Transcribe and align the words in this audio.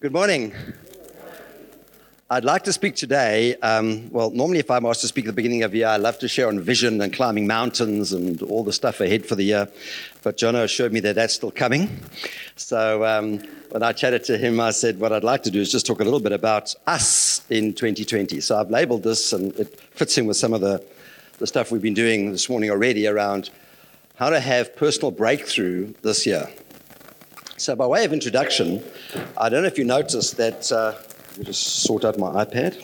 Good 0.00 0.14
morning. 0.14 0.54
I'd 2.30 2.42
like 2.42 2.64
to 2.64 2.72
speak 2.72 2.96
today. 2.96 3.56
Um, 3.56 4.10
well, 4.10 4.30
normally, 4.30 4.58
if 4.58 4.70
I'm 4.70 4.86
asked 4.86 5.02
to 5.02 5.08
speak 5.08 5.26
at 5.26 5.26
the 5.26 5.34
beginning 5.34 5.62
of 5.62 5.72
the 5.72 5.78
year, 5.80 5.88
I 5.88 5.98
love 5.98 6.18
to 6.20 6.26
share 6.26 6.48
on 6.48 6.58
vision 6.58 7.02
and 7.02 7.12
climbing 7.12 7.46
mountains 7.46 8.14
and 8.14 8.40
all 8.40 8.64
the 8.64 8.72
stuff 8.72 9.02
ahead 9.02 9.26
for 9.26 9.34
the 9.34 9.42
year. 9.42 9.68
But 10.22 10.38
Jono 10.38 10.64
assured 10.64 10.94
me 10.94 11.00
that 11.00 11.16
that's 11.16 11.34
still 11.34 11.50
coming. 11.50 12.00
So 12.56 13.04
um, 13.04 13.40
when 13.68 13.82
I 13.82 13.92
chatted 13.92 14.24
to 14.24 14.38
him, 14.38 14.58
I 14.58 14.70
said, 14.70 14.98
What 14.98 15.12
I'd 15.12 15.22
like 15.22 15.42
to 15.42 15.50
do 15.50 15.60
is 15.60 15.70
just 15.70 15.84
talk 15.84 16.00
a 16.00 16.04
little 16.04 16.18
bit 16.18 16.32
about 16.32 16.74
us 16.86 17.44
in 17.50 17.74
2020. 17.74 18.40
So 18.40 18.58
I've 18.58 18.70
labeled 18.70 19.02
this, 19.02 19.34
and 19.34 19.54
it 19.56 19.78
fits 19.78 20.16
in 20.16 20.24
with 20.24 20.38
some 20.38 20.54
of 20.54 20.62
the, 20.62 20.82
the 21.36 21.46
stuff 21.46 21.70
we've 21.70 21.82
been 21.82 21.92
doing 21.92 22.32
this 22.32 22.48
morning 22.48 22.70
already 22.70 23.06
around 23.06 23.50
how 24.14 24.30
to 24.30 24.40
have 24.40 24.74
personal 24.76 25.10
breakthrough 25.10 25.92
this 26.00 26.24
year. 26.24 26.48
So, 27.60 27.76
by 27.76 27.86
way 27.86 28.06
of 28.06 28.14
introduction, 28.14 28.82
I 29.36 29.50
don't 29.50 29.60
know 29.60 29.68
if 29.68 29.76
you 29.76 29.84
noticed 29.84 30.38
that. 30.38 30.72
Uh, 30.72 30.94
let 31.32 31.38
me 31.38 31.44
just 31.44 31.82
sort 31.82 32.06
out 32.06 32.18
my 32.18 32.42
iPad. 32.42 32.82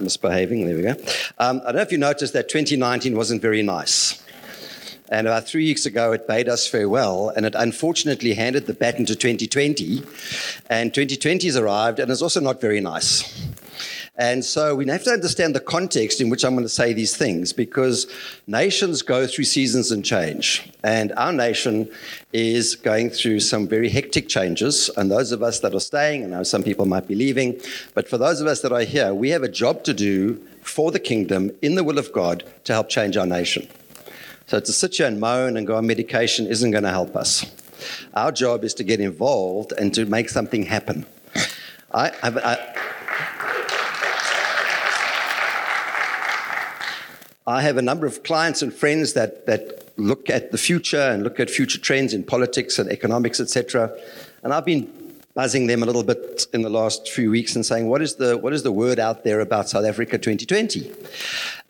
Misbehaving, 0.00 0.64
there 0.64 0.76
we 0.76 0.82
go. 0.82 0.94
Um, 1.38 1.60
I 1.60 1.66
don't 1.66 1.76
know 1.76 1.82
if 1.82 1.92
you 1.92 1.98
noticed 1.98 2.32
that 2.32 2.48
2019 2.48 3.14
wasn't 3.14 3.42
very 3.42 3.60
nice. 3.62 4.24
And 5.10 5.26
about 5.26 5.46
three 5.46 5.66
weeks 5.66 5.84
ago, 5.84 6.12
it 6.12 6.26
bade 6.26 6.48
us 6.48 6.66
farewell, 6.66 7.28
and 7.36 7.44
it 7.44 7.54
unfortunately 7.54 8.32
handed 8.32 8.64
the 8.64 8.72
baton 8.72 9.04
to 9.04 9.14
2020. 9.14 10.02
And 10.70 10.94
2020 10.94 11.48
has 11.48 11.56
arrived, 11.58 11.98
and 11.98 12.10
it's 12.10 12.22
also 12.22 12.40
not 12.40 12.62
very 12.62 12.80
nice. 12.80 13.46
And 14.16 14.44
so 14.44 14.74
we 14.74 14.86
have 14.88 15.04
to 15.04 15.10
understand 15.10 15.54
the 15.54 15.60
context 15.60 16.20
in 16.20 16.28
which 16.28 16.44
I'm 16.44 16.52
going 16.52 16.64
to 16.64 16.68
say 16.68 16.92
these 16.92 17.16
things 17.16 17.54
because 17.54 18.06
nations 18.46 19.00
go 19.00 19.26
through 19.26 19.44
seasons 19.44 19.90
and 19.90 20.04
change. 20.04 20.70
And 20.84 21.12
our 21.12 21.32
nation 21.32 21.90
is 22.30 22.74
going 22.74 23.08
through 23.08 23.40
some 23.40 23.66
very 23.66 23.88
hectic 23.88 24.28
changes. 24.28 24.90
And 24.98 25.10
those 25.10 25.32
of 25.32 25.42
us 25.42 25.60
that 25.60 25.74
are 25.74 25.80
staying, 25.80 26.24
I 26.24 26.26
know 26.26 26.42
some 26.42 26.62
people 26.62 26.84
might 26.84 27.08
be 27.08 27.14
leaving, 27.14 27.58
but 27.94 28.06
for 28.06 28.18
those 28.18 28.42
of 28.42 28.46
us 28.46 28.60
that 28.60 28.72
are 28.72 28.82
here, 28.82 29.14
we 29.14 29.30
have 29.30 29.42
a 29.42 29.48
job 29.48 29.82
to 29.84 29.94
do 29.94 30.34
for 30.60 30.92
the 30.92 31.00
kingdom 31.00 31.50
in 31.62 31.74
the 31.74 31.82
will 31.82 31.98
of 31.98 32.12
God 32.12 32.44
to 32.64 32.74
help 32.74 32.90
change 32.90 33.16
our 33.16 33.26
nation. 33.26 33.66
So 34.46 34.60
to 34.60 34.72
sit 34.72 34.96
here 34.96 35.06
and 35.06 35.20
moan 35.20 35.56
and 35.56 35.66
go 35.66 35.76
on 35.76 35.86
medication 35.86 36.46
isn't 36.46 36.70
going 36.70 36.84
to 36.84 36.90
help 36.90 37.16
us. 37.16 37.50
Our 38.12 38.30
job 38.30 38.62
is 38.62 38.74
to 38.74 38.84
get 38.84 39.00
involved 39.00 39.72
and 39.72 39.94
to 39.94 40.04
make 40.04 40.28
something 40.28 40.64
happen. 40.64 41.06
I, 41.94 42.10
I, 42.22 42.28
I 42.28 42.91
I 47.46 47.62
have 47.62 47.76
a 47.76 47.82
number 47.82 48.06
of 48.06 48.22
clients 48.22 48.62
and 48.62 48.72
friends 48.72 49.14
that, 49.14 49.46
that 49.46 49.92
look 49.98 50.30
at 50.30 50.52
the 50.52 50.58
future 50.58 51.00
and 51.00 51.24
look 51.24 51.40
at 51.40 51.50
future 51.50 51.78
trends 51.78 52.14
in 52.14 52.22
politics 52.22 52.78
and 52.78 52.88
economics, 52.90 53.40
etc. 53.40 53.92
And 54.44 54.54
I've 54.54 54.64
been 54.64 54.90
buzzing 55.34 55.66
them 55.66 55.82
a 55.82 55.86
little 55.86 56.04
bit 56.04 56.46
in 56.52 56.62
the 56.62 56.70
last 56.70 57.08
few 57.08 57.30
weeks 57.30 57.56
and 57.56 57.66
saying, 57.66 57.88
what 57.88 58.00
is 58.00 58.16
the, 58.16 58.36
what 58.38 58.52
is 58.52 58.62
the 58.62 58.70
word 58.70 59.00
out 59.00 59.24
there 59.24 59.40
about 59.40 59.68
South 59.68 59.84
Africa 59.84 60.18
2020? 60.18 60.92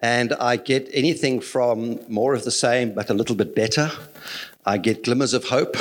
And 0.00 0.34
I 0.34 0.56
get 0.56 0.90
anything 0.92 1.40
from 1.40 2.00
more 2.08 2.34
of 2.34 2.44
the 2.44 2.50
same, 2.50 2.92
but 2.92 3.08
a 3.08 3.14
little 3.14 3.36
bit 3.36 3.54
better. 3.54 3.90
I 4.66 4.78
get 4.78 5.04
glimmers 5.04 5.32
of 5.32 5.44
hope. 5.44 5.76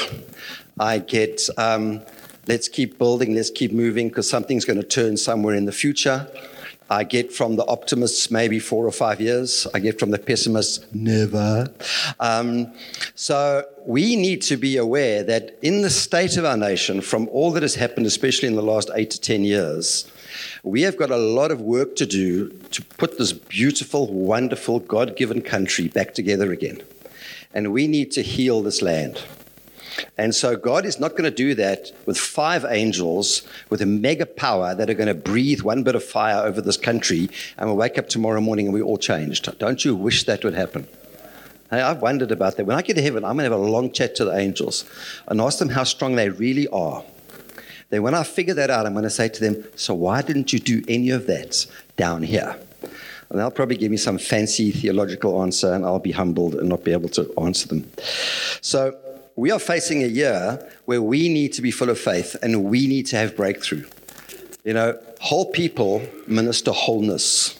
I 0.80 1.00
get, 1.00 1.42
um, 1.58 2.02
let's 2.48 2.70
keep 2.70 2.98
building, 2.98 3.36
let's 3.36 3.50
keep 3.50 3.74
moving, 3.74 4.08
because 4.08 4.30
something's 4.30 4.64
going 4.64 4.80
to 4.80 4.88
turn 4.88 5.18
somewhere 5.18 5.56
in 5.56 5.66
the 5.66 5.72
future. 5.72 6.28
I 6.92 7.06
get 7.06 7.32
from 7.32 7.56
the 7.56 7.66
optimists 7.68 8.30
maybe 8.30 8.60
four 8.60 8.86
or 8.86 8.92
five 8.92 9.22
years. 9.22 9.66
I 9.74 9.80
get 9.80 9.98
from 9.98 10.12
the 10.12 10.20
pessimists 10.20 10.86
never. 10.94 11.72
Um, 12.20 12.74
so 13.16 13.64
we 13.86 14.18
need 14.18 14.42
to 14.44 14.58
be 14.58 14.76
aware 14.76 15.24
that 15.24 15.58
in 15.62 15.84
the 15.84 15.90
state 15.90 16.36
of 16.36 16.44
our 16.44 16.58
nation, 16.58 17.00
from 17.00 17.30
all 17.30 17.52
that 17.52 17.64
has 17.64 17.76
happened, 17.76 18.08
especially 18.08 18.50
in 18.50 18.58
the 18.58 18.62
last 18.62 18.92
eight 18.94 19.10
to 19.12 19.22
10 19.22 19.46
years, 19.46 20.12
we 20.64 20.82
have 20.82 20.98
got 20.98 21.12
a 21.12 21.18
lot 21.18 21.50
of 21.50 21.62
work 21.62 21.96
to 21.96 22.06
do 22.06 22.50
to 22.72 22.84
put 22.84 23.18
this 23.18 23.32
beautiful, 23.32 24.12
wonderful, 24.12 24.82
God 24.82 25.16
given 25.16 25.42
country 25.42 25.88
back 25.88 26.14
together 26.14 26.52
again. 26.52 26.82
And 27.54 27.72
we 27.72 27.88
need 27.88 28.12
to 28.12 28.22
heal 28.22 28.62
this 28.62 28.82
land. 28.82 29.24
And 30.18 30.34
so 30.34 30.56
God 30.56 30.86
is 30.86 31.00
not 31.00 31.12
going 31.12 31.24
to 31.24 31.32
do 31.32 31.56
that 31.56 31.92
with 32.06 32.18
five 32.18 32.66
angels 32.68 33.44
with 33.70 33.82
a 33.82 33.86
mega 33.86 34.26
power 34.26 34.76
that 34.76 34.90
are 34.90 34.94
going 34.94 35.08
to 35.08 35.14
breathe 35.14 35.62
one 35.62 35.84
bit 35.84 35.96
of 35.96 36.04
fire 36.04 36.44
over 36.46 36.62
this 36.62 36.78
country 36.78 37.30
and 37.58 37.68
we'll 37.68 37.78
wake 37.78 37.98
up 37.98 38.10
tomorrow 38.10 38.42
morning 38.42 38.68
and 38.68 38.74
we're 38.74 38.84
all 38.84 38.98
changed. 38.98 39.58
Don't 39.60 39.84
you 39.86 39.96
wish 39.96 40.24
that 40.26 40.44
would 40.44 40.54
happen? 40.54 40.88
Hey, 41.70 41.82
I've 41.82 42.02
wondered 42.02 42.32
about 42.32 42.58
that. 42.58 42.66
When 42.66 42.78
I 42.78 42.82
get 42.82 42.96
to 42.96 43.02
heaven, 43.02 43.24
I'm 43.24 43.38
going 43.38 43.50
to 43.50 43.56
have 43.56 43.60
a 43.60 43.72
long 43.72 43.94
chat 43.94 44.16
to 44.16 44.26
the 44.26 44.36
angels 44.36 44.84
and 45.28 45.40
ask 45.40 45.60
them 45.60 45.70
how 45.70 45.86
strong 45.86 46.16
they 46.16 46.28
really 46.30 46.68
are. 46.68 47.04
Then, 47.90 48.04
when 48.04 48.14
I 48.14 48.24
figure 48.24 48.54
that 48.56 48.70
out, 48.70 48.86
I'm 48.86 48.94
going 48.94 49.04
to 49.04 49.10
say 49.10 49.30
to 49.30 49.40
them, 49.40 49.64
So, 49.76 49.94
why 49.94 50.22
didn't 50.22 50.52
you 50.52 50.60
do 50.60 50.84
any 50.88 51.12
of 51.12 51.28
that 51.28 51.66
down 51.96 52.24
here? 52.24 52.58
And 53.30 53.40
they'll 53.40 53.52
probably 53.52 53.78
give 53.78 53.92
me 53.92 53.98
some 53.98 54.18
fancy 54.18 54.72
theological 54.72 55.42
answer, 55.42 55.74
and 55.74 55.86
I'll 55.86 56.00
be 56.00 56.12
humbled 56.12 56.56
and 56.56 56.68
not 56.68 56.84
be 56.84 56.92
able 56.92 57.10
to 57.10 57.34
answer 57.40 57.70
them. 57.70 57.90
So, 58.60 58.98
we 59.42 59.50
are 59.50 59.58
facing 59.58 60.04
a 60.04 60.08
year 60.08 60.70
where 60.86 61.02
we 61.02 61.28
need 61.28 61.52
to 61.52 61.64
be 61.64 61.72
full 61.72 61.90
of 61.90 61.98
faith 61.98 62.36
and 62.44 62.64
we 62.66 62.86
need 62.86 63.08
to 63.08 63.16
have 63.16 63.36
breakthrough. 63.36 63.84
You 64.64 64.74
know, 64.76 65.00
whole 65.20 65.48
people 65.48 66.08
minister 66.28 66.72
wholeness, 66.72 67.60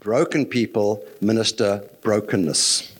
broken 0.00 0.44
people 0.44 1.02
minister 1.22 1.82
brokenness. 2.02 2.92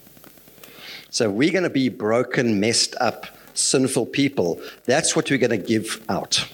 So 1.11 1.29
we're 1.29 1.53
going 1.53 1.65
to 1.65 1.69
be 1.85 1.91
broken, 1.91 2.59
messed 2.59 2.95
up, 2.99 3.27
sinful 3.53 4.07
people. 4.07 4.59
That's 4.87 5.15
what 5.15 5.31
we're 5.31 5.37
going 5.37 5.51
to 5.51 5.59
give 5.59 6.03
out. 6.09 6.49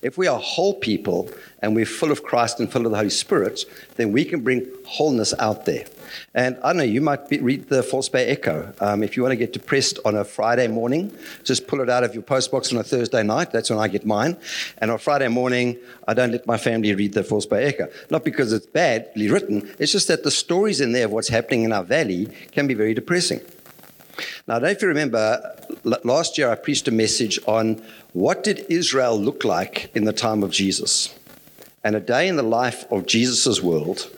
If 0.00 0.16
we 0.16 0.26
are 0.26 0.38
whole 0.38 0.72
people 0.72 1.28
and 1.62 1.74
we're 1.74 1.86
full 1.86 2.10
of 2.10 2.22
Christ 2.24 2.60
and 2.60 2.70
full 2.70 2.84
of 2.84 2.90
the 2.92 2.98
Holy 2.98 3.10
Spirit, 3.10 3.64
then 3.96 4.12
we 4.12 4.24
can 4.24 4.40
bring 4.40 4.68
wholeness 4.84 5.32
out 5.38 5.64
there. 5.64 5.86
And 6.34 6.58
I 6.62 6.72
know, 6.72 6.82
you 6.82 7.00
might 7.00 7.28
be, 7.28 7.38
read 7.38 7.68
the 7.68 7.82
False 7.82 8.08
Bay 8.08 8.26
Echo. 8.26 8.74
Um, 8.80 9.02
if 9.02 9.16
you 9.16 9.22
want 9.22 9.32
to 9.32 9.36
get 9.36 9.52
depressed 9.52 9.98
on 10.04 10.16
a 10.16 10.24
Friday 10.24 10.68
morning, 10.68 11.16
just 11.44 11.66
pull 11.66 11.80
it 11.80 11.88
out 11.88 12.04
of 12.04 12.14
your 12.14 12.22
postbox 12.22 12.72
on 12.72 12.78
a 12.78 12.82
Thursday 12.82 13.22
night. 13.22 13.50
That's 13.50 13.70
when 13.70 13.78
I 13.78 13.88
get 13.88 14.04
mine. 14.04 14.36
And 14.78 14.90
on 14.90 14.98
Friday 14.98 15.28
morning, 15.28 15.78
I 16.06 16.14
don't 16.14 16.32
let 16.32 16.46
my 16.46 16.58
family 16.58 16.94
read 16.94 17.14
the 17.14 17.24
False 17.24 17.46
Bay 17.46 17.64
Echo. 17.64 17.88
Not 18.10 18.24
because 18.24 18.52
it's 18.52 18.66
badly 18.66 19.30
written, 19.30 19.74
it's 19.78 19.92
just 19.92 20.08
that 20.08 20.24
the 20.24 20.30
stories 20.30 20.80
in 20.80 20.92
there 20.92 21.06
of 21.06 21.12
what's 21.12 21.28
happening 21.28 21.62
in 21.62 21.72
our 21.72 21.84
valley 21.84 22.28
can 22.50 22.66
be 22.66 22.74
very 22.74 22.92
depressing. 22.92 23.40
Now, 24.46 24.56
I 24.56 24.58
don't 24.58 24.62
know 24.64 24.70
if 24.72 24.82
you 24.82 24.88
remember, 24.88 25.56
last 26.04 26.36
year 26.36 26.50
I 26.50 26.54
preached 26.56 26.86
a 26.88 26.90
message 26.90 27.38
on 27.46 27.82
what 28.12 28.44
did 28.44 28.66
Israel 28.68 29.18
look 29.18 29.44
like 29.44 29.90
in 29.94 30.04
the 30.04 30.12
time 30.12 30.42
of 30.42 30.50
Jesus? 30.50 31.14
And 31.84 31.96
a 31.96 32.00
day 32.00 32.28
in 32.28 32.36
the 32.36 32.42
life 32.42 32.84
of 32.90 33.06
Jesus' 33.06 33.60
world 33.62 34.10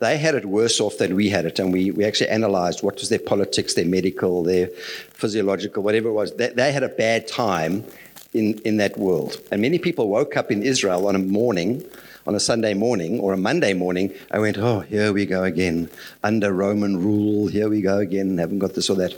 they 0.00 0.18
had 0.18 0.34
it 0.34 0.44
worse 0.44 0.80
off 0.80 0.98
than 0.98 1.14
we 1.14 1.28
had 1.28 1.46
it. 1.46 1.58
And 1.58 1.72
we, 1.72 1.90
we 1.90 2.04
actually 2.04 2.28
analyzed 2.28 2.82
what 2.82 2.96
was 2.96 3.08
their 3.08 3.18
politics, 3.18 3.74
their 3.74 3.86
medical, 3.86 4.42
their 4.42 4.66
physiological, 5.12 5.82
whatever 5.82 6.08
it 6.08 6.12
was. 6.12 6.34
They, 6.34 6.48
they 6.48 6.72
had 6.72 6.82
a 6.82 6.88
bad 6.88 7.26
time 7.26 7.84
in, 8.32 8.58
in 8.64 8.76
that 8.78 8.98
world. 8.98 9.38
And 9.50 9.62
many 9.62 9.78
people 9.78 10.08
woke 10.08 10.36
up 10.36 10.50
in 10.50 10.62
Israel 10.62 11.06
on 11.06 11.14
a 11.14 11.20
morning, 11.20 11.84
on 12.26 12.34
a 12.34 12.40
Sunday 12.40 12.74
morning 12.74 13.20
or 13.20 13.32
a 13.32 13.36
Monday 13.36 13.72
morning, 13.72 14.12
and 14.30 14.42
went, 14.42 14.58
oh, 14.58 14.80
here 14.80 15.12
we 15.12 15.26
go 15.26 15.44
again. 15.44 15.88
Under 16.22 16.52
Roman 16.52 17.02
rule, 17.02 17.46
here 17.46 17.68
we 17.68 17.80
go 17.80 17.98
again. 17.98 18.36
Haven't 18.38 18.58
got 18.58 18.74
this 18.74 18.90
or 18.90 18.96
that. 18.96 19.14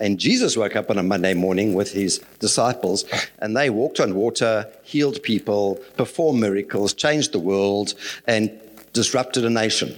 And 0.00 0.18
Jesus 0.18 0.56
woke 0.56 0.76
up 0.76 0.90
on 0.90 0.98
a 0.98 1.02
Monday 1.02 1.34
morning 1.34 1.74
with 1.74 1.92
his 1.92 2.18
disciples, 2.38 3.04
and 3.40 3.56
they 3.56 3.68
walked 3.68 3.98
on 4.00 4.14
water, 4.14 4.66
healed 4.82 5.22
people, 5.22 5.80
performed 5.96 6.40
miracles, 6.40 6.94
changed 6.94 7.32
the 7.32 7.38
world, 7.38 7.94
and 8.26 8.50
disrupted 8.92 9.44
a 9.44 9.50
nation. 9.50 9.96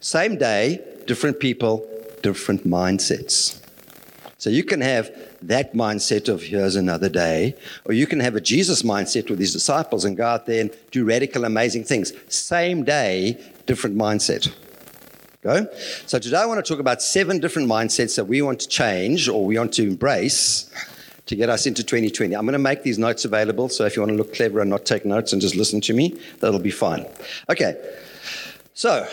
Same 0.00 0.36
day, 0.38 0.80
different 1.06 1.38
people, 1.38 1.86
different 2.22 2.66
mindsets. 2.66 3.60
So 4.38 4.50
you 4.50 4.64
can 4.64 4.80
have 4.80 5.10
that 5.42 5.74
mindset 5.74 6.28
of 6.28 6.42
here's 6.42 6.76
another 6.76 7.08
day, 7.08 7.54
or 7.84 7.94
you 7.94 8.06
can 8.06 8.20
have 8.20 8.36
a 8.36 8.40
Jesus 8.40 8.82
mindset 8.82 9.30
with 9.30 9.38
his 9.38 9.52
disciples 9.52 10.04
and 10.04 10.16
go 10.16 10.24
out 10.26 10.46
there 10.46 10.60
and 10.60 10.70
do 10.90 11.04
radical, 11.04 11.44
amazing 11.44 11.84
things. 11.84 12.12
Same 12.28 12.84
day, 12.84 13.38
different 13.66 13.96
mindset. 13.96 14.52
Go. 15.44 15.68
So 16.06 16.18
today 16.18 16.38
I 16.38 16.46
want 16.46 16.64
to 16.64 16.66
talk 16.66 16.80
about 16.80 17.02
seven 17.02 17.38
different 17.38 17.68
mindsets 17.68 18.16
that 18.16 18.24
we 18.24 18.40
want 18.40 18.60
to 18.60 18.68
change 18.68 19.28
or 19.28 19.44
we 19.44 19.58
want 19.58 19.74
to 19.74 19.82
embrace 19.82 20.70
to 21.26 21.36
get 21.36 21.50
us 21.50 21.66
into 21.66 21.84
2020. 21.84 22.34
I'm 22.34 22.46
going 22.46 22.54
to 22.54 22.58
make 22.58 22.82
these 22.82 22.98
notes 22.98 23.26
available, 23.26 23.68
so 23.68 23.84
if 23.84 23.94
you 23.94 24.00
want 24.00 24.12
to 24.12 24.16
look 24.16 24.32
clever 24.32 24.60
and 24.60 24.70
not 24.70 24.86
take 24.86 25.04
notes 25.04 25.34
and 25.34 25.42
just 25.42 25.54
listen 25.54 25.82
to 25.82 25.92
me, 25.92 26.18
that'll 26.40 26.60
be 26.60 26.70
fine. 26.70 27.04
Okay. 27.50 27.76
So 28.72 29.06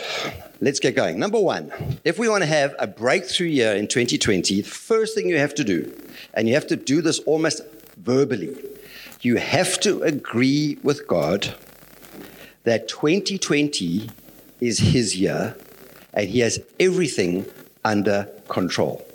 let's 0.62 0.80
get 0.80 0.96
going. 0.96 1.18
Number 1.18 1.38
one, 1.38 1.70
if 2.02 2.18
we 2.18 2.30
want 2.30 2.44
to 2.44 2.48
have 2.48 2.74
a 2.78 2.86
breakthrough 2.86 3.48
year 3.48 3.74
in 3.74 3.86
2020, 3.86 4.62
the 4.62 4.62
first 4.62 5.14
thing 5.14 5.28
you 5.28 5.36
have 5.36 5.54
to 5.56 5.64
do, 5.64 5.94
and 6.32 6.48
you 6.48 6.54
have 6.54 6.66
to 6.68 6.76
do 6.76 7.02
this 7.02 7.18
almost 7.20 7.60
verbally, 7.98 8.56
you 9.20 9.36
have 9.36 9.78
to 9.80 10.02
agree 10.02 10.78
with 10.82 11.06
God 11.06 11.54
that 12.64 12.88
2020 12.88 14.08
is 14.62 14.78
His 14.78 15.14
year 15.20 15.56
and 16.14 16.28
He 16.28 16.40
has 16.40 16.60
everything 16.78 17.46
under 17.84 18.28
control. 18.48 19.06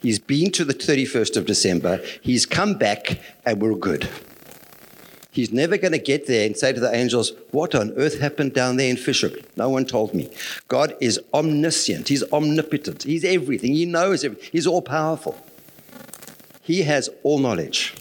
He's 0.00 0.18
been 0.18 0.50
to 0.52 0.64
the 0.64 0.74
31st 0.74 1.36
of 1.36 1.46
December, 1.46 2.00
He's 2.20 2.46
come 2.46 2.74
back, 2.74 3.20
and 3.44 3.60
we're 3.60 3.74
good. 3.74 4.08
He's 5.32 5.50
never 5.50 5.78
going 5.78 5.92
to 5.92 5.98
get 5.98 6.26
there 6.26 6.44
and 6.44 6.54
say 6.54 6.74
to 6.74 6.80
the 6.80 6.94
angels, 6.94 7.32
What 7.52 7.74
on 7.74 7.92
earth 7.96 8.20
happened 8.20 8.52
down 8.52 8.76
there 8.76 8.90
in 8.90 8.98
Fish 8.98 9.22
Hoek? 9.22 9.56
No 9.56 9.70
one 9.70 9.86
told 9.86 10.12
me. 10.12 10.30
God 10.68 10.94
is 11.00 11.18
omniscient. 11.32 12.08
He's 12.08 12.22
omnipotent. 12.32 13.04
He's 13.04 13.24
everything. 13.24 13.72
He 13.72 13.86
knows 13.86 14.24
everything. 14.24 14.50
He's 14.52 14.66
all 14.66 14.82
powerful. 14.82 15.42
He 16.60 16.82
has 16.82 17.08
all 17.22 17.38
knowledge. 17.38 17.94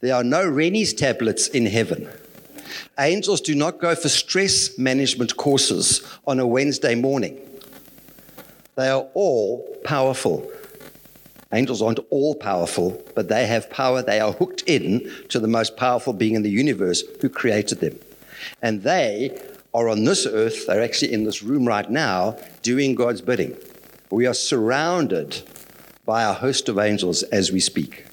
There 0.00 0.14
are 0.14 0.24
no 0.24 0.46
Rennie's 0.46 0.92
tablets 0.92 1.46
in 1.46 1.66
heaven. 1.66 2.08
Angels 2.98 3.40
do 3.40 3.54
not 3.54 3.78
go 3.78 3.94
for 3.94 4.08
stress 4.08 4.76
management 4.76 5.36
courses 5.36 6.02
on 6.26 6.40
a 6.40 6.46
Wednesday 6.46 6.96
morning. 6.96 7.40
They 8.76 8.88
are 8.90 9.06
all 9.14 9.66
powerful. 9.84 10.50
Angels 11.50 11.80
aren't 11.80 12.00
all 12.10 12.34
powerful, 12.34 13.02
but 13.14 13.28
they 13.28 13.46
have 13.46 13.70
power. 13.70 14.02
They 14.02 14.20
are 14.20 14.32
hooked 14.32 14.64
in 14.66 15.10
to 15.30 15.40
the 15.40 15.48
most 15.48 15.78
powerful 15.78 16.12
being 16.12 16.34
in 16.34 16.42
the 16.42 16.50
universe 16.50 17.02
who 17.22 17.30
created 17.30 17.80
them. 17.80 17.98
And 18.60 18.82
they 18.82 19.40
are 19.72 19.88
on 19.88 20.04
this 20.04 20.26
earth, 20.26 20.66
they're 20.66 20.82
actually 20.82 21.14
in 21.14 21.24
this 21.24 21.42
room 21.42 21.66
right 21.66 21.90
now, 21.90 22.36
doing 22.62 22.94
God's 22.94 23.22
bidding. 23.22 23.56
We 24.10 24.26
are 24.26 24.34
surrounded 24.34 25.42
by 26.04 26.24
a 26.24 26.34
host 26.34 26.68
of 26.68 26.78
angels 26.78 27.22
as 27.24 27.50
we 27.50 27.60
speak. 27.60 28.04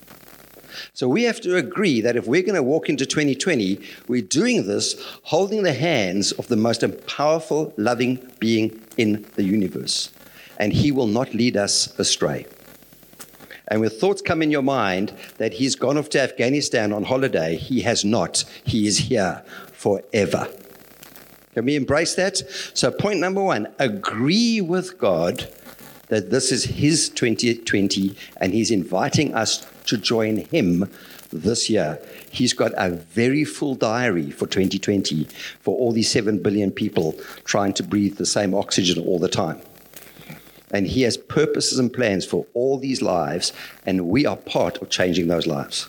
So 0.94 1.10
we 1.10 1.24
have 1.24 1.42
to 1.42 1.58
agree 1.58 2.00
that 2.02 2.16
if 2.16 2.26
we're 2.26 2.42
going 2.42 2.56
to 2.56 2.64
walk 2.64 2.88
into 2.88 3.06
2020, 3.06 3.82
we're 4.08 4.22
doing 4.22 4.66
this 4.66 4.96
holding 5.24 5.64
the 5.64 5.74
hands 5.74 6.32
of 6.32 6.48
the 6.48 6.56
most 6.56 6.84
powerful, 7.06 7.74
loving 7.76 8.32
being 8.40 8.82
in 8.96 9.26
the 9.36 9.44
universe. 9.44 10.10
And 10.58 10.74
he 10.74 10.92
will 10.92 11.08
not 11.08 11.34
lead 11.34 11.58
us 11.58 11.98
astray. 12.00 12.46
And 13.68 13.82
when 13.82 13.90
thoughts 13.90 14.22
come 14.22 14.42
in 14.42 14.52
your 14.52 14.62
mind 14.62 15.14
that 15.38 15.54
he's 15.54 15.76
gone 15.76 15.98
off 15.98 16.10
to 16.10 16.22
Afghanistan 16.22 16.92
on 16.92 17.04
holiday, 17.04 17.56
he 17.56 17.82
has 17.82 18.04
not. 18.04 18.44
He 18.64 18.88
is 18.88 18.98
here 18.98 19.44
forever. 19.72 20.48
Can 21.54 21.66
we 21.66 21.76
embrace 21.76 22.16
that? 22.16 22.38
So, 22.74 22.92
point 22.92 23.20
number 23.20 23.42
one 23.42 23.68
agree 23.80 24.60
with 24.60 24.98
God 24.98 25.48
that 26.08 26.30
this 26.30 26.52
is 26.52 26.66
his 26.66 27.10
2020 27.10 28.16
and 28.38 28.54
he's 28.54 28.72
inviting 28.72 29.34
us 29.34 29.66
to 29.86 29.98
join 29.98 30.38
him 30.38 30.90
this 31.32 31.70
year. 31.70 32.00
He's 32.30 32.54
got 32.54 32.72
a 32.78 32.92
very 32.92 33.44
full 33.44 33.76
diary 33.76 34.32
for 34.32 34.46
2020 34.46 35.26
for 35.62 35.76
all 35.78 35.92
these 35.92 36.10
7 36.10 36.42
billion 36.42 36.72
people 36.72 37.14
trying 37.46 37.74
to 37.74 37.84
breathe 37.84 38.18
the 38.18 38.26
same 38.26 38.54
oxygen 38.54 39.04
all 39.04 39.20
the 39.20 39.30
time. 39.30 39.62
And 40.74 40.88
He 40.88 41.04
has 41.04 41.16
purposes 41.16 41.80
and 41.80 41.94
plans 41.94 42.26
for 42.26 42.46
all 42.54 42.78
these 42.78 43.02
lives, 43.02 43.54
and 43.86 44.08
we 44.08 44.26
are 44.26 44.36
part 44.36 44.82
of 44.82 44.90
changing 44.90 45.28
those 45.28 45.48
lives. 45.48 45.88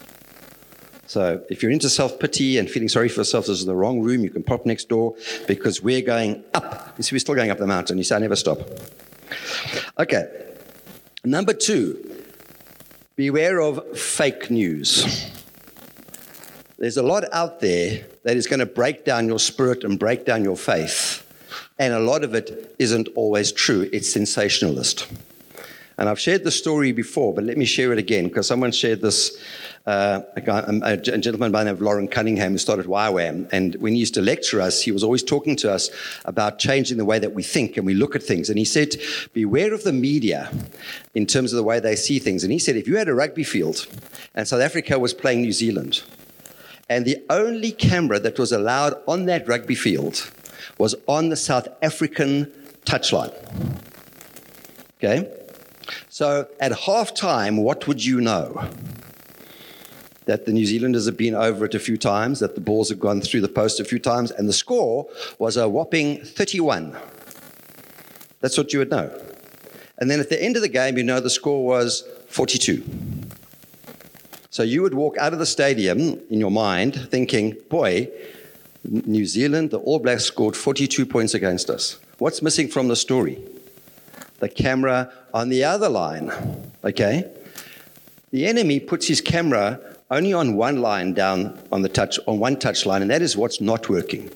So 1.06 1.42
if 1.50 1.62
you're 1.62 1.72
into 1.72 1.90
self 1.90 2.18
pity 2.18 2.58
and 2.58 2.70
feeling 2.70 2.88
sorry 2.88 3.08
for 3.08 3.20
yourself, 3.20 3.46
this 3.46 3.58
is 3.58 3.66
the 3.66 3.74
wrong 3.74 4.00
room. 4.00 4.22
You 4.22 4.30
can 4.30 4.42
pop 4.42 4.66
next 4.66 4.88
door 4.88 5.16
because 5.46 5.82
we're 5.82 6.02
going 6.02 6.44
up. 6.54 6.94
You 6.96 7.04
see, 7.04 7.14
we're 7.14 7.20
still 7.20 7.34
going 7.34 7.50
up 7.50 7.58
the 7.58 7.66
mountain. 7.66 7.98
You 7.98 8.04
say, 8.04 8.16
I 8.16 8.18
never 8.18 8.36
stop. 8.36 8.58
Okay. 9.98 10.28
Number 11.24 11.54
two, 11.54 12.24
beware 13.16 13.60
of 13.60 13.98
fake 13.98 14.50
news. 14.50 15.30
There's 16.78 16.96
a 16.96 17.02
lot 17.02 17.24
out 17.32 17.60
there 17.60 18.04
that 18.24 18.36
is 18.36 18.46
going 18.46 18.60
to 18.60 18.66
break 18.66 19.04
down 19.04 19.26
your 19.26 19.38
spirit 19.38 19.84
and 19.84 19.98
break 19.98 20.26
down 20.26 20.44
your 20.44 20.56
faith. 20.56 21.23
And 21.78 21.92
a 21.92 21.98
lot 21.98 22.22
of 22.22 22.34
it 22.34 22.74
isn't 22.78 23.08
always 23.16 23.50
true, 23.50 23.88
it's 23.92 24.12
sensationalist. 24.12 25.08
And 25.96 26.08
I've 26.08 26.18
shared 26.18 26.42
the 26.42 26.50
story 26.50 26.90
before, 26.92 27.32
but 27.32 27.44
let 27.44 27.56
me 27.56 27.64
share 27.64 27.92
it 27.92 27.98
again 27.98 28.26
because 28.26 28.46
someone 28.46 28.72
shared 28.72 29.00
this. 29.00 29.36
Uh, 29.86 30.22
a, 30.34 30.40
guy, 30.40 30.60
um, 30.60 30.82
a, 30.82 30.96
gentleman 30.96 31.52
by 31.52 31.58
the 31.58 31.66
name 31.66 31.74
of 31.74 31.82
Loren 31.82 32.08
Cunningham 32.08 32.52
who 32.52 32.58
started 32.58 32.86
YWAM. 32.86 33.46
And 33.52 33.74
when 33.76 33.92
he 33.92 33.98
used 33.98 34.14
to 34.14 34.22
lecture 34.22 34.62
us, 34.62 34.80
he 34.80 34.90
was 34.90 35.04
always 35.04 35.22
talking 35.22 35.56
to 35.56 35.70
us 35.70 35.90
about 36.24 36.58
changing 36.58 36.96
the 36.96 37.04
way 37.04 37.18
that 37.18 37.34
we 37.34 37.42
think 37.42 37.76
and 37.76 37.84
we 37.84 37.92
look 37.92 38.16
at 38.16 38.22
things. 38.22 38.48
And 38.48 38.58
he 38.58 38.64
said, 38.64 38.96
Beware 39.34 39.74
of 39.74 39.84
the 39.84 39.92
media 39.92 40.50
in 41.12 41.26
terms 41.26 41.52
of 41.52 41.58
the 41.58 41.62
way 41.62 41.80
they 41.80 41.96
see 41.96 42.18
things. 42.18 42.44
And 42.44 42.52
he 42.52 42.58
said, 42.58 42.76
If 42.76 42.88
you 42.88 42.96
had 42.96 43.08
a 43.08 43.14
rugby 43.14 43.44
field 43.44 43.86
and 44.34 44.48
South 44.48 44.62
Africa 44.62 44.98
was 44.98 45.12
playing 45.12 45.42
New 45.42 45.52
Zealand, 45.52 46.02
and 46.88 47.04
the 47.04 47.22
only 47.28 47.70
camera 47.70 48.18
that 48.20 48.38
was 48.38 48.52
allowed 48.52 48.94
on 49.06 49.26
that 49.26 49.46
rugby 49.46 49.74
field 49.74 50.30
was 50.78 50.94
on 51.06 51.28
the 51.28 51.36
South 51.36 51.68
African 51.82 52.46
touchline. 52.84 53.34
Okay? 54.98 55.30
So 56.08 56.48
at 56.60 56.72
half 56.80 57.14
time, 57.14 57.58
what 57.58 57.86
would 57.86 58.04
you 58.04 58.20
know? 58.20 58.68
That 60.26 60.46
the 60.46 60.52
New 60.52 60.64
Zealanders 60.64 61.04
have 61.04 61.18
been 61.18 61.34
over 61.34 61.66
it 61.66 61.74
a 61.74 61.78
few 61.78 61.98
times, 61.98 62.40
that 62.40 62.54
the 62.54 62.60
balls 62.60 62.88
have 62.88 62.98
gone 62.98 63.20
through 63.20 63.42
the 63.42 63.48
post 63.48 63.78
a 63.78 63.84
few 63.84 63.98
times, 63.98 64.30
and 64.30 64.48
the 64.48 64.54
score 64.54 65.06
was 65.38 65.58
a 65.58 65.68
whopping 65.68 66.24
31. 66.24 66.96
That's 68.40 68.56
what 68.56 68.72
you 68.72 68.78
would 68.78 68.90
know. 68.90 69.10
And 69.98 70.10
then 70.10 70.20
at 70.20 70.30
the 70.30 70.42
end 70.42 70.56
of 70.56 70.62
the 70.62 70.68
game, 70.68 70.96
you 70.96 71.04
know 71.04 71.20
the 71.20 71.28
score 71.28 71.64
was 71.64 72.04
42. 72.28 72.82
So 74.50 74.62
you 74.62 74.82
would 74.82 74.94
walk 74.94 75.18
out 75.18 75.32
of 75.32 75.38
the 75.38 75.46
stadium 75.46 76.20
in 76.30 76.40
your 76.40 76.50
mind 76.50 77.08
thinking, 77.10 77.56
boy, 77.68 78.08
New 78.84 79.24
Zealand, 79.24 79.70
the 79.70 79.78
All 79.78 79.98
Blacks 79.98 80.24
scored 80.24 80.56
42 80.56 81.06
points 81.06 81.34
against 81.34 81.70
us. 81.70 81.98
What's 82.18 82.42
missing 82.42 82.68
from 82.68 82.88
the 82.88 82.96
story? 82.96 83.38
The 84.40 84.48
camera 84.48 85.12
on 85.32 85.48
the 85.48 85.64
other 85.64 85.88
line. 85.88 86.30
Okay? 86.84 87.30
The 88.30 88.46
enemy 88.46 88.80
puts 88.80 89.06
his 89.06 89.20
camera 89.20 89.80
only 90.10 90.32
on 90.32 90.56
one 90.56 90.80
line 90.82 91.14
down 91.14 91.58
on 91.72 91.82
the 91.82 91.88
touch, 91.88 92.18
on 92.26 92.38
one 92.38 92.58
touch 92.58 92.84
line, 92.84 93.02
and 93.02 93.10
that 93.10 93.22
is 93.22 93.36
what's 93.36 93.60
not 93.60 93.88
working. 93.88 94.30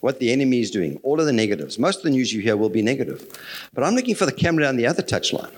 What 0.00 0.20
the 0.20 0.30
enemy 0.30 0.60
is 0.60 0.70
doing, 0.70 1.00
all 1.02 1.18
of 1.18 1.26
the 1.26 1.32
negatives. 1.32 1.78
Most 1.78 1.98
of 1.98 2.02
the 2.04 2.10
news 2.10 2.32
you 2.32 2.40
hear 2.40 2.56
will 2.56 2.68
be 2.68 2.82
negative. 2.82 3.26
But 3.72 3.82
I'm 3.82 3.94
looking 3.94 4.14
for 4.14 4.26
the 4.26 4.32
camera 4.32 4.66
on 4.66 4.76
the 4.76 4.86
other 4.86 5.02
touch 5.02 5.32
line. 5.32 5.52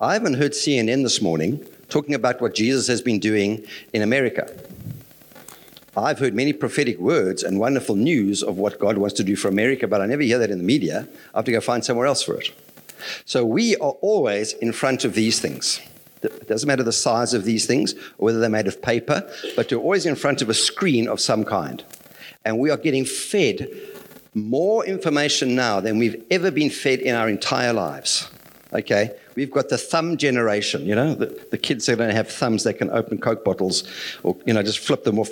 I 0.00 0.12
haven't 0.12 0.34
heard 0.34 0.52
CNN 0.52 1.02
this 1.02 1.22
morning 1.22 1.66
talking 1.88 2.14
about 2.14 2.40
what 2.40 2.54
Jesus 2.54 2.86
has 2.88 3.00
been 3.00 3.18
doing 3.18 3.64
in 3.92 4.02
America. 4.02 4.52
I've 5.96 6.18
heard 6.18 6.34
many 6.34 6.52
prophetic 6.52 6.98
words 6.98 7.44
and 7.44 7.60
wonderful 7.60 7.94
news 7.94 8.42
of 8.42 8.58
what 8.58 8.80
God 8.80 8.98
wants 8.98 9.14
to 9.16 9.24
do 9.24 9.36
for 9.36 9.48
America, 9.48 9.86
but 9.86 10.00
I 10.00 10.06
never 10.06 10.22
hear 10.22 10.38
that 10.38 10.50
in 10.50 10.58
the 10.58 10.64
media. 10.64 11.08
I 11.32 11.38
have 11.38 11.44
to 11.44 11.52
go 11.52 11.60
find 11.60 11.84
somewhere 11.84 12.06
else 12.06 12.22
for 12.22 12.36
it. 12.36 12.50
So 13.24 13.44
we 13.44 13.76
are 13.76 13.92
always 14.00 14.54
in 14.54 14.72
front 14.72 15.04
of 15.04 15.14
these 15.14 15.38
things. 15.38 15.80
It 16.22 16.48
doesn't 16.48 16.66
matter 16.66 16.82
the 16.82 16.92
size 16.92 17.34
of 17.34 17.44
these 17.44 17.66
things 17.66 17.94
or 18.18 18.26
whether 18.26 18.40
they're 18.40 18.48
made 18.48 18.66
of 18.66 18.82
paper, 18.82 19.30
but 19.54 19.70
you're 19.70 19.80
always 19.80 20.06
in 20.06 20.16
front 20.16 20.42
of 20.42 20.48
a 20.48 20.54
screen 20.54 21.06
of 21.06 21.20
some 21.20 21.44
kind. 21.44 21.84
And 22.44 22.58
we 22.58 22.70
are 22.70 22.76
getting 22.76 23.04
fed 23.04 23.68
more 24.34 24.84
information 24.84 25.54
now 25.54 25.80
than 25.80 25.98
we've 25.98 26.24
ever 26.30 26.50
been 26.50 26.70
fed 26.70 26.98
in 27.00 27.14
our 27.14 27.28
entire 27.28 27.72
lives. 27.72 28.28
Okay? 28.74 29.14
We've 29.36 29.50
got 29.50 29.68
the 29.68 29.78
thumb 29.78 30.16
generation, 30.16 30.84
you 30.84 30.94
know, 30.94 31.14
the, 31.14 31.26
the 31.50 31.58
kids 31.58 31.86
that 31.86 31.96
don't 31.96 32.10
have 32.10 32.28
thumbs 32.28 32.64
that 32.64 32.74
can 32.74 32.90
open 32.90 33.18
Coke 33.18 33.44
bottles 33.44 33.84
or, 34.22 34.36
you 34.44 34.52
know, 34.52 34.62
just 34.62 34.80
flip 34.80 35.04
them 35.04 35.18
off 35.18 35.30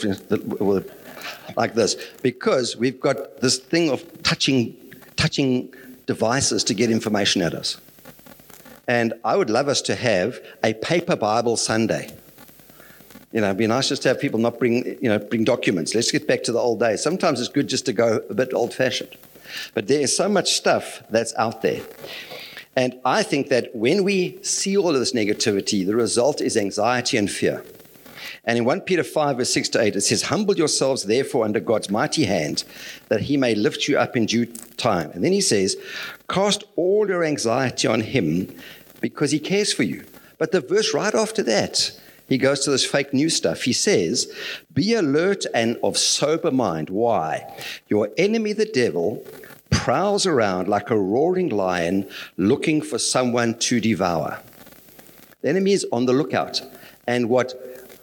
like 1.56 1.74
this. 1.74 1.96
Because 2.22 2.76
we've 2.76 3.00
got 3.00 3.40
this 3.40 3.58
thing 3.58 3.90
of 3.90 4.22
touching, 4.22 4.76
touching 5.16 5.74
devices 6.06 6.64
to 6.64 6.74
get 6.74 6.90
information 6.90 7.42
at 7.42 7.54
us. 7.54 7.80
And 8.88 9.14
I 9.24 9.36
would 9.36 9.50
love 9.50 9.68
us 9.68 9.80
to 9.82 9.94
have 9.94 10.40
a 10.62 10.74
paper 10.74 11.16
Bible 11.16 11.56
Sunday. 11.56 12.10
You 13.32 13.40
know, 13.40 13.46
it'd 13.46 13.56
be 13.56 13.66
nice 13.66 13.88
just 13.88 14.02
to 14.02 14.08
have 14.08 14.20
people 14.20 14.38
not 14.38 14.58
bring, 14.58 14.84
you 15.00 15.08
know, 15.08 15.18
bring 15.18 15.44
documents. 15.44 15.94
Let's 15.94 16.10
get 16.10 16.26
back 16.26 16.42
to 16.44 16.52
the 16.52 16.58
old 16.58 16.80
days. 16.80 17.02
Sometimes 17.02 17.40
it's 17.40 17.48
good 17.48 17.68
just 17.68 17.86
to 17.86 17.92
go 17.92 18.20
a 18.28 18.34
bit 18.34 18.52
old 18.52 18.74
fashioned. 18.74 19.16
But 19.74 19.88
there 19.88 20.00
is 20.00 20.14
so 20.14 20.28
much 20.28 20.52
stuff 20.52 21.02
that's 21.08 21.34
out 21.36 21.62
there. 21.62 21.80
And 22.74 22.98
I 23.04 23.22
think 23.22 23.48
that 23.48 23.74
when 23.74 24.02
we 24.02 24.42
see 24.42 24.76
all 24.76 24.90
of 24.90 25.00
this 25.00 25.12
negativity, 25.12 25.86
the 25.86 25.94
result 25.94 26.40
is 26.40 26.56
anxiety 26.56 27.16
and 27.18 27.30
fear. 27.30 27.64
And 28.44 28.58
in 28.58 28.64
1 28.64 28.80
Peter 28.82 29.04
5, 29.04 29.36
verse 29.36 29.52
6 29.52 29.68
to 29.70 29.80
8, 29.82 29.96
it 29.96 30.00
says, 30.00 30.22
Humble 30.22 30.56
yourselves, 30.56 31.04
therefore, 31.04 31.44
under 31.44 31.60
God's 31.60 31.90
mighty 31.90 32.24
hand, 32.24 32.64
that 33.08 33.22
he 33.22 33.36
may 33.36 33.54
lift 33.54 33.86
you 33.86 33.98
up 33.98 34.16
in 34.16 34.26
due 34.26 34.46
time. 34.46 35.10
And 35.12 35.22
then 35.22 35.32
he 35.32 35.40
says, 35.40 35.76
Cast 36.28 36.64
all 36.74 37.06
your 37.06 37.24
anxiety 37.24 37.86
on 37.86 38.00
him 38.00 38.52
because 39.00 39.30
he 39.30 39.38
cares 39.38 39.72
for 39.72 39.84
you. 39.84 40.04
But 40.38 40.50
the 40.50 40.60
verse 40.60 40.92
right 40.92 41.14
after 41.14 41.42
that, 41.44 41.92
he 42.28 42.38
goes 42.38 42.60
to 42.60 42.70
this 42.70 42.84
fake 42.84 43.12
news 43.12 43.36
stuff. 43.36 43.62
He 43.62 43.72
says, 43.72 44.32
Be 44.72 44.94
alert 44.94 45.44
and 45.54 45.76
of 45.84 45.96
sober 45.96 46.50
mind. 46.50 46.90
Why? 46.90 47.46
Your 47.88 48.08
enemy, 48.16 48.54
the 48.54 48.64
devil, 48.64 49.24
prowls 49.72 50.26
around 50.26 50.68
like 50.68 50.90
a 50.90 50.98
roaring 50.98 51.48
lion 51.48 52.08
looking 52.36 52.80
for 52.80 52.98
someone 52.98 53.58
to 53.58 53.80
devour. 53.80 54.40
The 55.40 55.48
enemy 55.48 55.72
is 55.72 55.84
on 55.90 56.06
the 56.06 56.12
lookout. 56.12 56.62
And 57.08 57.28
what 57.28 57.54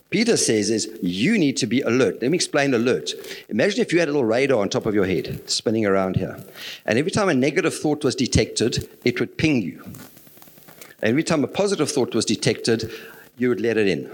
Peter 0.10 0.36
says 0.36 0.70
is, 0.70 0.90
you 1.02 1.38
need 1.38 1.56
to 1.58 1.68
be 1.68 1.82
alert. 1.82 2.22
Let 2.22 2.32
me 2.32 2.36
explain 2.36 2.74
alert. 2.74 3.12
Imagine 3.48 3.80
if 3.82 3.94
you 3.94 4.00
had 4.00 4.10
a 4.10 4.12
little 4.12 4.26
radar 4.26 4.60
on 4.60 4.68
top 4.68 4.86
of 4.86 4.96
your 4.96 5.06
head 5.06 5.48
spinning 5.50 5.86
around 5.86 6.16
here. 6.16 6.44
And 6.86 6.98
every 6.98 7.12
time 7.12 7.30
a 7.30 7.34
negative 7.34 7.78
thought 7.78 8.04
was 8.04 8.16
detected, 8.16 8.90
it 9.06 9.20
would 9.20 9.38
ping 9.38 9.62
you. 9.62 9.86
Every 11.02 11.24
time 11.24 11.44
a 11.44 11.48
positive 11.48 11.90
thought 11.90 12.14
was 12.14 12.26
detected, 12.26 12.92
you 13.38 13.50
would 13.50 13.62
let 13.62 13.78
it 13.78 13.88
in. 13.88 14.10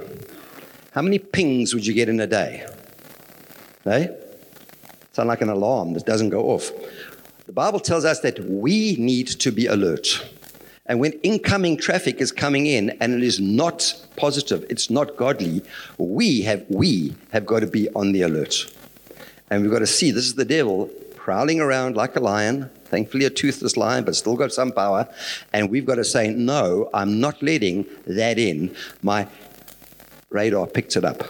How 0.92 1.02
many 1.02 1.18
pings 1.18 1.74
would 1.74 1.88
you 1.88 1.94
get 1.94 2.10
in 2.10 2.20
a 2.20 2.28
day? 2.28 2.68
Hey? 3.84 4.16
Sound 5.14 5.30
like 5.30 5.42
an 5.42 5.50
alarm 5.50 5.94
that 5.94 6.06
doesn't 6.06 6.30
go 6.30 6.52
off. 6.52 6.72
The 7.46 7.52
Bible 7.52 7.80
tells 7.80 8.06
us 8.06 8.22
that 8.22 8.40
we 8.40 8.96
need 8.96 9.28
to 9.28 9.52
be 9.52 9.68
alert. 9.68 10.26
And 10.88 11.00
when 11.00 11.12
incoming 11.22 11.78
traffic 11.78 12.20
is 12.20 12.32
coming 12.32 12.66
in 12.66 12.92
and 13.00 13.14
it 13.14 13.24
is 13.24 13.40
not 13.40 14.08
positive, 14.16 14.66
it's 14.68 14.90
not 14.90 15.16
godly, 15.16 15.62
we 16.00 16.42
have 16.42 16.66
we 16.70 17.14
have 17.32 17.46
got 17.46 17.60
to 17.60 17.68
be 17.68 17.88
on 17.92 18.14
the 18.14 18.24
alert. 18.24 18.74
And 19.52 19.62
we've 19.62 19.72
got 19.72 19.80
to 19.80 19.88
see 19.88 20.10
this 20.10 20.26
is 20.26 20.34
the 20.34 20.46
devil 20.46 20.88
prowling 21.16 21.60
around 21.60 21.96
like 21.96 22.16
a 22.16 22.20
lion, 22.20 22.70
thankfully 22.86 23.26
a 23.26 23.30
toothless 23.30 23.78
lion, 23.78 24.06
but 24.06 24.16
still 24.16 24.36
got 24.36 24.52
some 24.52 24.72
power. 24.72 25.08
And 25.54 25.70
we've 25.70 25.86
got 25.86 25.96
to 25.96 26.04
say, 26.04 26.30
no, 26.30 26.90
I'm 26.96 27.20
not 27.20 27.44
letting 27.44 27.86
that 28.08 28.40
in. 28.40 28.76
My 29.04 29.28
radar 30.30 30.66
picked 30.66 30.96
it 30.96 31.06
up. 31.06 31.24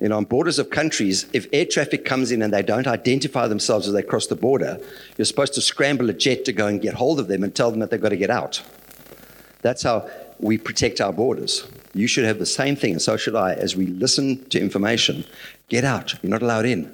You 0.00 0.08
know, 0.08 0.16
on 0.16 0.24
borders 0.24 0.58
of 0.58 0.70
countries, 0.70 1.26
if 1.32 1.46
air 1.52 1.64
traffic 1.64 2.04
comes 2.04 2.32
in 2.32 2.42
and 2.42 2.52
they 2.52 2.62
don't 2.62 2.86
identify 2.86 3.46
themselves 3.46 3.86
as 3.86 3.94
they 3.94 4.02
cross 4.02 4.26
the 4.26 4.34
border, 4.34 4.80
you're 5.16 5.24
supposed 5.24 5.54
to 5.54 5.60
scramble 5.60 6.10
a 6.10 6.12
jet 6.12 6.44
to 6.46 6.52
go 6.52 6.66
and 6.66 6.80
get 6.80 6.94
hold 6.94 7.20
of 7.20 7.28
them 7.28 7.44
and 7.44 7.54
tell 7.54 7.70
them 7.70 7.80
that 7.80 7.90
they've 7.90 8.00
got 8.00 8.08
to 8.08 8.16
get 8.16 8.30
out. 8.30 8.62
That's 9.62 9.84
how 9.84 10.10
we 10.40 10.58
protect 10.58 11.00
our 11.00 11.12
borders. 11.12 11.66
You 11.94 12.08
should 12.08 12.24
have 12.24 12.40
the 12.40 12.46
same 12.46 12.74
thing, 12.74 12.92
and 12.92 13.02
so 13.02 13.16
should 13.16 13.36
I, 13.36 13.54
as 13.54 13.76
we 13.76 13.86
listen 13.86 14.44
to 14.46 14.60
information. 14.60 15.24
Get 15.68 15.84
out. 15.84 16.14
You're 16.22 16.30
not 16.30 16.42
allowed 16.42 16.66
in. 16.66 16.92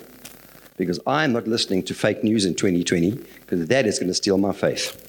Because 0.76 1.00
I'm 1.06 1.32
not 1.32 1.48
listening 1.48 1.82
to 1.84 1.94
fake 1.94 2.22
news 2.22 2.44
in 2.44 2.54
2020, 2.54 3.12
because 3.12 3.66
that 3.66 3.86
is 3.86 3.98
going 3.98 4.08
to 4.08 4.14
steal 4.14 4.38
my 4.38 4.52
faith. 4.52 5.06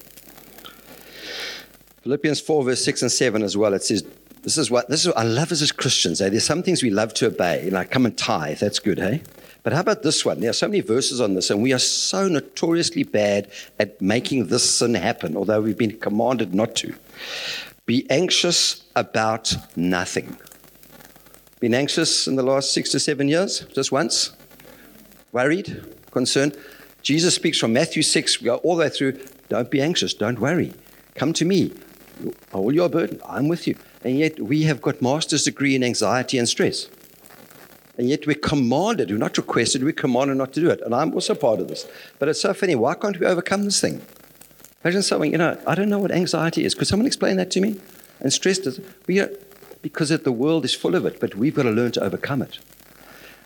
Philippians 2.03 2.41
4, 2.41 2.63
verse 2.63 2.83
6 2.83 3.03
and 3.03 3.11
7 3.11 3.43
as 3.43 3.55
well, 3.55 3.73
it 3.73 3.83
says, 3.83 4.03
this 4.43 4.57
is 4.57 4.71
what 4.71 4.89
this 4.89 5.01
is 5.01 5.07
what 5.07 5.17
I 5.17 5.23
love 5.23 5.51
as 5.51 5.71
Christians. 5.71 6.21
Eh? 6.21 6.29
There's 6.29 6.43
some 6.43 6.63
things 6.63 6.81
we 6.81 6.89
love 6.89 7.13
to 7.15 7.27
obey, 7.27 7.69
like 7.69 7.91
come 7.91 8.05
and 8.05 8.17
tithe. 8.17 8.59
That's 8.59 8.79
good, 8.79 8.97
hey? 8.97 9.21
But 9.63 9.73
how 9.73 9.81
about 9.81 10.01
this 10.01 10.25
one? 10.25 10.39
There 10.39 10.49
are 10.49 10.53
so 10.53 10.67
many 10.67 10.81
verses 10.81 11.21
on 11.21 11.35
this, 11.35 11.51
and 11.51 11.61
we 11.61 11.71
are 11.71 11.79
so 11.79 12.27
notoriously 12.27 13.03
bad 13.03 13.51
at 13.79 14.01
making 14.01 14.47
this 14.47 14.67
sin 14.67 14.95
happen, 14.95 15.37
although 15.37 15.61
we've 15.61 15.77
been 15.77 15.97
commanded 15.99 16.55
not 16.55 16.75
to. 16.77 16.95
Be 17.85 18.09
anxious 18.09 18.83
about 18.95 19.53
nothing. 19.75 20.35
Been 21.59 21.75
anxious 21.75 22.27
in 22.27 22.37
the 22.37 22.43
last 22.43 22.73
six 22.73 22.89
to 22.91 22.99
seven 22.99 23.27
years? 23.27 23.59
Just 23.73 23.91
once? 23.91 24.31
Worried? 25.31 25.83
Concerned? 26.09 26.57
Jesus 27.03 27.35
speaks 27.35 27.59
from 27.59 27.73
Matthew 27.73 28.01
6, 28.01 28.41
we 28.41 28.45
go 28.45 28.55
all 28.57 28.75
the 28.75 28.81
way 28.81 28.89
through. 28.89 29.19
Don't 29.49 29.69
be 29.69 29.81
anxious, 29.81 30.13
don't 30.13 30.39
worry. 30.39 30.73
Come 31.15 31.33
to 31.33 31.45
me. 31.45 31.73
All 32.51 32.73
your 32.73 32.89
burden, 32.89 33.21
I'm 33.27 33.47
with 33.47 33.67
you. 33.67 33.75
And 34.03 34.17
yet 34.17 34.39
we 34.39 34.63
have 34.63 34.81
got 34.81 35.01
master's 35.01 35.43
degree 35.43 35.75
in 35.75 35.83
anxiety 35.83 36.37
and 36.37 36.47
stress. 36.47 36.89
And 37.97 38.09
yet 38.09 38.25
we're 38.25 38.35
commanded, 38.35 39.11
we're 39.11 39.17
not 39.17 39.37
requested, 39.37 39.83
we're 39.83 39.91
commanded 39.91 40.37
not 40.37 40.53
to 40.53 40.61
do 40.61 40.69
it. 40.69 40.81
And 40.81 40.95
I'm 40.95 41.13
also 41.13 41.35
part 41.35 41.59
of 41.59 41.67
this. 41.67 41.87
But 42.17 42.29
it's 42.29 42.41
so 42.41 42.53
funny. 42.53 42.75
Why 42.75 42.95
can't 42.95 43.19
we 43.19 43.25
overcome 43.25 43.65
this 43.65 43.79
thing? 43.79 44.01
Imagine 44.83 45.03
someone, 45.03 45.31
you 45.31 45.37
know, 45.37 45.59
I 45.67 45.75
don't 45.75 45.89
know 45.89 45.99
what 45.99 46.11
anxiety 46.11 46.65
is. 46.65 46.73
Could 46.73 46.87
someone 46.87 47.05
explain 47.05 47.37
that 47.37 47.51
to 47.51 47.61
me? 47.61 47.79
And 48.19 48.33
stress 48.33 48.57
does. 48.57 48.79
We, 49.05 49.15
know, 49.15 49.29
because 49.81 50.09
the 50.09 50.31
world 50.31 50.65
is 50.65 50.73
full 50.73 50.95
of 50.95 51.05
it, 51.05 51.19
but 51.19 51.35
we've 51.35 51.53
got 51.53 51.63
to 51.63 51.71
learn 51.71 51.91
to 51.91 52.03
overcome 52.03 52.41
it. 52.41 52.59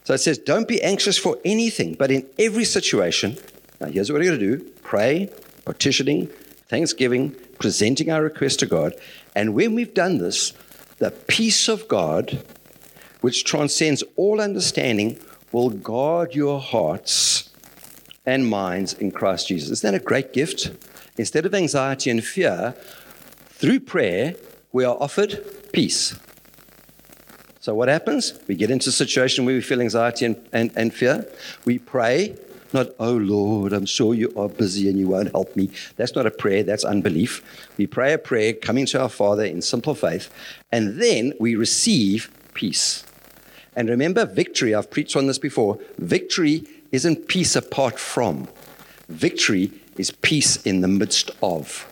So 0.04 0.14
it 0.14 0.20
says, 0.20 0.38
don't 0.38 0.68
be 0.68 0.82
anxious 0.82 1.18
for 1.18 1.40
anything, 1.44 1.96
but 1.96 2.12
in 2.12 2.28
every 2.38 2.64
situation, 2.64 3.38
now 3.82 3.88
here's 3.88 4.12
what 4.12 4.20
we're 4.20 4.30
going 4.30 4.40
to 4.40 4.58
do 4.58 4.72
pray, 4.84 5.30
petitioning, 5.66 6.28
thanksgiving, 6.68 7.36
presenting 7.60 8.12
our 8.12 8.22
request 8.22 8.60
to 8.60 8.66
God. 8.66 8.94
And 9.36 9.54
when 9.54 9.76
we've 9.76 9.94
done 9.94 10.18
this, 10.18 10.54
the 10.98 11.12
peace 11.12 11.68
of 11.68 11.88
God, 11.88 12.44
which 13.22 13.44
transcends 13.44 14.04
all 14.16 14.40
understanding, 14.40 15.20
will 15.52 15.70
guard 15.70 16.34
your 16.34 16.60
hearts 16.60 17.50
and 18.26 18.48
minds 18.48 18.94
in 18.94 19.12
Christ 19.12 19.50
Jesus. 19.50 19.70
Isn't 19.70 19.92
that 19.92 20.02
a 20.02 20.04
great 20.04 20.34
gift? 20.34 20.72
Instead 21.18 21.46
of 21.46 21.54
anxiety 21.54 22.10
and 22.10 22.24
fear, 22.24 22.74
through 23.50 23.82
prayer, 23.82 24.36
we 24.72 24.84
are 24.84 24.98
offered 25.00 25.72
peace. 25.72 26.18
So, 27.60 27.74
what 27.74 27.88
happens? 27.88 28.38
We 28.48 28.56
get 28.56 28.70
into 28.70 28.90
a 28.90 28.92
situation 28.92 29.46
where 29.46 29.56
we 29.56 29.62
feel 29.62 29.82
anxiety 29.82 30.26
and, 30.26 30.50
and, 30.54 30.72
and 30.76 30.94
fear. 30.94 31.26
We 31.66 31.80
pray, 31.80 32.36
not, 32.76 32.90
oh 33.00 33.14
Lord, 33.16 33.74
I'm 33.74 33.88
sure 33.88 34.14
you 34.14 34.32
are 34.38 34.50
busy 34.50 34.88
and 34.88 35.00
you 35.00 35.08
won't 35.08 35.32
help 35.32 35.56
me. 35.56 35.72
That's 35.96 36.14
not 36.14 36.28
a 36.28 36.32
prayer, 36.32 36.62
that's 36.62 36.84
unbelief. 36.84 37.42
We 37.78 37.88
pray 37.88 38.14
a 38.14 38.20
prayer 38.20 38.54
coming 38.54 38.86
to 38.88 39.02
our 39.02 39.10
Father 39.10 39.46
in 39.46 39.64
simple 39.64 39.96
faith, 39.96 40.30
and 40.72 41.02
then 41.02 41.34
we 41.40 41.56
receive 41.56 42.30
peace. 42.54 43.04
And 43.76 43.90
remember, 43.90 44.26
victory, 44.26 44.76
I've 44.76 44.92
preached 44.92 45.16
on 45.16 45.26
this 45.28 45.40
before. 45.40 45.80
Victory 45.98 46.68
isn't 46.92 47.28
peace 47.28 47.56
apart 47.56 47.98
from, 47.98 48.48
victory 49.10 49.72
is 49.98 50.12
peace 50.12 50.58
in 50.64 50.82
the 50.82 50.88
midst 50.88 51.32
of. 51.42 51.92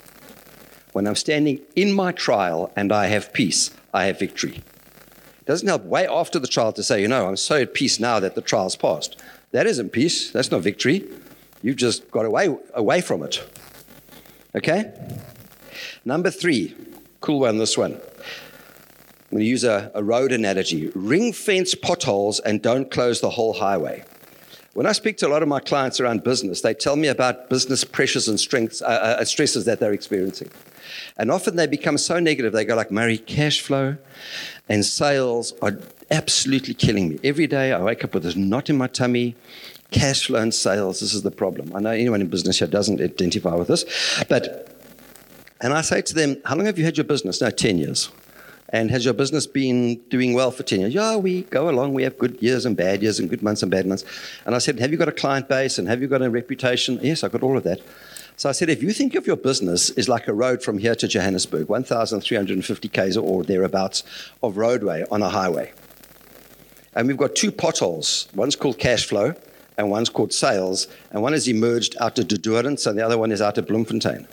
When 0.92 1.08
I'm 1.08 1.16
standing 1.16 1.62
in 1.76 1.94
my 1.94 2.12
trial 2.12 2.72
and 2.76 2.92
I 2.92 3.08
have 3.08 3.34
peace, 3.34 3.72
I 3.94 4.06
have 4.06 4.20
victory. 4.20 4.58
It 4.58 5.46
doesn't 5.46 5.68
help 5.68 5.84
way 5.84 6.08
after 6.08 6.40
the 6.40 6.48
trial 6.48 6.72
to 6.74 6.84
say, 6.84 7.02
you 7.02 7.08
know, 7.08 7.28
I'm 7.28 7.38
so 7.38 7.62
at 7.62 7.74
peace 7.74 8.00
now 8.00 8.20
that 8.20 8.36
the 8.36 8.42
trial's 8.42 8.76
passed. 8.76 9.20
That 9.54 9.68
isn't 9.68 9.92
peace. 9.92 10.32
That's 10.32 10.50
not 10.50 10.62
victory. 10.62 11.06
You've 11.62 11.78
just 11.78 12.10
got 12.10 12.26
away, 12.26 12.56
away 12.74 13.02
from 13.02 13.22
it. 13.22 13.48
Okay? 14.56 14.92
Number 16.04 16.32
three, 16.32 16.76
cool 17.22 17.42
one, 17.42 17.60
this 17.60 17.78
one. 17.78 17.94
I'm 17.94 19.38
going 19.38 19.40
to 19.40 19.46
use 19.46 19.64
a, 19.64 19.92
a 19.94 20.04
road 20.04 20.32
analogy. 20.32 20.92
Ring 20.96 21.34
fence 21.34 21.76
potholes 21.76 22.40
and 22.40 22.62
don't 22.64 22.90
close 22.90 23.22
the 23.22 23.30
whole 23.30 23.54
highway. 23.54 24.04
When 24.74 24.88
I 24.88 24.92
speak 24.92 25.18
to 25.18 25.28
a 25.28 25.30
lot 25.30 25.44
of 25.44 25.48
my 25.48 25.60
clients 25.60 26.00
around 26.00 26.24
business, 26.24 26.62
they 26.62 26.74
tell 26.74 26.96
me 26.96 27.08
about 27.08 27.52
business 27.52 27.84
pressures 27.84 28.28
and 28.28 28.40
strengths, 28.40 28.82
uh, 28.82 29.18
uh, 29.20 29.26
stresses 29.26 29.66
that 29.66 29.80
they're 29.80 29.94
experiencing. 29.94 30.50
And 31.16 31.30
often 31.30 31.58
they 31.58 31.68
become 31.68 32.00
so 32.00 32.20
negative, 32.20 32.54
they 32.54 32.66
go 32.66 32.76
like, 32.76 32.90
Murray, 32.90 33.20
cash 33.20 33.62
flow 33.62 33.98
and 34.68 34.84
sales 34.84 35.54
are 35.62 35.78
absolutely 36.12 36.74
killing 36.74 37.10
me. 37.10 37.20
Every 37.24 37.48
day 37.48 37.72
I 37.72 37.82
wake 37.82 38.04
up 38.04 38.14
with 38.14 38.24
this 38.24 38.36
knot 38.36 38.70
in 38.70 38.78
my 38.78 38.88
tummy. 38.88 39.36
Cash 39.92 40.26
flow 40.26 40.40
and 40.40 40.54
sales, 40.54 41.02
this 41.02 41.14
is 41.14 41.22
the 41.22 41.32
problem. 41.32 41.72
I 41.76 41.80
know 41.80 41.92
anyone 41.92 42.20
in 42.20 42.28
business 42.28 42.60
here 42.60 42.68
doesn't 42.68 43.00
identify 43.00 43.54
with 43.54 43.68
this. 43.68 43.86
But, 44.28 44.76
and 45.62 45.72
I 45.72 45.82
say 45.82 46.02
to 46.02 46.14
them, 46.16 46.38
How 46.46 46.56
long 46.56 46.66
have 46.66 46.80
you 46.80 46.86
had 46.86 46.98
your 46.98 47.04
business? 47.04 47.42
No, 47.42 47.50
10 47.50 47.78
years. 47.78 48.10
And 48.70 48.90
has 48.90 49.06
your 49.06 49.14
business 49.14 49.46
been 49.46 49.98
doing 50.10 50.34
well 50.34 50.50
for 50.50 50.64
10 50.64 50.80
years? 50.80 50.94
Yeah, 50.96 51.16
we 51.16 51.44
go 51.44 51.70
along. 51.70 51.94
We 51.94 52.02
have 52.04 52.18
good 52.18 52.42
years 52.42 52.66
and 52.66 52.76
bad 52.76 53.04
years 53.04 53.20
and 53.20 53.30
good 53.30 53.44
months 53.44 53.62
and 53.62 53.70
bad 53.70 53.86
months. 53.86 54.04
And 54.48 54.56
I 54.56 54.58
said, 54.58 54.80
Have 54.80 54.92
you 54.92 54.98
got 54.98 55.10
a 55.10 55.14
client 55.14 55.48
base 55.48 55.78
and 55.78 55.88
have 55.88 56.02
you 56.02 56.08
got 56.08 56.24
a 56.24 56.30
reputation? 56.30 57.00
Yes, 57.04 57.24
I've 57.24 57.32
got 57.32 57.44
all 57.44 57.56
of 57.56 57.64
that. 57.64 57.82
So 58.36 58.50
I 58.50 58.52
said, 58.52 58.70
if 58.70 58.82
you 58.82 58.92
think 58.94 59.14
of 59.14 59.28
your 59.28 59.36
business 59.36 59.92
as 59.92 60.10
like 60.10 60.28
a 60.28 60.34
road 60.34 60.64
from 60.64 60.80
here 60.80 60.96
to 60.96 61.08
Johannesburg, 61.08 61.70
1,350 61.70 62.90
k's 62.90 63.16
or 63.16 63.44
thereabouts 63.44 64.04
of 64.42 64.58
roadway 64.58 65.06
on 65.12 65.22
a 65.22 65.30
highway, 65.30 65.72
and 66.96 67.08
we've 67.08 67.18
got 67.18 67.36
two 67.36 67.52
potholes. 67.52 68.28
One's 68.36 68.56
called 68.56 68.78
cash 68.78 69.06
flow, 69.06 69.34
and 69.78 69.90
one's 69.90 70.10
called 70.10 70.34
sales, 70.34 70.88
and 71.12 71.22
one 71.22 71.34
has 71.34 71.48
emerged 71.48 71.96
out 72.00 72.20
of 72.20 72.28
Durance, 72.28 72.86
and 72.86 72.98
the 72.98 73.06
other 73.06 73.18
one 73.18 73.32
is 73.32 73.42
out 73.42 73.58
of 73.58 73.68
Bloemfontein. 73.68 74.28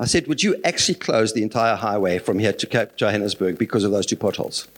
I 0.00 0.06
said, 0.06 0.28
would 0.28 0.42
you 0.42 0.60
actually 0.64 0.94
close 0.94 1.32
the 1.32 1.42
entire 1.42 1.74
highway 1.74 2.18
from 2.18 2.38
here 2.38 2.52
to 2.52 2.66
Cape 2.66 2.96
Johannesburg 2.96 3.58
because 3.58 3.82
of 3.84 3.90
those 3.90 4.06
two 4.06 4.16
potholes? 4.16 4.68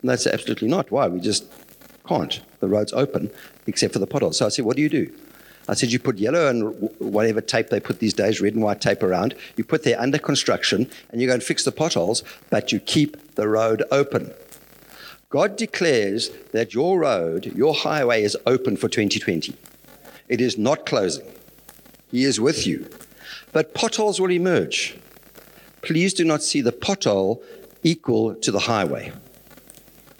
And 0.00 0.10
they 0.10 0.16
said, 0.16 0.34
absolutely 0.34 0.68
not. 0.68 0.90
Why? 0.90 1.08
We 1.08 1.20
just 1.20 1.44
can't. 2.08 2.40
The 2.60 2.68
road's 2.68 2.92
open 2.92 3.30
except 3.66 3.92
for 3.92 3.98
the 3.98 4.06
potholes. 4.06 4.38
So 4.38 4.46
I 4.46 4.48
said, 4.48 4.64
what 4.64 4.76
do 4.76 4.82
you 4.82 4.88
do? 4.88 5.12
I 5.68 5.74
said, 5.74 5.92
you 5.92 5.98
put 5.98 6.16
yellow 6.16 6.48
and 6.48 6.90
whatever 7.00 7.40
tape 7.40 7.68
they 7.68 7.80
put 7.80 7.98
these 7.98 8.14
days, 8.14 8.40
red 8.40 8.54
and 8.54 8.62
white 8.62 8.80
tape 8.80 9.02
around. 9.02 9.34
You 9.56 9.64
put 9.64 9.82
there 9.82 10.00
under 10.00 10.18
construction 10.18 10.88
and 11.10 11.20
you 11.20 11.26
go 11.26 11.34
and 11.34 11.42
fix 11.42 11.64
the 11.64 11.72
potholes, 11.72 12.22
but 12.48 12.72
you 12.72 12.80
keep 12.80 13.34
the 13.34 13.48
road 13.48 13.82
open. 13.90 14.32
God 15.28 15.56
declares 15.56 16.30
that 16.52 16.72
your 16.72 17.00
road, 17.00 17.46
your 17.46 17.74
highway 17.74 18.22
is 18.22 18.36
open 18.46 18.76
for 18.76 18.88
2020. 18.88 19.56
It 20.28 20.40
is 20.40 20.56
not 20.56 20.86
closing. 20.86 21.26
He 22.10 22.24
is 22.24 22.40
with 22.40 22.66
you. 22.66 22.88
But 23.52 23.74
potholes 23.74 24.20
will 24.20 24.30
emerge. 24.30 24.96
Please 25.82 26.14
do 26.14 26.24
not 26.24 26.42
see 26.42 26.60
the 26.60 26.72
pothole 26.72 27.42
equal 27.82 28.34
to 28.36 28.52
the 28.52 28.60
highway. 28.60 29.12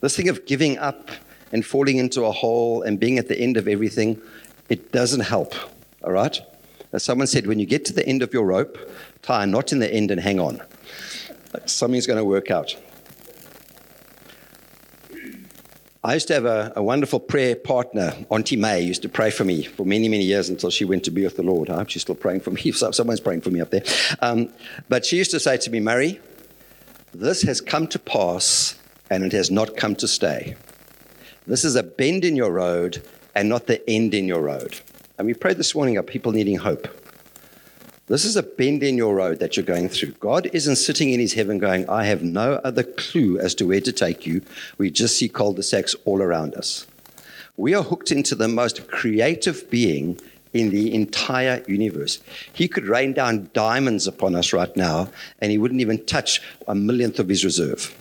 This 0.00 0.16
thing 0.16 0.28
of 0.28 0.44
giving 0.44 0.78
up 0.78 1.10
and 1.52 1.64
falling 1.64 1.98
into 1.98 2.25
a 2.25 2.32
hole 2.32 2.82
and 2.82 2.98
being 2.98 3.18
at 3.18 3.28
the 3.28 3.38
end 3.38 3.56
of 3.56 3.68
everything, 3.68 4.20
it 4.68 4.90
doesn't 4.92 5.20
help. 5.20 5.54
All 6.02 6.12
right? 6.12 6.40
As 6.92 7.04
someone 7.04 7.26
said, 7.26 7.46
when 7.46 7.58
you 7.58 7.66
get 7.66 7.84
to 7.86 7.92
the 7.92 8.06
end 8.06 8.22
of 8.22 8.32
your 8.32 8.44
rope, 8.44 8.78
tie 9.22 9.44
a 9.44 9.46
knot 9.46 9.72
in 9.72 9.78
the 9.78 9.92
end 9.92 10.10
and 10.10 10.20
hang 10.20 10.40
on. 10.40 10.60
Something's 11.64 12.06
going 12.06 12.18
to 12.18 12.25
work 12.25 12.50
out. 12.50 12.75
I 16.06 16.14
used 16.14 16.28
to 16.28 16.34
have 16.34 16.44
a, 16.44 16.72
a, 16.76 16.82
wonderful 16.84 17.18
prayer 17.18 17.56
partner, 17.56 18.14
Auntie 18.30 18.54
May, 18.54 18.80
used 18.80 19.02
to 19.02 19.08
pray 19.08 19.28
for 19.28 19.42
me 19.42 19.64
for 19.64 19.84
many, 19.84 20.08
many 20.08 20.22
years 20.22 20.48
until 20.48 20.70
she 20.70 20.84
went 20.84 21.02
to 21.06 21.10
be 21.10 21.25
with 21.25 21.34
the 21.34 21.42
Lord. 21.42 21.68
I 21.68 21.78
hope 21.78 21.88
she's 21.88 22.02
still 22.02 22.14
praying 22.14 22.42
for 22.42 22.52
me. 22.52 22.70
Someone's 22.70 23.18
praying 23.18 23.40
for 23.40 23.50
me 23.50 23.60
up 23.60 23.70
there. 23.70 23.82
Um, 24.20 24.50
but 24.88 25.04
she 25.04 25.16
used 25.16 25.32
to 25.32 25.40
say 25.40 25.56
to 25.56 25.68
me, 25.68 25.80
Murray, 25.80 26.20
this 27.12 27.42
has 27.42 27.60
come 27.60 27.88
to 27.88 27.98
pass 27.98 28.78
and 29.10 29.25
it 29.25 29.32
has 29.32 29.50
not 29.50 29.76
come 29.76 29.96
to 29.96 30.06
stay. 30.06 30.54
This 31.44 31.64
is 31.64 31.75
a 31.75 31.82
bend 31.82 32.25
in 32.25 32.36
your 32.36 32.52
road 32.52 33.02
and 33.34 33.48
not 33.48 33.66
the 33.66 33.82
end 33.90 34.14
in 34.14 34.28
your 34.28 34.42
road. 34.42 34.78
And 35.18 35.26
we 35.26 35.34
prayed 35.34 35.56
this 35.56 35.75
morning 35.75 35.96
of 35.96 36.06
people 36.06 36.30
needing 36.30 36.58
hope. 36.58 36.86
This 38.08 38.25
is 38.25 38.36
a 38.36 38.42
bend 38.44 38.84
in 38.84 38.96
your 38.96 39.16
road 39.16 39.40
that 39.40 39.56
you're 39.56 39.66
going 39.66 39.88
through. 39.88 40.12
God 40.12 40.48
isn't 40.52 40.76
sitting 40.76 41.10
in 41.10 41.18
his 41.18 41.32
heaven 41.32 41.58
going, 41.58 41.88
I 41.88 42.04
have 42.04 42.22
no 42.22 42.60
other 42.62 42.84
clue 42.84 43.36
as 43.40 43.52
to 43.56 43.66
where 43.66 43.80
to 43.80 43.92
take 43.92 44.25
you. 44.25 44.42
We 44.78 44.92
just 44.92 45.18
see 45.18 45.28
cul 45.28 45.54
de 45.54 45.62
sacs 45.64 45.96
all 46.04 46.22
around 46.22 46.54
us. 46.54 46.86
We 47.56 47.75
are 47.75 47.82
hooked 47.82 48.12
into 48.12 48.36
the 48.36 48.46
most 48.46 48.86
creative 48.86 49.68
being 49.70 50.20
in 50.52 50.70
the 50.70 50.94
entire 50.94 51.64
universe. 51.66 52.20
He 52.52 52.68
could 52.68 52.84
rain 52.84 53.12
down 53.12 53.50
diamonds 53.52 54.06
upon 54.06 54.36
us 54.36 54.52
right 54.52 54.75
now, 54.76 55.08
and 55.40 55.50
he 55.50 55.58
wouldn't 55.58 55.80
even 55.80 56.04
touch 56.04 56.40
a 56.68 56.76
millionth 56.76 57.18
of 57.18 57.28
his 57.28 57.44
reserve. 57.44 57.92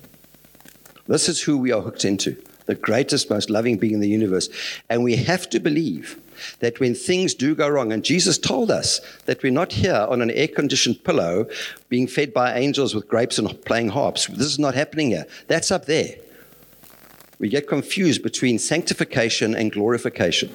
This 1.08 1.28
is 1.28 1.42
who 1.42 1.58
we 1.58 1.72
are 1.72 1.82
hooked 1.82 2.06
into 2.06 2.38
the 2.68 2.76
greatest, 2.76 3.32
most 3.32 3.50
loving 3.50 3.78
being 3.78 3.94
in 3.94 4.00
the 4.02 4.10
universe. 4.10 4.50
And 4.88 5.04
we 5.04 5.16
have 5.16 5.50
to 5.50 5.60
believe 5.60 6.20
that 6.60 6.80
when 6.80 6.96
things 6.96 7.34
do 7.34 7.56
go 7.56 7.68
wrong, 7.68 7.92
and 7.92 8.04
Jesus 8.04 8.38
told 8.38 8.72
us 8.72 9.00
that 9.26 9.44
we're 9.44 9.52
not 9.52 9.74
here 9.74 10.06
on 10.10 10.22
an 10.22 10.32
air 10.32 10.48
conditioned 10.48 11.04
pillow 11.04 11.48
being 11.90 12.08
fed 12.08 12.34
by 12.34 12.56
angels 12.56 12.96
with 12.96 13.08
grapes 13.08 13.38
and 13.38 13.64
playing 13.66 13.90
harps. 13.90 14.28
This 14.28 14.48
is 14.48 14.60
not 14.60 14.76
happening 14.76 15.12
here. 15.12 15.26
That's 15.48 15.72
up 15.72 15.86
there. 15.86 16.16
We 17.40 17.50
get 17.50 17.68
confused 17.68 18.24
between 18.24 18.60
sanctification 18.60 19.56
and 19.56 19.72
glorification. 19.72 20.54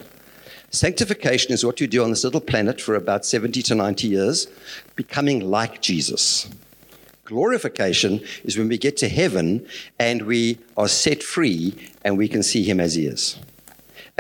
Sanctification 0.71 1.53
is 1.53 1.65
what 1.65 1.81
you 1.81 1.87
do 1.87 2.03
on 2.05 2.11
this 2.11 2.25
little 2.25 2.41
planet 2.41 2.81
for 2.81 2.95
about 2.95 3.27
70 3.27 3.61
to 3.63 3.75
90 3.75 4.07
years, 4.07 4.47
becoming 4.95 5.41
like 5.41 5.83
Jesus. 5.83 6.49
Glorification 7.25 8.21
is 8.45 8.57
when 8.57 8.69
we 8.69 8.79
get 8.79 8.97
to 8.99 9.09
heaven 9.09 9.67
and 9.99 10.23
we 10.23 10.59
are 10.77 10.89
set 10.89 11.23
free 11.23 11.93
and 12.03 12.17
we 12.17 12.29
can 12.29 12.43
see 12.43 12.65
him 12.65 12.81
as 12.81 12.95
he 12.95 13.07
is. 13.07 13.39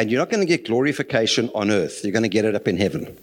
And 0.00 0.10
you're 0.10 0.18
not 0.18 0.30
going 0.30 0.40
to 0.40 0.46
get 0.46 0.64
glorification 0.64 1.50
on 1.54 1.70
earth, 1.70 2.02
you're 2.02 2.12
going 2.12 2.22
to 2.22 2.30
get 2.30 2.46
it 2.46 2.54
up 2.54 2.66
in 2.66 2.78
heaven. 2.78 3.14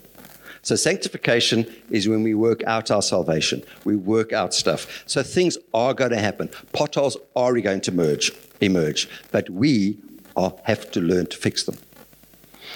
So, 0.62 0.75
sanctification 0.75 1.65
is 1.89 2.07
when 2.07 2.22
we 2.22 2.36
work 2.36 2.62
out 2.65 2.91
our 2.91 3.01
salvation. 3.01 3.63
We 3.84 3.96
work 3.96 4.31
out 4.31 4.53
stuff. 4.53 5.03
So, 5.07 5.24
things 5.24 5.57
are 5.74 5.96
going 5.96 6.12
to 6.12 6.19
happen. 6.19 6.51
Potholes 6.74 7.17
are 7.36 7.60
going 7.62 7.81
to 7.81 7.91
merge, 7.91 8.31
emerge, 8.62 9.10
but 9.31 9.50
we 9.50 9.98
are, 10.36 10.53
have 10.65 10.91
to 10.91 11.01
learn 11.01 11.25
to 11.25 11.38
fix 11.38 11.63
them. 11.63 11.79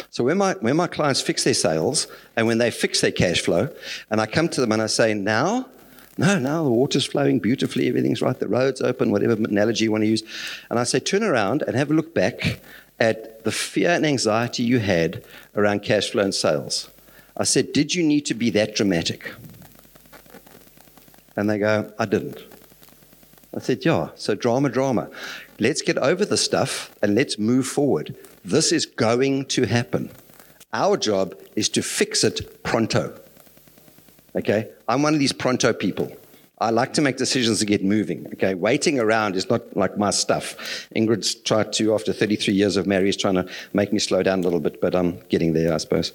So, 0.10 0.24
when 0.24 0.40
my, 0.40 0.54
when 0.62 0.78
my 0.78 0.88
clients 0.88 1.22
fix 1.22 1.44
their 1.44 1.54
sales 1.54 2.08
and 2.36 2.48
when 2.48 2.58
they 2.58 2.72
fix 2.72 3.02
their 3.02 3.12
cash 3.12 3.42
flow, 3.42 3.70
and 4.10 4.20
I 4.20 4.26
come 4.26 4.50
to 4.50 4.62
them 4.62 4.72
and 4.72 4.82
I 4.82 4.88
say, 4.88 5.14
now, 5.14 5.68
no, 6.18 6.40
now 6.40 6.64
the 6.64 6.72
water's 6.72 7.06
flowing 7.06 7.38
beautifully, 7.38 7.88
everything's 7.88 8.24
right, 8.24 8.40
the 8.40 8.48
road's 8.48 8.82
open, 8.82 9.12
whatever 9.12 9.34
analogy 9.34 9.84
you 9.84 9.92
want 9.92 10.06
to 10.06 10.10
use. 10.10 10.24
And 10.72 10.80
I 10.80 10.86
say, 10.86 11.00
turn 11.00 11.22
around 11.22 11.62
and 11.62 11.76
have 11.76 11.92
a 11.92 11.94
look 11.94 12.16
back 12.16 12.62
at 13.02 13.44
the 13.44 13.52
fear 13.52 13.90
and 13.90 14.06
anxiety 14.06 14.62
you 14.62 14.78
had 14.78 15.26
around 15.56 15.82
cash 15.82 16.12
flow 16.12 16.24
and 16.24 16.36
sales. 16.36 16.90
I 17.36 17.44
said, 17.44 17.74
Did 17.74 17.96
you 17.96 18.04
need 18.04 18.28
to 18.28 18.36
be 18.36 18.52
that 18.52 18.76
dramatic? 18.76 19.34
And 21.36 21.50
they 21.50 21.58
go, 21.58 21.92
I 21.98 22.06
didn't. 22.06 22.38
I 23.56 23.60
said, 23.60 23.84
Yeah, 23.84 24.10
so 24.16 24.36
drama, 24.36 24.70
drama. 24.70 25.10
Let's 25.60 25.82
get 25.82 25.98
over 25.98 26.24
the 26.24 26.38
stuff 26.38 26.96
and 27.02 27.16
let's 27.16 27.40
move 27.40 27.66
forward. 27.66 28.16
This 28.46 28.72
is 28.72 28.86
going 28.86 29.46
to 29.46 29.66
happen. 29.66 30.12
Our 30.72 30.96
job 30.96 31.36
is 31.56 31.70
to 31.70 31.82
fix 31.82 32.24
it 32.24 32.64
pronto. 32.64 33.20
Okay? 34.36 34.70
I'm 34.88 35.02
one 35.02 35.14
of 35.14 35.20
these 35.20 35.34
pronto 35.34 35.74
people. 35.74 36.16
I 36.62 36.70
like 36.70 36.94
to 36.94 37.02
make 37.02 37.18
decisions 37.18 37.58
to 37.60 37.66
get 37.66 37.84
moving. 37.84 38.28
Okay, 38.34 38.54
waiting 38.54 39.00
around 39.00 39.36
is 39.36 39.50
not 39.50 39.76
like 39.76 39.98
my 39.98 40.12
stuff. 40.12 40.88
Ingrid's 40.96 41.34
tried 41.34 41.74
to, 41.74 41.96
after 41.96 42.14
33 42.14 42.54
years 42.54 42.78
of 42.78 42.86
marriage, 42.86 43.18
trying 43.18 43.34
to 43.34 43.48
make 43.74 43.92
me 43.92 43.98
slow 43.98 44.22
down 44.22 44.40
a 44.40 44.44
little 44.44 44.60
bit, 44.60 44.80
but 44.80 44.96
I'm 44.96 45.20
getting 45.30 45.54
there, 45.54 45.74
I 45.74 45.78
suppose. 45.78 46.14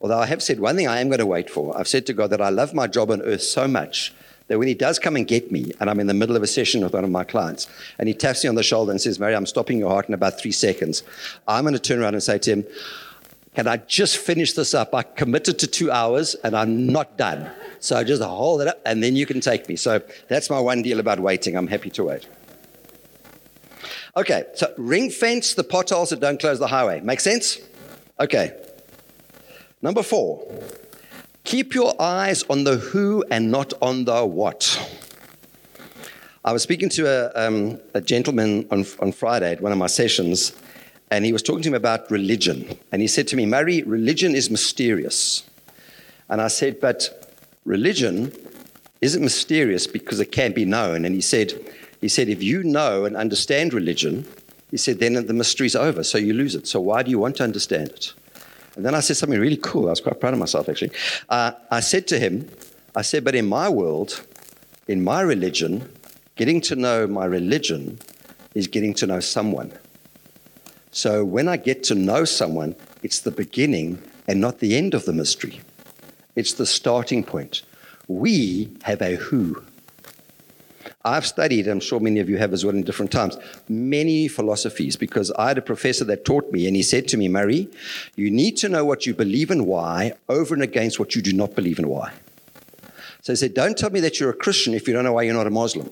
Although 0.00 0.18
I 0.18 0.26
have 0.26 0.40
said 0.40 0.60
one 0.60 0.76
thing 0.76 0.86
I 0.86 1.00
am 1.00 1.08
going 1.08 1.18
to 1.18 1.26
wait 1.26 1.50
for. 1.50 1.76
I've 1.76 1.88
said 1.88 2.06
to 2.06 2.12
God 2.12 2.30
that 2.30 2.40
I 2.40 2.50
love 2.50 2.74
my 2.74 2.86
job 2.86 3.10
on 3.10 3.22
earth 3.22 3.42
so 3.42 3.66
much 3.66 4.14
that 4.46 4.58
when 4.58 4.68
He 4.68 4.74
does 4.74 5.00
come 5.00 5.16
and 5.16 5.26
get 5.26 5.50
me, 5.50 5.72
and 5.80 5.90
I'm 5.90 5.98
in 5.98 6.06
the 6.06 6.14
middle 6.14 6.36
of 6.36 6.44
a 6.44 6.46
session 6.46 6.84
with 6.84 6.94
one 6.94 7.04
of 7.04 7.10
my 7.10 7.24
clients, 7.24 7.68
and 7.98 8.08
He 8.08 8.14
taps 8.14 8.44
me 8.44 8.48
on 8.48 8.54
the 8.54 8.62
shoulder 8.62 8.92
and 8.92 9.00
says, 9.00 9.18
Murray, 9.18 9.34
I'm 9.34 9.46
stopping 9.46 9.78
your 9.78 9.90
heart 9.90 10.06
in 10.06 10.14
about 10.14 10.40
three 10.40 10.52
seconds, 10.52 11.02
I'm 11.48 11.64
going 11.64 11.74
to 11.74 11.80
turn 11.80 11.98
around 11.98 12.14
and 12.14 12.22
say 12.22 12.38
to 12.38 12.50
Him, 12.52 12.66
Can 13.54 13.68
I 13.68 13.76
just 13.76 14.16
finish 14.16 14.54
this 14.54 14.72
up? 14.72 14.94
I 14.94 15.02
committed 15.02 15.58
to 15.58 15.66
two 15.66 15.90
hours 15.90 16.34
and 16.36 16.56
I'm 16.56 16.86
not 16.86 17.18
done. 17.18 17.50
So 17.80 18.02
just 18.02 18.22
hold 18.22 18.62
it 18.62 18.68
up 18.68 18.80
and 18.86 19.02
then 19.02 19.14
you 19.14 19.26
can 19.26 19.40
take 19.40 19.68
me. 19.68 19.76
So 19.76 20.00
that's 20.28 20.48
my 20.48 20.58
one 20.58 20.82
deal 20.82 21.00
about 21.00 21.20
waiting. 21.20 21.56
I'm 21.56 21.66
happy 21.66 21.90
to 21.90 22.04
wait. 22.04 22.26
Okay, 24.16 24.44
so 24.54 24.72
ring 24.78 25.10
fence 25.10 25.54
the 25.54 25.64
potholes 25.64 26.10
that 26.10 26.20
don't 26.20 26.38
close 26.40 26.58
the 26.58 26.66
highway. 26.66 27.00
Make 27.00 27.20
sense? 27.20 27.58
Okay. 28.20 28.56
Number 29.80 30.02
four, 30.02 30.46
keep 31.44 31.74
your 31.74 32.00
eyes 32.00 32.44
on 32.44 32.64
the 32.64 32.76
who 32.76 33.24
and 33.30 33.50
not 33.50 33.72
on 33.82 34.04
the 34.04 34.24
what. 34.24 34.78
I 36.44 36.52
was 36.52 36.62
speaking 36.62 36.88
to 36.90 37.06
a, 37.06 37.46
um, 37.46 37.80
a 37.94 38.00
gentleman 38.00 38.66
on, 38.70 38.84
on 39.00 39.12
Friday 39.12 39.52
at 39.52 39.60
one 39.60 39.72
of 39.72 39.78
my 39.78 39.86
sessions, 39.86 40.52
and 41.12 41.26
he 41.26 41.32
was 41.32 41.42
talking 41.42 41.62
to 41.62 41.70
me 41.70 41.76
about 41.76 42.10
religion. 42.10 42.74
And 42.90 43.02
he 43.02 43.06
said 43.06 43.28
to 43.28 43.36
me, 43.36 43.44
Murray, 43.44 43.82
religion 43.82 44.34
is 44.34 44.48
mysterious. 44.48 45.44
And 46.30 46.40
I 46.40 46.48
said, 46.48 46.80
but 46.80 47.34
religion 47.66 48.32
isn't 49.02 49.22
mysterious 49.22 49.86
because 49.86 50.20
it 50.20 50.32
can't 50.32 50.54
be 50.54 50.64
known. 50.64 51.04
And 51.04 51.14
he 51.14 51.20
said, 51.20 51.52
he 52.00 52.08
said, 52.08 52.30
if 52.30 52.42
you 52.42 52.62
know 52.62 53.04
and 53.04 53.14
understand 53.14 53.74
religion, 53.74 54.26
he 54.70 54.78
said, 54.78 55.00
then 55.00 55.26
the 55.26 55.34
mystery's 55.34 55.76
over, 55.76 56.02
so 56.02 56.16
you 56.16 56.32
lose 56.32 56.54
it. 56.54 56.66
So 56.66 56.80
why 56.80 57.02
do 57.02 57.10
you 57.10 57.18
want 57.18 57.36
to 57.36 57.44
understand 57.44 57.90
it? 57.90 58.14
And 58.76 58.82
then 58.82 58.94
I 58.94 59.00
said 59.00 59.18
something 59.18 59.38
really 59.38 59.58
cool. 59.58 59.88
I 59.88 59.90
was 59.90 60.00
quite 60.00 60.18
proud 60.18 60.32
of 60.32 60.38
myself, 60.38 60.66
actually. 60.70 60.92
Uh, 61.28 61.52
I 61.70 61.80
said 61.80 62.06
to 62.08 62.18
him, 62.18 62.48
I 62.96 63.02
said, 63.02 63.22
but 63.22 63.34
in 63.34 63.46
my 63.46 63.68
world, 63.68 64.24
in 64.88 65.04
my 65.04 65.20
religion, 65.20 65.92
getting 66.36 66.62
to 66.62 66.74
know 66.74 67.06
my 67.06 67.26
religion 67.26 67.98
is 68.54 68.66
getting 68.66 68.94
to 68.94 69.06
know 69.06 69.20
someone. 69.20 69.72
So 70.92 71.24
when 71.24 71.48
I 71.48 71.56
get 71.56 71.82
to 71.84 71.94
know 71.94 72.26
someone, 72.26 72.76
it's 73.02 73.20
the 73.20 73.30
beginning 73.30 74.02
and 74.28 74.40
not 74.40 74.58
the 74.58 74.76
end 74.76 74.92
of 74.92 75.06
the 75.06 75.12
mystery. 75.14 75.62
It's 76.36 76.52
the 76.52 76.66
starting 76.66 77.24
point. 77.24 77.62
We 78.08 78.76
have 78.82 79.00
a 79.00 79.16
who. 79.16 79.62
I've 81.04 81.26
studied, 81.26 81.66
I'm 81.66 81.80
sure 81.80 81.98
many 81.98 82.20
of 82.20 82.28
you 82.28 82.36
have 82.36 82.52
as 82.52 82.64
well 82.64 82.74
in 82.74 82.82
different 82.82 83.10
times, 83.10 83.38
many 83.68 84.28
philosophies 84.28 84.96
because 84.96 85.32
I 85.32 85.48
had 85.48 85.58
a 85.58 85.62
professor 85.62 86.04
that 86.04 86.24
taught 86.24 86.52
me, 86.52 86.66
and 86.66 86.76
he 86.76 86.82
said 86.82 87.08
to 87.08 87.16
me, 87.16 87.26
Murray, 87.26 87.68
you 88.14 88.30
need 88.30 88.56
to 88.58 88.68
know 88.68 88.84
what 88.84 89.06
you 89.06 89.14
believe 89.14 89.50
and 89.50 89.66
why 89.66 90.12
over 90.28 90.54
and 90.54 90.62
against 90.62 91.00
what 91.00 91.16
you 91.16 91.22
do 91.22 91.32
not 91.32 91.54
believe 91.54 91.78
and 91.78 91.88
why. 91.88 92.12
So 93.22 93.32
he 93.32 93.36
said, 93.36 93.54
Don't 93.54 93.78
tell 93.78 93.90
me 93.90 94.00
that 94.00 94.20
you're 94.20 94.30
a 94.30 94.34
Christian 94.34 94.74
if 94.74 94.86
you 94.86 94.94
don't 94.94 95.04
know 95.04 95.14
why 95.14 95.22
you're 95.22 95.34
not 95.34 95.46
a 95.46 95.50
Muslim. 95.50 95.90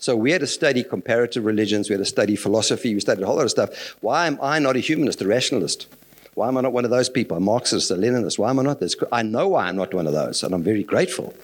So 0.00 0.16
we 0.16 0.32
had 0.32 0.40
to 0.40 0.46
study 0.46 0.82
comparative 0.82 1.44
religions, 1.44 1.88
we 1.88 1.92
had 1.92 2.00
to 2.00 2.06
study 2.06 2.34
philosophy, 2.34 2.94
we 2.94 3.00
studied 3.00 3.22
a 3.22 3.26
whole 3.26 3.36
lot 3.36 3.44
of 3.44 3.50
stuff. 3.50 3.94
Why 4.00 4.26
am 4.26 4.38
I 4.42 4.58
not 4.58 4.74
a 4.74 4.80
humanist, 4.80 5.20
a 5.20 5.28
rationalist? 5.28 5.86
Why 6.34 6.48
am 6.48 6.56
I 6.56 6.62
not 6.62 6.72
one 6.72 6.86
of 6.86 6.90
those 6.90 7.10
people? 7.10 7.36
A 7.36 7.40
Marxist, 7.40 7.90
a 7.90 7.94
Leninist. 7.94 8.38
Why 8.38 8.48
am 8.48 8.58
I 8.58 8.62
not 8.62 8.80
this? 8.80 8.96
I 9.12 9.22
know 9.22 9.48
why 9.48 9.68
I'm 9.68 9.76
not 9.76 9.92
one 9.92 10.06
of 10.06 10.14
those, 10.14 10.42
and 10.42 10.54
I'm 10.54 10.62
very 10.62 10.82
grateful 10.82 11.34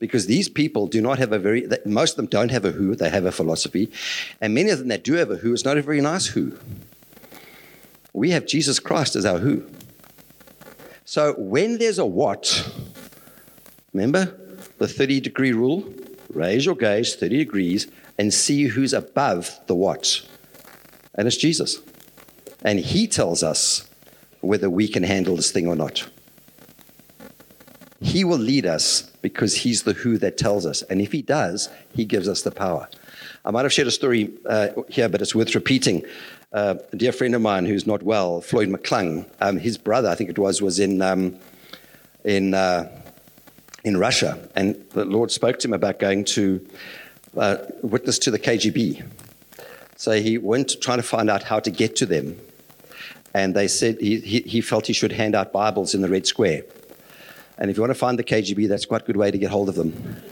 because 0.00 0.26
these 0.26 0.48
people 0.48 0.88
do 0.88 1.00
not 1.00 1.18
have 1.18 1.32
a 1.32 1.38
very, 1.38 1.68
most 1.84 2.12
of 2.12 2.16
them 2.16 2.26
don't 2.26 2.50
have 2.50 2.64
a 2.64 2.72
who, 2.72 2.96
they 2.96 3.10
have 3.10 3.26
a 3.26 3.32
philosophy. 3.32 3.92
And 4.40 4.54
many 4.54 4.70
of 4.70 4.80
them 4.80 4.88
that 4.88 5.04
do 5.04 5.12
have 5.14 5.30
a 5.30 5.36
who, 5.36 5.52
it's 5.52 5.64
not 5.64 5.78
a 5.78 5.82
very 5.82 6.00
nice 6.00 6.26
who. 6.26 6.58
We 8.12 8.30
have 8.30 8.44
Jesus 8.44 8.80
Christ 8.80 9.14
as 9.14 9.24
our 9.24 9.38
who. 9.38 9.64
So 11.04 11.34
when 11.38 11.78
there's 11.78 11.98
a 11.98 12.06
what, 12.06 12.72
remember 13.92 14.36
the 14.78 14.88
30 14.88 15.20
degree 15.20 15.52
rule? 15.52 15.84
Raise 16.32 16.64
your 16.64 16.76
gaze 16.76 17.14
30 17.16 17.38
degrees 17.38 17.88
and 18.20 18.34
see 18.34 18.64
who's 18.64 18.92
above 18.92 19.58
the 19.66 19.74
what. 19.74 20.20
And 21.14 21.26
it's 21.26 21.38
Jesus. 21.38 21.80
And 22.62 22.78
he 22.78 23.06
tells 23.06 23.42
us 23.42 23.88
whether 24.42 24.68
we 24.68 24.88
can 24.88 25.04
handle 25.04 25.36
this 25.36 25.50
thing 25.50 25.66
or 25.66 25.74
not. 25.74 26.06
He 28.02 28.22
will 28.24 28.38
lead 28.38 28.66
us 28.66 29.10
because 29.22 29.54
he's 29.56 29.84
the 29.84 29.94
who 29.94 30.18
that 30.18 30.36
tells 30.36 30.66
us. 30.66 30.82
And 30.82 31.00
if 31.00 31.12
he 31.12 31.22
does, 31.22 31.70
he 31.94 32.04
gives 32.04 32.28
us 32.28 32.42
the 32.42 32.50
power. 32.50 32.90
I 33.46 33.52
might 33.52 33.62
have 33.62 33.72
shared 33.72 33.88
a 33.88 33.90
story 33.90 34.30
uh, 34.44 34.68
here, 34.90 35.08
but 35.08 35.22
it's 35.22 35.34
worth 35.34 35.54
repeating. 35.54 36.02
Uh, 36.52 36.74
a 36.92 36.96
dear 36.96 37.12
friend 37.12 37.34
of 37.34 37.40
mine 37.40 37.64
who's 37.64 37.86
not 37.86 38.02
well, 38.02 38.42
Floyd 38.42 38.68
McClung, 38.68 39.26
um, 39.40 39.56
his 39.56 39.78
brother, 39.78 40.10
I 40.10 40.14
think 40.14 40.28
it 40.28 40.38
was, 40.38 40.60
was 40.60 40.78
in, 40.78 41.00
um, 41.00 41.38
in, 42.24 42.52
uh, 42.52 42.86
in 43.82 43.96
Russia. 43.96 44.46
And 44.54 44.74
the 44.90 45.06
Lord 45.06 45.30
spoke 45.30 45.58
to 45.60 45.68
him 45.68 45.72
about 45.72 45.98
going 45.98 46.26
to 46.36 46.66
uh, 47.36 47.56
witness 47.82 48.18
to 48.20 48.30
the 48.30 48.38
KGB. 48.38 49.04
So 49.96 50.12
he 50.12 50.38
went 50.38 50.80
trying 50.80 50.98
to 50.98 51.02
find 51.02 51.28
out 51.28 51.42
how 51.42 51.60
to 51.60 51.70
get 51.70 51.96
to 51.96 52.06
them 52.06 52.40
and 53.34 53.54
they 53.54 53.68
said 53.68 54.00
he, 54.00 54.20
he, 54.20 54.40
he, 54.40 54.60
felt 54.60 54.86
he 54.86 54.92
should 54.92 55.12
hand 55.12 55.34
out 55.34 55.52
Bibles 55.52 55.94
in 55.94 56.00
the 56.00 56.08
Red 56.08 56.26
Square. 56.26 56.62
And 57.58 57.70
if 57.70 57.76
you 57.76 57.82
want 57.82 57.90
to 57.90 57.98
find 57.98 58.18
the 58.18 58.24
KGB, 58.24 58.68
that's 58.68 58.86
quite 58.86 59.02
a 59.02 59.04
good 59.04 59.16
way 59.16 59.30
to 59.30 59.38
get 59.38 59.50
hold 59.50 59.68
of 59.68 59.74
them. 59.74 60.22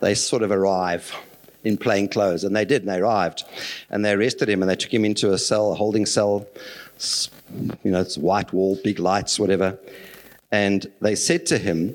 They 0.00 0.14
sort 0.14 0.42
of 0.42 0.50
arrive 0.50 1.14
in 1.64 1.78
plain 1.78 2.08
clothes. 2.08 2.44
And 2.44 2.54
they 2.54 2.64
did, 2.64 2.82
and 2.82 2.90
they 2.90 2.98
arrived. 2.98 3.44
And 3.88 4.04
they 4.04 4.12
arrested 4.12 4.48
him 4.48 4.62
and 4.62 4.70
they 4.70 4.76
took 4.76 4.92
him 4.92 5.04
into 5.04 5.32
a 5.32 5.38
cell, 5.38 5.72
a 5.72 5.74
holding 5.74 6.06
cell. 6.06 6.46
You 7.82 7.90
know, 7.90 8.00
it's 8.00 8.18
white 8.18 8.52
wall, 8.52 8.78
big 8.82 8.98
lights, 8.98 9.38
whatever. 9.38 9.78
And 10.50 10.90
they 11.00 11.14
said 11.14 11.46
to 11.46 11.58
him, 11.58 11.94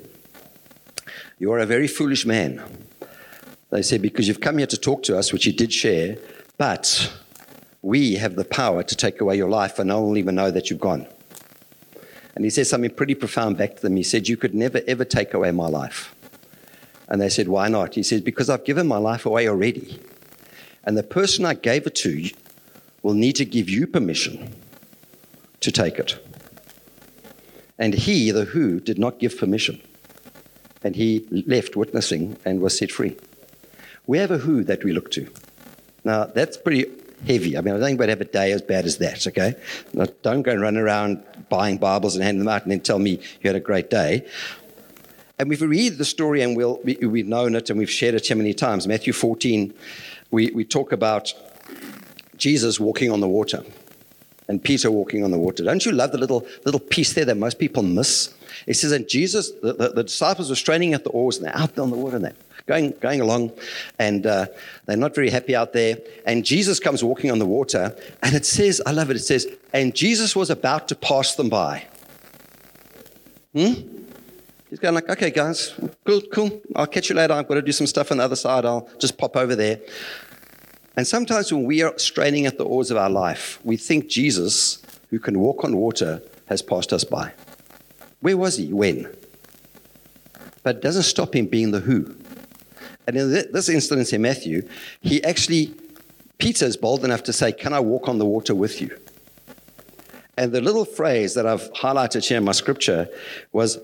You 1.38 1.52
are 1.52 1.58
a 1.60 1.66
very 1.66 1.86
foolish 1.86 2.26
man. 2.26 2.62
They 3.70 3.82
said, 3.82 4.02
Because 4.02 4.28
you've 4.28 4.40
come 4.40 4.58
here 4.58 4.66
to 4.66 4.76
talk 4.76 5.02
to 5.04 5.18
us, 5.18 5.32
which 5.32 5.46
you 5.46 5.52
did 5.52 5.72
share, 5.72 6.16
but 6.56 7.12
we 7.82 8.14
have 8.14 8.34
the 8.34 8.44
power 8.44 8.82
to 8.82 8.96
take 8.96 9.20
away 9.20 9.36
your 9.36 9.48
life, 9.48 9.78
and 9.78 9.88
no 9.88 10.00
one 10.00 10.10
will 10.10 10.18
even 10.18 10.34
know 10.34 10.50
that 10.50 10.70
you've 10.70 10.80
gone. 10.80 11.06
And 12.34 12.44
he 12.44 12.50
said 12.50 12.66
something 12.66 12.90
pretty 12.90 13.14
profound 13.14 13.58
back 13.58 13.76
to 13.76 13.82
them. 13.82 13.96
He 13.96 14.02
said, 14.02 14.28
You 14.28 14.36
could 14.36 14.54
never, 14.54 14.80
ever 14.86 15.04
take 15.04 15.34
away 15.34 15.50
my 15.50 15.66
life. 15.66 16.14
And 17.08 17.20
they 17.20 17.28
said, 17.28 17.48
Why 17.48 17.68
not? 17.68 17.94
He 17.94 18.02
said, 18.02 18.24
Because 18.24 18.48
I've 18.48 18.64
given 18.64 18.86
my 18.86 18.98
life 18.98 19.26
away 19.26 19.48
already. 19.48 20.00
And 20.84 20.96
the 20.96 21.02
person 21.02 21.44
I 21.44 21.54
gave 21.54 21.86
it 21.86 21.94
to 21.96 22.30
will 23.02 23.14
need 23.14 23.36
to 23.36 23.44
give 23.44 23.68
you 23.68 23.86
permission 23.86 24.54
to 25.60 25.72
take 25.72 25.98
it. 25.98 26.18
And 27.78 27.94
he, 27.94 28.30
the 28.30 28.44
who, 28.44 28.80
did 28.80 28.98
not 28.98 29.18
give 29.18 29.38
permission. 29.38 29.80
And 30.82 30.96
he 30.96 31.26
left 31.30 31.76
witnessing 31.76 32.36
and 32.44 32.60
was 32.60 32.78
set 32.78 32.90
free. 32.90 33.16
We 34.08 34.18
have 34.18 34.32
a 34.32 34.38
who 34.38 34.64
that 34.64 34.82
we 34.82 34.92
look 34.92 35.10
to. 35.12 35.30
Now, 36.02 36.24
that's 36.24 36.56
pretty 36.56 36.86
heavy. 37.26 37.58
I 37.58 37.60
mean, 37.60 37.74
I 37.74 37.76
don't 37.76 37.86
think 37.86 38.00
we'd 38.00 38.08
have 38.08 38.22
a 38.22 38.24
day 38.24 38.52
as 38.52 38.62
bad 38.62 38.86
as 38.86 38.96
that, 38.98 39.26
okay? 39.26 39.54
Now, 39.92 40.06
don't 40.22 40.42
go 40.42 40.50
and 40.50 40.62
run 40.62 40.78
around 40.78 41.22
buying 41.50 41.76
Bibles 41.76 42.14
and 42.14 42.24
handing 42.24 42.38
them 42.40 42.48
out 42.48 42.62
and 42.62 42.72
then 42.72 42.80
tell 42.80 42.98
me 42.98 43.20
you 43.42 43.48
had 43.48 43.54
a 43.54 43.60
great 43.60 43.90
day. 43.90 44.26
And 45.38 45.52
if 45.52 45.60
we 45.60 45.66
read 45.66 45.98
the 45.98 46.06
story, 46.06 46.42
and 46.42 46.56
we'll, 46.56 46.80
we, 46.82 46.94
have 46.94 47.26
known 47.26 47.54
it 47.54 47.68
and 47.68 47.78
we've 47.78 47.90
shared 47.90 48.14
it 48.14 48.24
so 48.24 48.34
many 48.34 48.54
times, 48.54 48.88
Matthew 48.88 49.12
14, 49.12 49.74
we, 50.30 50.50
we 50.52 50.64
talk 50.64 50.90
about 50.90 51.32
Jesus 52.38 52.80
walking 52.80 53.12
on 53.12 53.20
the 53.20 53.28
water 53.28 53.62
and 54.48 54.64
Peter 54.64 54.90
walking 54.90 55.22
on 55.22 55.32
the 55.32 55.38
water. 55.38 55.64
Don't 55.64 55.84
you 55.84 55.92
love 55.92 56.12
the 56.12 56.18
little, 56.18 56.46
little 56.64 56.80
piece 56.80 57.12
there 57.12 57.26
that 57.26 57.36
most 57.36 57.58
people 57.58 57.82
miss? 57.82 58.34
It 58.66 58.74
says 58.74 58.90
that 58.90 59.08
Jesus, 59.08 59.50
the, 59.62 59.74
the, 59.74 59.88
the 59.90 60.04
disciples 60.04 60.48
were 60.48 60.56
straining 60.56 60.94
at 60.94 61.04
the 61.04 61.10
oars 61.10 61.36
and 61.36 61.46
they're 61.46 61.56
out 61.56 61.78
on 61.78 61.90
the 61.90 61.96
water 61.96 62.16
and 62.16 62.24
they're 62.24 62.34
going, 62.68 62.90
going 63.00 63.20
along 63.20 63.50
and 63.98 64.26
uh, 64.26 64.46
they're 64.86 64.96
not 64.96 65.14
very 65.14 65.30
happy 65.30 65.56
out 65.56 65.72
there. 65.72 65.96
And 66.26 66.44
Jesus 66.44 66.78
comes 66.78 67.02
walking 67.02 67.32
on 67.32 67.40
the 67.40 67.46
water 67.46 67.96
and 68.22 68.36
it 68.36 68.46
says, 68.46 68.80
I 68.86 68.92
love 68.92 69.10
it, 69.10 69.16
it 69.16 69.20
says, 69.20 69.48
and 69.72 69.94
Jesus 69.94 70.36
was 70.36 70.50
about 70.50 70.86
to 70.88 70.94
pass 70.94 71.34
them 71.34 71.48
by. 71.48 71.84
Hmm? 73.54 73.72
He's 74.70 74.78
going 74.78 74.94
like, 74.94 75.08
okay, 75.08 75.30
guys, 75.30 75.74
cool, 76.04 76.20
cool. 76.32 76.60
I'll 76.76 76.86
catch 76.86 77.08
you 77.08 77.16
later. 77.16 77.32
I've 77.32 77.48
got 77.48 77.54
to 77.54 77.62
do 77.62 77.72
some 77.72 77.86
stuff 77.86 78.12
on 78.12 78.18
the 78.18 78.24
other 78.24 78.36
side. 78.36 78.66
I'll 78.66 78.88
just 78.98 79.16
pop 79.16 79.34
over 79.34 79.56
there. 79.56 79.80
And 80.94 81.06
sometimes 81.06 81.50
when 81.50 81.64
we 81.64 81.82
are 81.82 81.96
straining 81.98 82.44
at 82.44 82.58
the 82.58 82.64
oars 82.64 82.90
of 82.90 82.98
our 82.98 83.08
life, 83.08 83.58
we 83.64 83.78
think 83.78 84.08
Jesus, 84.08 84.82
who 85.08 85.18
can 85.18 85.40
walk 85.40 85.64
on 85.64 85.76
water, 85.76 86.20
has 86.46 86.60
passed 86.60 86.92
us 86.92 87.04
by. 87.04 87.32
Where 88.20 88.36
was 88.36 88.58
he? 88.58 88.72
When? 88.72 89.10
But 90.62 90.76
it 90.76 90.82
doesn't 90.82 91.04
stop 91.04 91.34
him 91.34 91.46
being 91.46 91.70
the 91.70 91.80
who. 91.80 92.14
And 93.08 93.16
in 93.16 93.30
this 93.30 93.70
instance 93.70 94.12
in 94.12 94.20
Matthew, 94.20 94.68
he 95.00 95.24
actually, 95.24 95.72
Peter 96.36 96.66
is 96.66 96.76
bold 96.76 97.06
enough 97.06 97.22
to 97.22 97.32
say, 97.32 97.52
Can 97.52 97.72
I 97.72 97.80
walk 97.80 98.06
on 98.06 98.18
the 98.18 98.26
water 98.26 98.54
with 98.54 98.82
you? 98.82 98.94
And 100.36 100.52
the 100.52 100.60
little 100.60 100.84
phrase 100.84 101.32
that 101.32 101.46
I've 101.46 101.72
highlighted 101.72 102.28
here 102.28 102.36
in 102.36 102.44
my 102.44 102.52
scripture 102.52 103.08
was, 103.50 103.78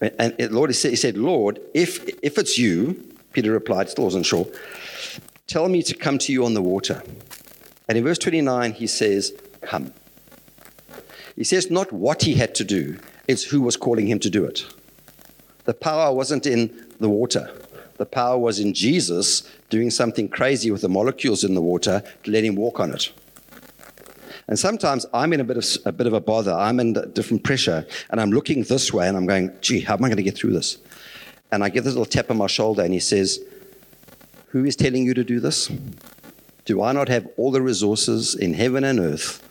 and 0.00 0.36
Lord, 0.52 0.70
he 0.70 0.74
said, 0.74 0.90
he 0.90 0.96
said 0.96 1.18
Lord, 1.18 1.60
if, 1.74 2.08
if 2.22 2.38
it's 2.38 2.56
you, 2.56 3.04
Peter 3.32 3.50
replied, 3.50 3.90
still 3.90 4.04
wasn't 4.04 4.26
sure, 4.26 4.46
Tell 5.48 5.68
me 5.68 5.82
to 5.82 5.94
come 5.94 6.18
to 6.18 6.32
you 6.32 6.44
on 6.44 6.54
the 6.54 6.62
water. 6.62 7.02
And 7.88 7.98
in 7.98 8.04
verse 8.04 8.18
29, 8.18 8.74
he 8.74 8.86
says, 8.86 9.32
Come. 9.60 9.92
He 11.34 11.42
says 11.42 11.68
not 11.68 11.92
what 11.92 12.22
he 12.22 12.34
had 12.34 12.54
to 12.54 12.64
do, 12.64 12.96
it's 13.26 13.42
who 13.42 13.60
was 13.60 13.76
calling 13.76 14.06
him 14.06 14.20
to 14.20 14.30
do 14.30 14.44
it. 14.44 14.64
The 15.64 15.74
power 15.74 16.14
wasn't 16.14 16.46
in 16.46 16.86
the 17.00 17.08
water, 17.08 17.50
the 17.96 18.06
power 18.06 18.38
was 18.38 18.60
in 18.60 18.74
Jesus 18.74 19.48
doing 19.70 19.90
something 19.90 20.28
crazy 20.28 20.70
with 20.70 20.82
the 20.82 20.88
molecules 20.88 21.44
in 21.44 21.54
the 21.54 21.62
water 21.62 22.02
to 22.24 22.30
let 22.30 22.44
him 22.44 22.56
walk 22.56 22.80
on 22.80 22.92
it. 22.92 23.12
And 24.48 24.58
sometimes 24.58 25.06
I'm 25.14 25.32
in 25.32 25.40
a 25.40 25.44
bit 25.44 25.56
of 25.56 25.66
a 25.86 25.92
bit 25.92 26.06
of 26.06 26.12
a 26.12 26.20
bother. 26.20 26.52
I'm 26.52 26.80
in 26.80 26.92
different 27.12 27.44
pressure, 27.44 27.86
and 28.10 28.20
I'm 28.20 28.32
looking 28.32 28.64
this 28.64 28.92
way, 28.92 29.06
and 29.08 29.16
I'm 29.16 29.26
going, 29.26 29.52
"Gee, 29.60 29.80
how 29.80 29.94
am 29.94 30.04
I 30.04 30.08
going 30.08 30.16
to 30.16 30.22
get 30.22 30.36
through 30.36 30.52
this?" 30.52 30.78
And 31.52 31.62
I 31.62 31.68
get 31.68 31.84
this 31.84 31.94
little 31.94 32.06
tap 32.06 32.30
on 32.30 32.38
my 32.38 32.46
shoulder, 32.46 32.82
and 32.82 32.92
he 32.92 33.00
says, 33.00 33.40
who 34.52 34.66
is 34.66 34.76
telling 34.76 35.06
you 35.06 35.14
to 35.14 35.24
do 35.24 35.40
this? 35.40 35.70
Do 36.66 36.82
I 36.82 36.92
not 36.92 37.08
have 37.08 37.26
all 37.38 37.50
the 37.50 37.62
resources 37.62 38.34
in 38.34 38.52
heaven 38.52 38.84
and 38.84 39.00
earth 39.00 39.42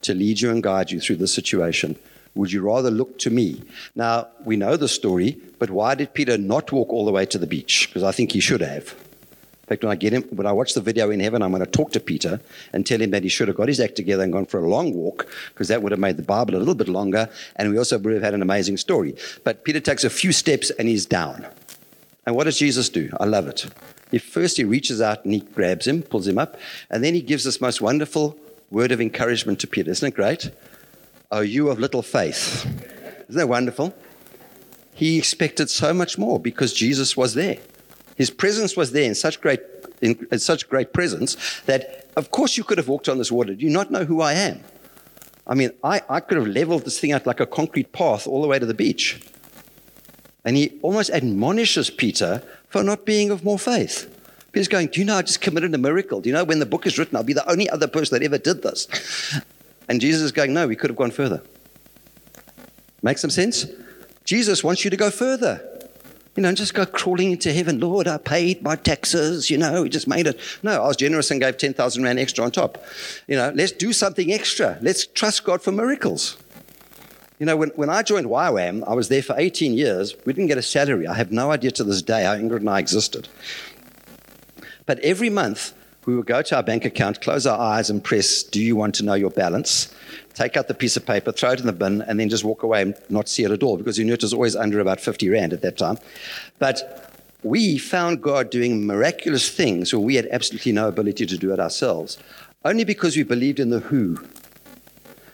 to 0.00 0.14
lead 0.14 0.40
you 0.40 0.50
and 0.50 0.62
guide 0.62 0.90
you 0.90 0.98
through 0.98 1.16
this 1.16 1.34
situation? 1.34 1.98
Would 2.36 2.52
you 2.52 2.62
rather 2.62 2.90
look 2.90 3.18
to 3.20 3.30
me? 3.30 3.62
Now, 3.94 4.28
we 4.44 4.56
know 4.56 4.76
the 4.76 4.88
story, 4.88 5.38
but 5.58 5.70
why 5.70 5.94
did 5.94 6.14
Peter 6.14 6.38
not 6.38 6.70
walk 6.70 6.90
all 6.90 7.04
the 7.04 7.10
way 7.10 7.26
to 7.26 7.38
the 7.38 7.46
beach? 7.46 7.88
Because 7.88 8.02
I 8.02 8.12
think 8.12 8.32
he 8.32 8.40
should 8.40 8.60
have. 8.60 8.94
In 9.66 9.68
fact, 9.70 9.82
when 9.82 9.90
I 9.90 9.96
get 9.96 10.12
him, 10.12 10.22
when 10.30 10.46
I 10.46 10.52
watch 10.52 10.74
the 10.74 10.80
video 10.80 11.10
in 11.10 11.18
heaven, 11.18 11.42
I'm 11.42 11.50
going 11.50 11.64
to 11.64 11.68
talk 11.68 11.90
to 11.92 11.98
Peter 11.98 12.40
and 12.72 12.86
tell 12.86 13.00
him 13.00 13.10
that 13.10 13.24
he 13.24 13.28
should 13.28 13.48
have 13.48 13.56
got 13.56 13.66
his 13.66 13.80
act 13.80 13.96
together 13.96 14.22
and 14.22 14.32
gone 14.32 14.46
for 14.46 14.62
a 14.62 14.68
long 14.68 14.94
walk, 14.94 15.26
because 15.48 15.66
that 15.68 15.82
would 15.82 15.90
have 15.90 15.98
made 15.98 16.18
the 16.18 16.22
Bible 16.22 16.54
a 16.54 16.58
little 16.58 16.76
bit 16.76 16.88
longer, 16.88 17.28
and 17.56 17.72
we 17.72 17.78
also 17.78 17.98
would 17.98 18.12
have 18.12 18.22
had 18.22 18.34
an 18.34 18.42
amazing 18.42 18.76
story. 18.76 19.16
But 19.42 19.64
Peter 19.64 19.80
takes 19.80 20.04
a 20.04 20.10
few 20.10 20.30
steps 20.30 20.70
and 20.70 20.86
he's 20.86 21.04
down. 21.04 21.46
And 22.26 22.36
what 22.36 22.44
does 22.44 22.58
Jesus 22.58 22.88
do? 22.88 23.10
I 23.18 23.24
love 23.24 23.48
it. 23.48 23.66
He 24.12 24.18
first 24.18 24.56
he 24.56 24.62
reaches 24.62 25.00
out 25.00 25.24
and 25.24 25.34
he 25.34 25.40
grabs 25.40 25.86
him, 25.86 26.02
pulls 26.02 26.28
him 26.28 26.38
up, 26.38 26.56
and 26.90 27.02
then 27.02 27.14
he 27.14 27.22
gives 27.22 27.42
this 27.42 27.60
most 27.60 27.80
wonderful 27.80 28.38
word 28.70 28.92
of 28.92 29.00
encouragement 29.00 29.58
to 29.60 29.66
Peter. 29.66 29.90
Isn't 29.90 30.08
it 30.08 30.14
great? 30.14 30.50
Oh, 31.30 31.40
you 31.40 31.68
of 31.70 31.78
little 31.78 32.02
faith. 32.02 32.64
Isn't 33.28 33.38
that 33.38 33.48
wonderful? 33.48 33.94
He 34.94 35.18
expected 35.18 35.68
so 35.68 35.92
much 35.92 36.16
more 36.18 36.38
because 36.38 36.72
Jesus 36.72 37.16
was 37.16 37.34
there. 37.34 37.58
His 38.16 38.30
presence 38.30 38.76
was 38.76 38.92
there 38.92 39.04
in 39.04 39.14
such 39.14 39.40
great 39.40 39.60
in, 40.00 40.26
in 40.30 40.38
such 40.38 40.68
great 40.68 40.92
presence 40.92 41.36
that 41.62 42.06
of 42.16 42.30
course 42.30 42.56
you 42.56 42.64
could 42.64 42.78
have 42.78 42.88
walked 42.88 43.08
on 43.08 43.18
this 43.18 43.32
water. 43.32 43.54
Do 43.54 43.64
you 43.64 43.70
not 43.70 43.90
know 43.90 44.04
who 44.04 44.20
I 44.20 44.34
am? 44.34 44.60
I 45.46 45.54
mean, 45.54 45.70
I, 45.82 46.02
I 46.08 46.20
could 46.20 46.38
have 46.38 46.46
leveled 46.46 46.84
this 46.84 46.98
thing 46.98 47.12
out 47.12 47.26
like 47.26 47.40
a 47.40 47.46
concrete 47.46 47.92
path 47.92 48.26
all 48.26 48.42
the 48.42 48.48
way 48.48 48.58
to 48.58 48.66
the 48.66 48.74
beach. 48.74 49.20
And 50.44 50.56
he 50.56 50.78
almost 50.82 51.10
admonishes 51.10 51.90
Peter 51.90 52.42
for 52.68 52.82
not 52.82 53.04
being 53.04 53.30
of 53.30 53.44
more 53.44 53.58
faith. 53.58 54.12
Peter's 54.52 54.68
going, 54.68 54.88
Do 54.88 55.00
you 55.00 55.06
know 55.06 55.16
I 55.16 55.22
just 55.22 55.40
committed 55.40 55.74
a 55.74 55.78
miracle? 55.78 56.20
Do 56.20 56.28
you 56.28 56.34
know 56.34 56.44
when 56.44 56.58
the 56.58 56.66
book 56.66 56.86
is 56.86 56.98
written, 56.98 57.16
I'll 57.16 57.22
be 57.22 57.32
the 57.32 57.48
only 57.50 57.68
other 57.68 57.86
person 57.86 58.18
that 58.18 58.24
ever 58.24 58.38
did 58.38 58.62
this? 58.62 58.86
And 59.88 60.00
Jesus 60.00 60.22
is 60.22 60.32
going, 60.32 60.52
No, 60.52 60.66
we 60.66 60.76
could 60.76 60.90
have 60.90 60.96
gone 60.96 61.10
further. 61.10 61.42
Make 63.02 63.18
some 63.18 63.30
sense? 63.30 63.66
Jesus 64.24 64.64
wants 64.64 64.84
you 64.84 64.90
to 64.90 64.96
go 64.96 65.10
further. 65.10 65.62
You 66.36 66.42
know, 66.42 66.52
just 66.52 66.74
go 66.74 66.84
crawling 66.84 67.32
into 67.32 67.52
heaven. 67.52 67.80
Lord, 67.80 68.06
I 68.06 68.18
paid 68.18 68.62
my 68.62 68.76
taxes. 68.76 69.48
You 69.48 69.56
know, 69.56 69.82
we 69.82 69.88
just 69.88 70.06
made 70.06 70.26
it. 70.26 70.38
No, 70.62 70.82
I 70.82 70.86
was 70.86 70.96
generous 70.96 71.30
and 71.30 71.40
gave 71.40 71.56
10,000 71.56 72.02
Rand 72.02 72.18
extra 72.18 72.44
on 72.44 72.50
top. 72.50 72.84
You 73.26 73.36
know, 73.36 73.52
let's 73.54 73.72
do 73.72 73.92
something 73.92 74.30
extra. 74.32 74.78
Let's 74.82 75.06
trust 75.06 75.44
God 75.44 75.62
for 75.62 75.72
miracles. 75.72 76.36
You 77.38 77.46
know, 77.46 77.56
when, 77.56 77.70
when 77.70 77.88
I 77.88 78.02
joined 78.02 78.26
YWAM, 78.26 78.86
I 78.86 78.94
was 78.94 79.08
there 79.08 79.22
for 79.22 79.34
18 79.38 79.74
years. 79.74 80.14
We 80.26 80.32
didn't 80.34 80.48
get 80.48 80.58
a 80.58 80.62
salary. 80.62 81.06
I 81.06 81.14
have 81.14 81.32
no 81.32 81.50
idea 81.50 81.70
to 81.72 81.84
this 81.84 82.02
day 82.02 82.24
how 82.24 82.34
Ingrid 82.34 82.58
and 82.58 82.70
I 82.70 82.80
existed. 82.80 83.28
But 84.84 84.98
every 85.00 85.30
month, 85.30 85.72
we 86.06 86.14
would 86.14 86.26
go 86.26 86.40
to 86.40 86.56
our 86.56 86.62
bank 86.62 86.84
account, 86.84 87.20
close 87.20 87.46
our 87.46 87.58
eyes, 87.58 87.90
and 87.90 88.02
press, 88.02 88.44
Do 88.44 88.62
you 88.62 88.76
want 88.76 88.94
to 88.96 89.04
know 89.04 89.14
your 89.14 89.30
balance? 89.30 89.92
Take 90.34 90.56
out 90.56 90.68
the 90.68 90.74
piece 90.74 90.96
of 90.96 91.04
paper, 91.04 91.32
throw 91.32 91.50
it 91.50 91.60
in 91.60 91.66
the 91.66 91.72
bin, 91.72 92.02
and 92.02 92.20
then 92.20 92.28
just 92.28 92.44
walk 92.44 92.62
away 92.62 92.82
and 92.82 92.94
not 93.08 93.28
see 93.28 93.42
it 93.42 93.50
at 93.50 93.62
all 93.62 93.76
because 93.76 93.98
you 93.98 94.04
knew 94.04 94.12
it 94.12 94.22
was 94.22 94.32
always 94.32 94.54
under 94.54 94.78
about 94.78 95.00
50 95.00 95.28
Rand 95.28 95.52
at 95.52 95.62
that 95.62 95.76
time. 95.76 95.98
But 96.58 97.12
we 97.42 97.76
found 97.76 98.22
God 98.22 98.50
doing 98.50 98.86
miraculous 98.86 99.48
things 99.48 99.92
where 99.92 100.00
we 100.00 100.14
had 100.14 100.28
absolutely 100.30 100.72
no 100.72 100.88
ability 100.88 101.26
to 101.26 101.36
do 101.36 101.52
it 101.52 101.58
ourselves, 101.58 102.18
only 102.64 102.84
because 102.84 103.16
we 103.16 103.24
believed 103.24 103.58
in 103.58 103.70
the 103.70 103.80
who. 103.80 104.24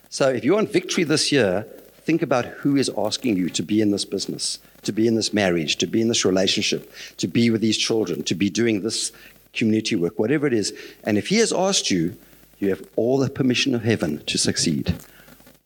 So 0.09 0.29
if 0.29 0.45
you 0.45 0.55
want 0.55 0.73
victory 0.73 1.05
this 1.05 1.31
year, 1.31 1.67
think 2.03 2.23
about 2.23 2.47
who 2.47 2.77
is 2.77 2.91
asking 2.97 3.37
you 3.37 3.51
to 3.51 3.63
be 3.63 3.81
in 3.81 3.91
this 3.91 4.05
business, 4.05 4.59
to 4.83 4.93
be 4.93 5.07
in 5.07 5.17
this 5.17 5.33
marriage, 5.33 5.77
to 5.77 5.87
be 5.87 6.01
in 6.01 6.09
this 6.09 6.25
relationship, 6.25 6.91
to 7.19 7.29
be 7.29 7.51
with 7.51 7.61
these 7.61 7.77
children, 7.77 8.23
to 8.25 8.35
be 8.35 8.51
doing 8.51 8.83
this 8.83 9.13
community 9.53 9.97
work, 9.97 10.19
whatever 10.19 10.47
it 10.47 10.53
is. 10.53 10.73
And 11.05 11.19
if 11.19 11.29
He 11.29 11.37
has 11.37 11.53
asked 11.53 11.91
you, 11.91 12.17
you 12.59 12.69
have 12.69 12.87
all 12.97 13.19
the 13.19 13.29
permission 13.29 13.75
of 13.75 13.83
heaven 13.83 14.23
to 14.27 14.39
succeed. 14.39 14.95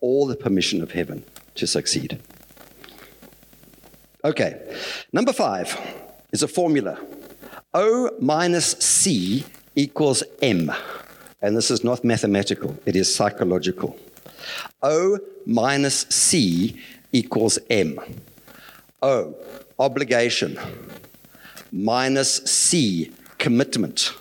All 0.01 0.27
the 0.27 0.37
permission 0.37 0.83
of 0.83 0.93
heaven 0.93 1.25
to 1.55 1.67
succeed. 1.67 2.21
Okay, 4.25 4.61
number 5.13 5.33
five 5.33 5.79
is 6.33 6.43
a 6.43 6.49
formula 6.49 6.99
O 7.75 8.11
minus 8.19 8.73
C 8.73 9.45
equals 9.75 10.23
M. 10.41 10.73
And 11.43 11.57
this 11.57 11.71
is 11.71 11.85
not 11.85 12.03
mathematical, 12.05 12.77
it 12.87 12.97
is 12.97 13.15
psychological. 13.15 13.99
O 14.83 15.19
minus 15.45 16.07
C 16.09 16.81
equals 17.13 17.59
M. 17.69 18.01
O, 19.03 19.37
obligation, 19.79 20.59
minus 21.71 22.37
C, 22.45 23.13
commitment. 23.39 24.13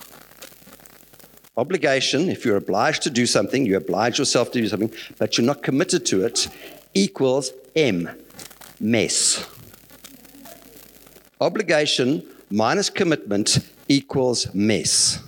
Obligation, 1.57 2.29
if 2.29 2.43
you're 2.43 2.57
obliged 2.57 3.01
to 3.03 3.09
do 3.09 3.25
something, 3.25 3.65
you 3.65 3.77
oblige 3.77 4.19
yourself 4.19 4.51
to 4.51 4.61
do 4.61 4.67
something, 4.67 4.93
but 5.17 5.37
you're 5.37 5.47
not 5.47 5.63
committed 5.63 6.05
to 6.07 6.25
it, 6.25 6.49
equals 6.93 7.51
M, 7.75 8.09
mess. 8.79 9.45
Obligation 11.39 12.23
minus 12.49 12.89
commitment 12.89 13.59
equals 13.87 14.53
mess. 14.53 15.19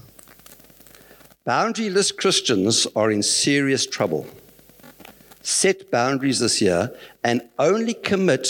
Boundaryless 1.45 2.15
Christians 2.15 2.87
are 2.95 3.09
in 3.09 3.23
serious 3.23 3.85
trouble. 3.85 4.27
Set 5.41 5.89
boundaries 5.91 6.39
this 6.39 6.61
year 6.61 6.93
and 7.23 7.41
only 7.57 7.93
commit 7.93 8.47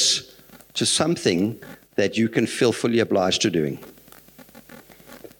to 0.73 0.86
something 0.86 1.60
that 1.95 2.17
you 2.17 2.28
can 2.28 2.47
feel 2.47 2.71
fully 2.71 3.00
obliged 3.00 3.41
to 3.43 3.52
doing. 3.52 3.78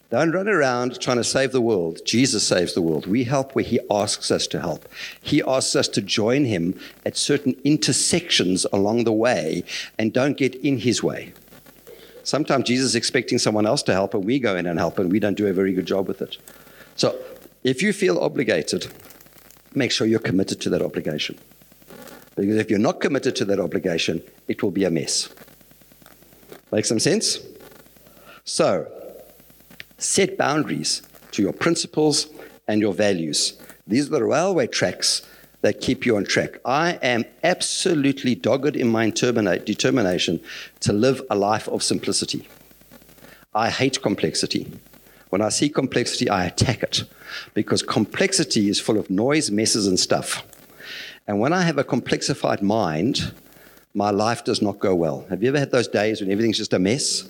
Don't 0.10 0.32
run 0.32 0.48
around 0.48 1.02
trying 1.02 1.18
to 1.18 1.24
save 1.24 1.52
the 1.52 1.62
world. 1.62 2.00
Jesus 2.06 2.48
saves 2.48 2.74
the 2.74 2.82
world. 2.82 3.08
We 3.08 3.26
help 3.26 3.54
where 3.54 3.66
He 3.66 3.80
asks 3.92 4.32
us 4.32 4.48
to 4.48 4.62
help. 4.62 4.88
He 5.22 5.44
asks 5.46 5.76
us 5.76 5.90
to 5.90 6.02
join 6.02 6.46
Him 6.46 6.80
at 7.06 7.18
certain 7.18 7.60
intersections 7.66 8.66
along 8.72 9.04
the 9.04 9.12
way 9.12 9.66
and 10.00 10.14
don't 10.14 10.38
get 10.38 10.56
in 10.56 10.78
His 10.78 11.04
way. 11.04 11.34
Sometimes 12.24 12.66
Jesus 12.66 12.88
is 12.88 12.96
expecting 12.96 13.38
someone 13.38 13.66
else 13.66 13.84
to 13.84 13.94
help, 13.94 14.14
and 14.14 14.26
we 14.26 14.40
go 14.40 14.56
in 14.56 14.66
and 14.66 14.80
help, 14.80 15.00
and 15.00 15.12
we 15.12 15.20
don't 15.20 15.38
do 15.38 15.48
a 15.48 15.54
very 15.54 15.74
good 15.74 15.86
job 15.86 16.08
with 16.08 16.22
it. 16.22 16.38
So 16.96 17.18
if 17.64 17.82
you 17.82 17.92
feel 17.94 18.18
obligated, 18.20 18.88
make 19.74 19.92
sure 19.92 20.08
you're 20.08 20.20
committed 20.20 20.62
to 20.62 20.70
that 20.72 20.82
obligation. 20.82 21.38
Because 22.36 22.58
if 22.58 22.70
you're 22.70 22.80
not 22.80 23.02
committed 23.02 23.36
to 23.38 23.46
that 23.46 23.60
obligation, 23.60 24.22
it 24.48 24.62
will 24.62 24.72
be 24.72 24.84
a 24.84 24.92
mess. 24.92 25.30
Make 26.72 26.86
some 26.86 27.00
sense? 27.00 27.40
So, 28.44 28.92
Set 29.98 30.38
boundaries 30.38 31.02
to 31.32 31.42
your 31.42 31.54
principles 31.54 32.28
and 32.68 32.82
your 32.82 32.94
values. 32.94 33.58
These 33.88 34.08
are 34.08 34.20
the 34.20 34.24
railway 34.24 34.68
tracks 34.68 35.26
that 35.62 35.82
keep 35.82 36.06
you 36.06 36.18
on 36.18 36.24
track. 36.24 36.60
I 36.66 36.94
am 37.02 37.26
absolutely 37.44 38.36
dogged 38.36 38.76
in 38.76 38.90
my 38.90 39.10
determination 39.10 40.40
to 40.82 40.94
live 40.94 41.22
a 41.30 41.36
life 41.36 41.68
of 41.68 41.82
simplicity. 41.82 42.48
I 43.56 43.70
hate 43.70 44.02
complexity. 44.02 44.72
When 45.30 45.42
I 45.42 45.50
see 45.50 45.70
complexity, 45.70 46.30
I 46.30 46.46
attack 46.46 46.84
it 46.84 47.04
because 47.54 47.82
complexity 47.82 48.70
is 48.70 48.80
full 48.80 48.98
of 48.98 49.10
noise, 49.10 49.50
messes, 49.50 49.88
and 49.88 50.00
stuff. 50.00 50.44
And 51.28 51.40
when 51.40 51.54
I 51.54 51.64
have 51.64 51.78
a 51.78 51.84
complexified 51.84 52.62
mind, 52.62 53.34
my 53.94 54.12
life 54.12 54.44
does 54.46 54.62
not 54.62 54.80
go 54.80 54.94
well. 54.94 55.26
Have 55.30 55.42
you 55.42 55.50
ever 55.50 55.60
had 55.60 55.72
those 55.72 55.88
days 55.88 56.22
when 56.22 56.32
everything's 56.32 56.58
just 56.58 56.74
a 56.74 56.80
mess? 56.80 57.28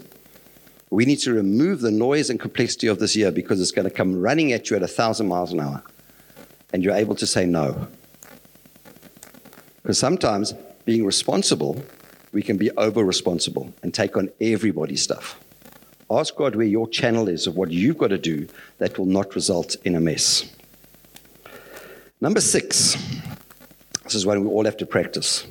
We 0.89 1.05
need 1.05 1.17
to 1.19 1.33
remove 1.33 1.81
the 1.81 1.91
noise 1.91 2.29
and 2.29 2.39
complexity 2.39 2.87
of 2.87 2.99
this 2.99 3.15
year 3.15 3.31
because 3.31 3.59
it's 3.59 3.71
going 3.71 3.87
to 3.87 3.93
come 3.93 4.19
running 4.19 4.53
at 4.53 4.69
you 4.69 4.77
at 4.77 4.83
a 4.83 4.87
thousand 4.87 5.27
miles 5.27 5.51
an 5.51 5.59
hour. 5.59 5.83
And 6.71 6.83
you're 6.83 6.93
able 6.93 7.15
to 7.15 7.27
say 7.27 7.45
no. 7.45 7.87
Because 9.81 9.97
sometimes 9.97 10.53
being 10.85 11.05
responsible, 11.05 11.83
we 12.31 12.41
can 12.41 12.57
be 12.57 12.71
over 12.71 13.03
responsible 13.03 13.73
and 13.83 13.93
take 13.93 14.15
on 14.15 14.29
everybody's 14.39 15.01
stuff. 15.01 15.39
Ask 16.09 16.35
God 16.35 16.55
where 16.55 16.65
your 16.65 16.87
channel 16.87 17.27
is 17.27 17.47
of 17.47 17.57
what 17.57 17.71
you've 17.71 17.97
got 17.97 18.09
to 18.09 18.17
do 18.17 18.47
that 18.77 18.97
will 18.97 19.05
not 19.05 19.35
result 19.35 19.75
in 19.83 19.95
a 19.95 19.99
mess. 19.99 20.49
Number 22.21 22.39
six, 22.39 22.95
this 24.03 24.15
is 24.15 24.25
one 24.25 24.41
we 24.41 24.47
all 24.47 24.63
have 24.63 24.77
to 24.77 24.85
practice. 24.85 25.45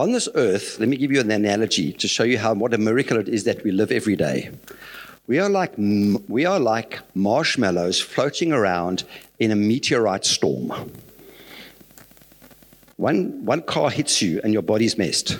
On 0.00 0.12
this 0.12 0.30
earth, 0.34 0.80
let 0.80 0.88
me 0.88 0.96
give 0.96 1.12
you 1.12 1.20
an 1.20 1.30
analogy 1.30 1.92
to 1.92 2.08
show 2.08 2.22
you 2.22 2.38
how 2.38 2.54
what 2.54 2.72
a 2.72 2.78
miracle 2.78 3.18
it 3.18 3.28
is 3.28 3.44
that 3.44 3.62
we 3.62 3.70
live 3.70 3.92
every 3.92 4.16
day. 4.16 4.50
We 5.26 5.38
are 5.38 5.50
like, 5.50 5.74
we 5.76 6.46
are 6.46 6.58
like 6.58 7.00
marshmallows 7.14 8.00
floating 8.00 8.50
around 8.50 9.04
in 9.40 9.50
a 9.50 9.56
meteorite 9.56 10.24
storm. 10.24 10.90
One, 12.96 13.44
one 13.44 13.60
car 13.60 13.90
hits 13.90 14.22
you 14.22 14.40
and 14.42 14.54
your 14.54 14.62
body's 14.62 14.96
messed. 14.96 15.38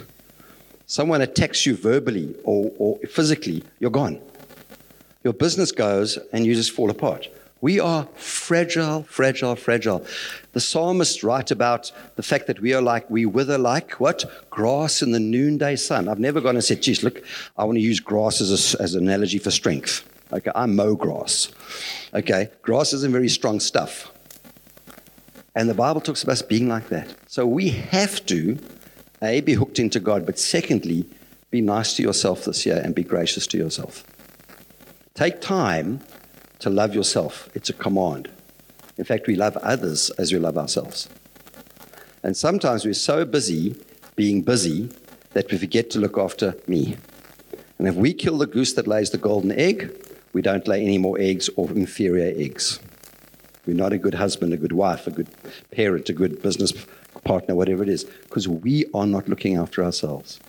Someone 0.84 1.22
attacks 1.22 1.64
you 1.64 1.74
verbally 1.74 2.36
or, 2.44 2.70
or 2.76 2.98
physically, 3.08 3.64
you're 3.78 3.90
gone. 3.90 4.20
Your 5.24 5.32
business 5.32 5.72
goes 5.72 6.18
and 6.34 6.44
you 6.44 6.54
just 6.54 6.72
fall 6.72 6.90
apart. 6.90 7.28
We 7.60 7.78
are 7.78 8.08
fragile, 8.14 9.02
fragile, 9.02 9.54
fragile. 9.54 10.04
The 10.52 10.60
psalmist 10.60 11.22
write 11.22 11.50
about 11.50 11.92
the 12.16 12.22
fact 12.22 12.46
that 12.46 12.60
we 12.60 12.72
are 12.72 12.80
like, 12.80 13.10
we 13.10 13.26
wither 13.26 13.58
like 13.58 13.92
what? 14.00 14.48
Grass 14.48 15.02
in 15.02 15.12
the 15.12 15.20
noonday 15.20 15.76
sun. 15.76 16.08
I've 16.08 16.18
never 16.18 16.40
gone 16.40 16.56
and 16.56 16.64
said, 16.64 16.82
geez, 16.82 17.02
look, 17.02 17.22
I 17.58 17.64
want 17.64 17.76
to 17.76 17.82
use 17.82 18.00
grass 18.00 18.40
as, 18.40 18.74
a, 18.74 18.82
as 18.82 18.94
an 18.94 19.06
analogy 19.06 19.38
for 19.38 19.50
strength. 19.50 20.08
Okay, 20.32 20.50
I 20.54 20.66
mow 20.66 20.94
grass. 20.94 21.50
Okay, 22.14 22.48
grass 22.62 22.92
isn't 22.94 23.12
very 23.12 23.28
strong 23.28 23.60
stuff. 23.60 24.10
And 25.54 25.68
the 25.68 25.74
Bible 25.74 26.00
talks 26.00 26.22
about 26.22 26.32
us 26.32 26.42
being 26.42 26.68
like 26.68 26.88
that. 26.88 27.14
So 27.26 27.46
we 27.46 27.70
have 27.70 28.24
to, 28.26 28.58
A, 29.20 29.40
be 29.42 29.52
hooked 29.52 29.78
into 29.78 30.00
God, 30.00 30.24
but 30.24 30.38
secondly, 30.38 31.04
be 31.50 31.60
nice 31.60 31.94
to 31.96 32.02
yourself 32.02 32.44
this 32.44 32.64
year 32.64 32.80
and 32.82 32.94
be 32.94 33.02
gracious 33.02 33.46
to 33.48 33.58
yourself. 33.58 34.04
Take 35.14 35.40
time 35.40 36.00
to 36.60 36.70
love 36.70 36.94
yourself. 36.94 37.48
It's 37.54 37.70
a 37.70 37.72
command. 37.74 38.30
In 38.96 39.04
fact, 39.04 39.26
we 39.26 39.34
love 39.34 39.56
others 39.58 40.10
as 40.10 40.32
we 40.32 40.38
love 40.38 40.56
ourselves. 40.56 41.08
And 42.22 42.36
sometimes 42.36 42.84
we're 42.84 42.94
so 42.94 43.24
busy 43.24 43.74
being 44.14 44.42
busy 44.42 44.90
that 45.32 45.50
we 45.50 45.58
forget 45.58 45.90
to 45.90 45.98
look 45.98 46.18
after 46.18 46.54
me. 46.66 46.96
And 47.78 47.88
if 47.88 47.94
we 47.94 48.12
kill 48.12 48.36
the 48.36 48.46
goose 48.46 48.74
that 48.74 48.86
lays 48.86 49.10
the 49.10 49.18
golden 49.18 49.52
egg, 49.52 49.96
we 50.32 50.42
don't 50.42 50.68
lay 50.68 50.82
any 50.82 50.98
more 50.98 51.18
eggs 51.18 51.48
or 51.56 51.70
inferior 51.70 52.34
eggs. 52.36 52.78
We're 53.66 53.76
not 53.76 53.92
a 53.92 53.98
good 53.98 54.14
husband, 54.14 54.52
a 54.52 54.56
good 54.56 54.72
wife, 54.72 55.06
a 55.06 55.10
good 55.10 55.28
parent, 55.70 56.08
a 56.08 56.12
good 56.12 56.42
business 56.42 56.72
partner, 57.24 57.54
whatever 57.54 57.82
it 57.82 57.88
is, 57.88 58.04
because 58.04 58.46
we 58.48 58.84
are 58.92 59.06
not 59.06 59.28
looking 59.28 59.56
after 59.56 59.82
ourselves. 59.82 60.40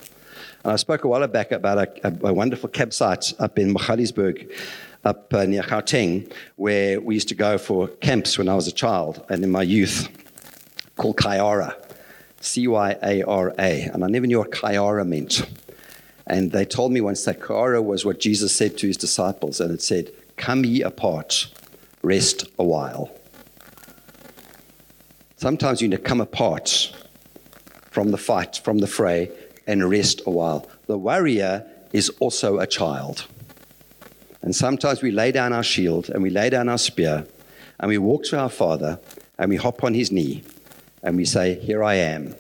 And 0.64 0.74
I 0.74 0.76
spoke 0.76 1.04
a 1.04 1.08
while 1.08 1.26
back 1.28 1.52
about 1.52 1.78
a, 1.78 2.08
a, 2.08 2.30
a 2.30 2.34
wonderful 2.34 2.70
campsite 2.70 3.34
up 3.40 3.58
in 3.58 3.74
Magaliesburg 3.74 4.52
up 5.04 5.34
uh, 5.34 5.46
near 5.46 5.64
Gauteng, 5.64 6.32
where 6.56 7.00
we 7.02 7.16
used 7.16 7.30
to 7.30 7.36
go 7.36 7.58
for 7.58 7.88
camps 7.88 8.38
when 8.38 8.48
I 8.48 8.56
was 8.56 8.68
a 8.68 8.72
child 8.72 9.26
and 9.30 9.44
in 9.44 9.52
my 9.52 9.64
youth, 9.64 10.08
called 10.96 11.18
Cyara, 11.18 11.76
C 12.40 12.68
Y 12.68 12.96
A 13.04 13.24
R 13.24 13.54
A. 13.58 13.84
And 13.94 14.04
I 14.04 14.08
never 14.08 14.28
knew 14.28 14.40
what 14.40 14.52
Cyara 14.52 15.08
meant. 15.08 15.44
And 16.28 16.52
they 16.52 16.66
told 16.66 16.92
me 16.92 17.02
once 17.02 17.26
that 17.26 17.40
Cyara 17.40 17.84
was 17.84 18.06
what 18.06 18.20
Jesus 18.20 18.56
said 18.56 18.78
to 18.78 18.88
his 18.88 18.98
disciples, 18.98 19.60
and 19.60 19.72
it 19.72 19.82
said, 19.82 20.12
Come 20.38 20.64
ye 20.64 20.82
apart, 20.82 21.48
rest 22.02 22.46
a 22.58 22.64
while. 22.64 23.12
Sometimes 25.36 25.82
you 25.82 25.88
need 25.88 25.96
to 25.96 26.02
come 26.02 26.22
apart 26.22 26.96
from 27.90 28.12
the 28.12 28.18
fight, 28.18 28.62
from 28.64 28.78
the 28.78 28.88
fray, 28.88 29.32
and 29.66 29.90
rest 29.90 30.22
a 30.26 30.30
while. 30.30 30.70
The 30.86 30.98
warrior 30.98 31.66
is 31.92 32.10
also 32.20 32.60
a 32.60 32.68
child. 32.68 33.26
And 34.42 34.56
sometimes 34.56 35.02
we 35.02 35.12
lay 35.12 35.32
down 35.32 35.54
our 35.54 35.64
shield 35.64 36.10
and 36.10 36.24
we 36.24 36.30
lay 36.30 36.50
down 36.50 36.68
our 36.68 36.78
spear 36.78 37.28
and 37.80 37.90
we 37.90 37.98
walk 37.98 38.24
to 38.26 38.40
our 38.40 38.50
Father 38.50 39.00
and 39.38 39.50
we 39.50 39.56
hop 39.56 39.84
on 39.84 39.94
his 39.94 40.12
knee 40.12 40.44
and 41.04 41.16
we 41.16 41.26
say, 41.26 41.60
Here 41.60 41.84
I 41.84 41.96
am 41.96 42.36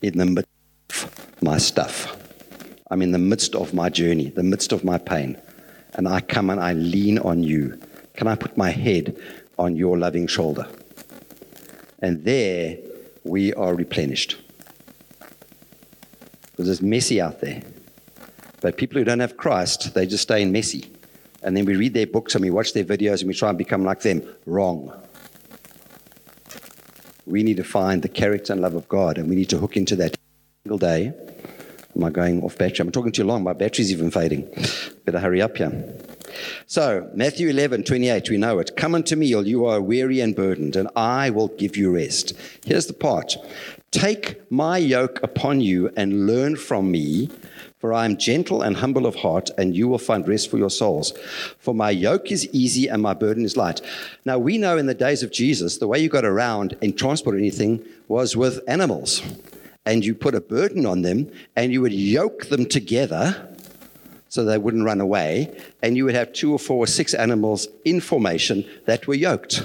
in 0.00 0.18
the 0.18 0.26
midst 0.26 0.48
of 0.90 1.42
my 1.42 1.58
stuff. 1.58 2.16
I'm 2.90 3.02
in 3.02 3.12
the 3.12 3.18
midst 3.18 3.54
of 3.54 3.74
my 3.74 3.88
journey, 3.88 4.30
the 4.30 4.42
midst 4.42 4.72
of 4.72 4.84
my 4.84 4.98
pain. 4.98 5.38
And 5.94 6.08
I 6.08 6.20
come 6.20 6.50
and 6.50 6.60
I 6.60 6.72
lean 6.72 7.18
on 7.18 7.42
you. 7.42 7.78
Can 8.14 8.26
I 8.26 8.34
put 8.36 8.56
my 8.56 8.70
head 8.70 9.16
on 9.58 9.76
your 9.76 9.98
loving 9.98 10.26
shoulder? 10.26 10.66
And 12.00 12.24
there 12.24 12.78
we 13.22 13.52
are 13.54 13.74
replenished. 13.74 14.38
Because 16.50 16.68
it's 16.68 16.82
messy 16.82 17.20
out 17.20 17.40
there. 17.40 17.62
But 18.60 18.76
people 18.76 18.98
who 18.98 19.04
don't 19.04 19.20
have 19.20 19.36
Christ, 19.36 19.94
they 19.94 20.06
just 20.06 20.22
stay 20.22 20.42
in 20.42 20.52
messy 20.52 20.93
and 21.44 21.56
then 21.56 21.64
we 21.66 21.76
read 21.76 21.94
their 21.94 22.06
books 22.06 22.34
and 22.34 22.42
we 22.42 22.50
watch 22.50 22.72
their 22.72 22.84
videos 22.84 23.20
and 23.20 23.28
we 23.28 23.34
try 23.34 23.50
and 23.50 23.58
become 23.58 23.84
like 23.84 24.00
them. 24.00 24.22
Wrong. 24.46 24.92
We 27.26 27.42
need 27.42 27.58
to 27.58 27.64
find 27.64 28.02
the 28.02 28.08
character 28.08 28.52
and 28.52 28.62
love 28.62 28.74
of 28.74 28.88
God, 28.88 29.16
and 29.18 29.28
we 29.28 29.36
need 29.36 29.48
to 29.50 29.58
hook 29.58 29.76
into 29.76 29.96
that 29.96 30.16
single 30.62 30.78
day. 30.78 31.12
Am 31.96 32.04
I 32.04 32.10
going 32.10 32.42
off 32.42 32.58
battery? 32.58 32.80
I'm 32.80 32.90
talking 32.90 33.12
too 33.12 33.24
long. 33.24 33.44
My 33.44 33.52
battery's 33.52 33.92
even 33.92 34.10
fading. 34.10 34.48
Better 35.04 35.20
hurry 35.20 35.40
up 35.40 35.56
here. 35.56 35.94
So, 36.66 37.08
Matthew 37.14 37.48
11, 37.48 37.84
28, 37.84 38.30
we 38.30 38.36
know 38.36 38.58
it. 38.58 38.76
Come 38.76 38.94
unto 38.94 39.14
me, 39.14 39.32
all 39.34 39.46
you 39.46 39.66
are 39.66 39.80
weary 39.80 40.20
and 40.20 40.34
burdened, 40.34 40.76
and 40.76 40.88
I 40.96 41.30
will 41.30 41.48
give 41.48 41.76
you 41.76 41.94
rest. 41.94 42.32
Here's 42.64 42.86
the 42.86 42.94
part 42.94 43.36
Take 43.90 44.50
my 44.50 44.78
yoke 44.78 45.22
upon 45.22 45.60
you 45.60 45.92
and 45.96 46.26
learn 46.26 46.56
from 46.56 46.90
me, 46.90 47.30
for 47.84 47.92
I 47.92 48.06
am 48.06 48.16
gentle 48.16 48.62
and 48.62 48.78
humble 48.78 49.04
of 49.04 49.16
heart, 49.16 49.50
and 49.58 49.76
you 49.76 49.88
will 49.88 49.98
find 49.98 50.26
rest 50.26 50.50
for 50.50 50.56
your 50.56 50.70
souls. 50.70 51.12
For 51.58 51.74
my 51.74 51.90
yoke 51.90 52.32
is 52.32 52.48
easy 52.50 52.88
and 52.88 53.02
my 53.02 53.12
burden 53.12 53.44
is 53.44 53.58
light. 53.58 53.82
Now, 54.24 54.38
we 54.38 54.56
know 54.56 54.78
in 54.78 54.86
the 54.86 54.94
days 54.94 55.22
of 55.22 55.30
Jesus, 55.30 55.76
the 55.76 55.86
way 55.86 55.98
you 55.98 56.08
got 56.08 56.24
around 56.24 56.78
and 56.80 56.96
transport 56.96 57.36
anything 57.36 57.84
was 58.08 58.38
with 58.38 58.58
animals. 58.66 59.20
And 59.84 60.02
you 60.02 60.14
put 60.14 60.34
a 60.34 60.40
burden 60.40 60.86
on 60.86 61.02
them, 61.02 61.30
and 61.56 61.74
you 61.74 61.82
would 61.82 61.92
yoke 61.92 62.46
them 62.46 62.64
together 62.64 63.54
so 64.30 64.46
they 64.46 64.56
wouldn't 64.56 64.86
run 64.86 65.02
away. 65.02 65.54
And 65.82 65.94
you 65.94 66.06
would 66.06 66.14
have 66.14 66.32
two 66.32 66.54
or 66.54 66.58
four 66.58 66.78
or 66.78 66.86
six 66.86 67.12
animals 67.12 67.68
in 67.84 68.00
formation 68.00 68.64
that 68.86 69.06
were 69.06 69.12
yoked. 69.12 69.62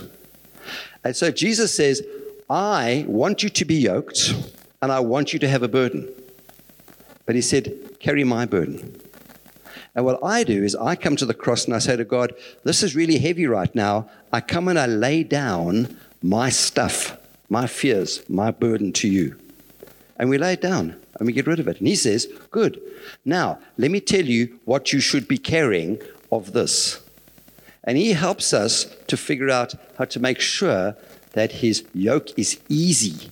And 1.06 1.16
so 1.16 1.32
Jesus 1.32 1.74
says, 1.74 2.04
I 2.50 3.06
want 3.08 3.44
you 3.44 3.50
to 3.50 3.64
be 3.64 3.76
yoked 3.76 4.34
and 4.82 4.92
I 4.92 5.00
want 5.00 5.32
you 5.32 5.40
to 5.40 5.48
have 5.48 5.64
a 5.64 5.70
burden. 5.70 6.14
But 7.26 7.36
he 7.36 7.42
said, 7.42 7.89
Carry 8.00 8.24
my 8.24 8.46
burden. 8.46 9.00
And 9.96 10.06
what 10.06 10.24
I 10.24 10.44
do 10.44 10.64
is 10.64 10.76
I 10.76 10.96
come 10.96 11.16
to 11.18 11.26
the 11.26 11.34
cross 11.34 11.66
and 11.66 11.76
I 11.76 11.80
say 11.80 11.96
to 11.96 12.06
God, 12.06 12.34
This 12.64 12.84
is 12.84 12.96
really 12.96 13.18
heavy 13.18 13.48
right 13.48 13.74
now. 13.76 14.10
I 14.32 14.42
come 14.42 14.68
and 14.68 14.80
I 14.80 14.86
lay 14.86 15.24
down 15.24 15.98
my 16.22 16.50
stuff, 16.50 17.18
my 17.50 17.68
fears, 17.68 18.28
my 18.30 18.52
burden 18.52 18.94
to 18.94 19.08
you. 19.08 19.38
And 20.18 20.30
we 20.30 20.38
lay 20.38 20.54
it 20.54 20.62
down 20.62 20.96
and 21.16 21.26
we 21.26 21.34
get 21.34 21.48
rid 21.48 21.60
of 21.60 21.68
it. 21.68 21.80
And 21.80 21.88
he 21.88 21.96
says, 21.96 22.28
Good. 22.52 22.82
Now, 23.26 23.60
let 23.78 23.92
me 23.92 24.00
tell 24.00 24.26
you 24.26 24.60
what 24.66 24.94
you 24.94 25.00
should 25.00 25.28
be 25.28 25.38
carrying 25.38 26.00
of 26.32 26.54
this. 26.54 27.02
And 27.84 27.98
he 27.98 28.14
helps 28.14 28.54
us 28.54 28.86
to 29.08 29.18
figure 29.18 29.50
out 29.50 29.74
how 29.98 30.06
to 30.06 30.20
make 30.20 30.40
sure 30.40 30.96
that 31.34 31.54
his 31.54 31.84
yoke 31.94 32.38
is 32.38 32.60
easy 32.70 33.30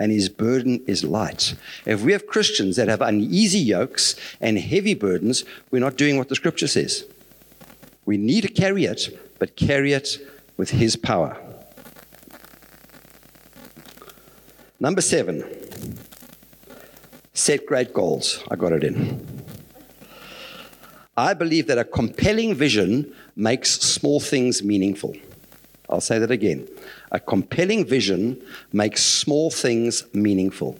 and 0.00 0.10
his 0.10 0.30
burden 0.30 0.82
is 0.86 1.04
light. 1.04 1.54
If 1.84 2.02
we 2.02 2.12
have 2.12 2.26
Christians 2.26 2.76
that 2.76 2.88
have 2.88 3.02
uneasy 3.02 3.58
yokes 3.58 4.16
and 4.40 4.58
heavy 4.58 4.94
burdens, 4.94 5.44
we're 5.70 5.78
not 5.78 5.96
doing 5.96 6.16
what 6.16 6.30
the 6.30 6.34
scripture 6.34 6.66
says. 6.66 7.04
We 8.06 8.16
need 8.16 8.40
to 8.40 8.48
carry 8.48 8.86
it, 8.86 9.36
but 9.38 9.56
carry 9.56 9.92
it 9.92 10.16
with 10.56 10.70
his 10.70 10.96
power. 10.96 11.36
Number 14.80 15.02
seven, 15.02 15.44
set 17.34 17.66
great 17.66 17.92
goals. 17.92 18.42
I 18.50 18.56
got 18.56 18.72
it 18.72 18.82
in. 18.82 19.44
I 21.14 21.34
believe 21.34 21.66
that 21.66 21.76
a 21.76 21.84
compelling 21.84 22.54
vision 22.54 23.14
makes 23.36 23.72
small 23.72 24.18
things 24.18 24.62
meaningful. 24.62 25.14
I'll 25.90 26.00
say 26.00 26.20
that 26.20 26.30
again. 26.30 26.68
A 27.10 27.18
compelling 27.18 27.84
vision 27.84 28.40
makes 28.72 29.02
small 29.02 29.50
things 29.50 30.04
meaningful. 30.14 30.78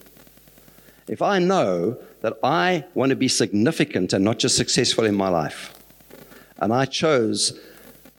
If 1.09 1.21
I 1.21 1.41
know 1.41 1.99
that 2.21 2.39
I 2.45 2.85
want 2.95 3.11
to 3.11 3.17
be 3.17 3.27
significant 3.27 4.13
and 4.13 4.25
not 4.25 4.39
just 4.39 4.57
successful 4.57 5.05
in 5.05 5.17
my 5.17 5.29
life, 5.29 5.75
and 6.59 6.73
I 6.73 6.85
chose 6.85 7.59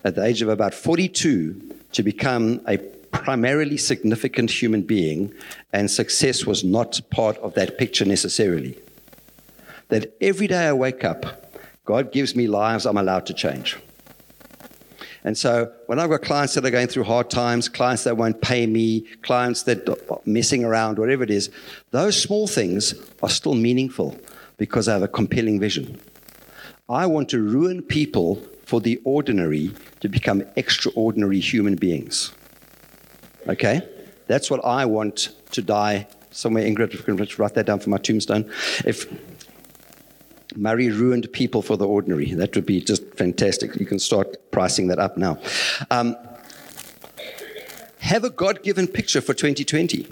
at 0.04 0.16
the 0.16 0.26
age 0.26 0.42
of 0.42 0.50
about 0.50 0.74
42 0.74 1.76
to 1.94 2.04
become 2.04 2.60
a 2.68 2.78
primarily 2.78 3.78
significant 3.78 4.52
human 4.52 4.82
being, 4.82 5.34
and 5.72 5.90
success 5.90 6.46
was 6.46 6.64
not 6.64 7.00
part 7.10 7.38
of 7.38 7.54
that 7.54 7.78
picture 7.78 8.06
necessarily. 8.06 8.78
That 9.90 10.14
every 10.20 10.48
day 10.48 10.68
I 10.68 10.74
wake 10.74 11.04
up, 11.04 11.56
God 11.86 12.12
gives 12.12 12.36
me 12.36 12.48
lives 12.48 12.86
I'm 12.86 12.98
allowed 12.98 13.26
to 13.28 13.34
change. 13.34 13.78
And 15.24 15.38
so 15.38 15.72
when 15.86 16.00
I've 16.00 16.10
got 16.10 16.24
clients 16.24 16.56
that 16.56 16.66
are 16.66 16.72
going 16.72 16.88
through 16.88 17.04
hard 17.04 17.30
times, 17.30 17.70
clients 17.70 18.04
that 18.06 18.18
won't 18.18 18.42
pay 18.42 18.66
me, 18.66 19.02
clients 19.22 19.64
that 19.64 19.88
are 19.88 20.22
messing 20.26 20.64
around, 20.64 20.98
whatever 20.98 21.24
it 21.24 21.30
is, 21.30 21.50
those 21.92 22.20
small 22.20 22.48
things 22.48 22.96
are 23.22 23.30
still 23.30 23.54
meaningful 23.54 24.20
because 24.58 24.88
I 24.88 24.94
have 24.94 25.04
a 25.04 25.08
compelling 25.08 25.60
vision. 25.60 26.00
I 26.90 27.06
want 27.06 27.30
to 27.30 27.42
ruin 27.42 27.82
people 27.82 28.36
for 28.66 28.82
the 28.82 29.00
ordinary 29.04 29.72
to 30.00 30.10
become 30.10 30.44
extraordinary 30.56 31.40
human 31.40 31.76
beings. 31.76 32.34
Okay? 33.48 33.82
That's 34.28 34.50
what 34.50 34.64
I 34.66 34.86
want 34.86 35.30
to 35.52 35.62
die 35.62 36.08
somewhere. 36.32 36.64
Ingrid, 36.64 36.94
if 36.94 37.08
you 37.08 37.16
write 37.38 37.54
that 37.56 37.66
down 37.66 37.80
for 37.80 37.90
my 37.90 37.98
tombstone. 37.98 38.50
If 38.86 39.08
Murray 40.56 40.90
ruined 40.90 41.32
people 41.32 41.62
for 41.62 41.78
the 41.78 41.88
ordinary. 41.88 42.34
That 42.34 42.56
would 42.56 42.66
be 42.66 42.82
just 42.82 43.04
fantastic. 43.16 43.76
You 43.76 43.86
can 43.86 44.00
start 44.00 44.52
pricing 44.52 44.88
that 44.88 45.00
up 45.00 45.18
now. 45.18 45.40
Um, 45.90 46.16
have 48.00 48.24
a 48.24 48.30
God 48.30 48.64
given 48.64 48.88
picture 48.88 49.22
for 49.22 49.34
2020. 49.34 50.08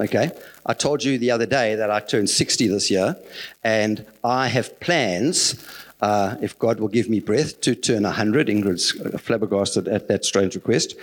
Okay? 0.00 0.30
I 0.66 0.74
told 0.74 1.04
you 1.04 1.18
the 1.18 1.30
other 1.30 1.46
day 1.46 1.74
that 1.74 1.90
I 1.90 2.00
turned 2.00 2.30
60 2.30 2.68
this 2.68 2.90
year, 2.90 3.16
and 3.62 4.04
I 4.24 4.48
have 4.48 4.78
plans. 4.80 5.64
Uh, 6.00 6.36
if 6.40 6.58
God 6.58 6.80
will 6.80 6.88
give 6.88 7.10
me 7.10 7.20
breath 7.20 7.60
to 7.60 7.74
turn 7.74 8.04
100, 8.04 8.48
Ingrid's 8.48 8.92
flabbergasted 9.20 9.86
at 9.86 10.08
that 10.08 10.24
strange 10.24 10.54
request. 10.54 10.94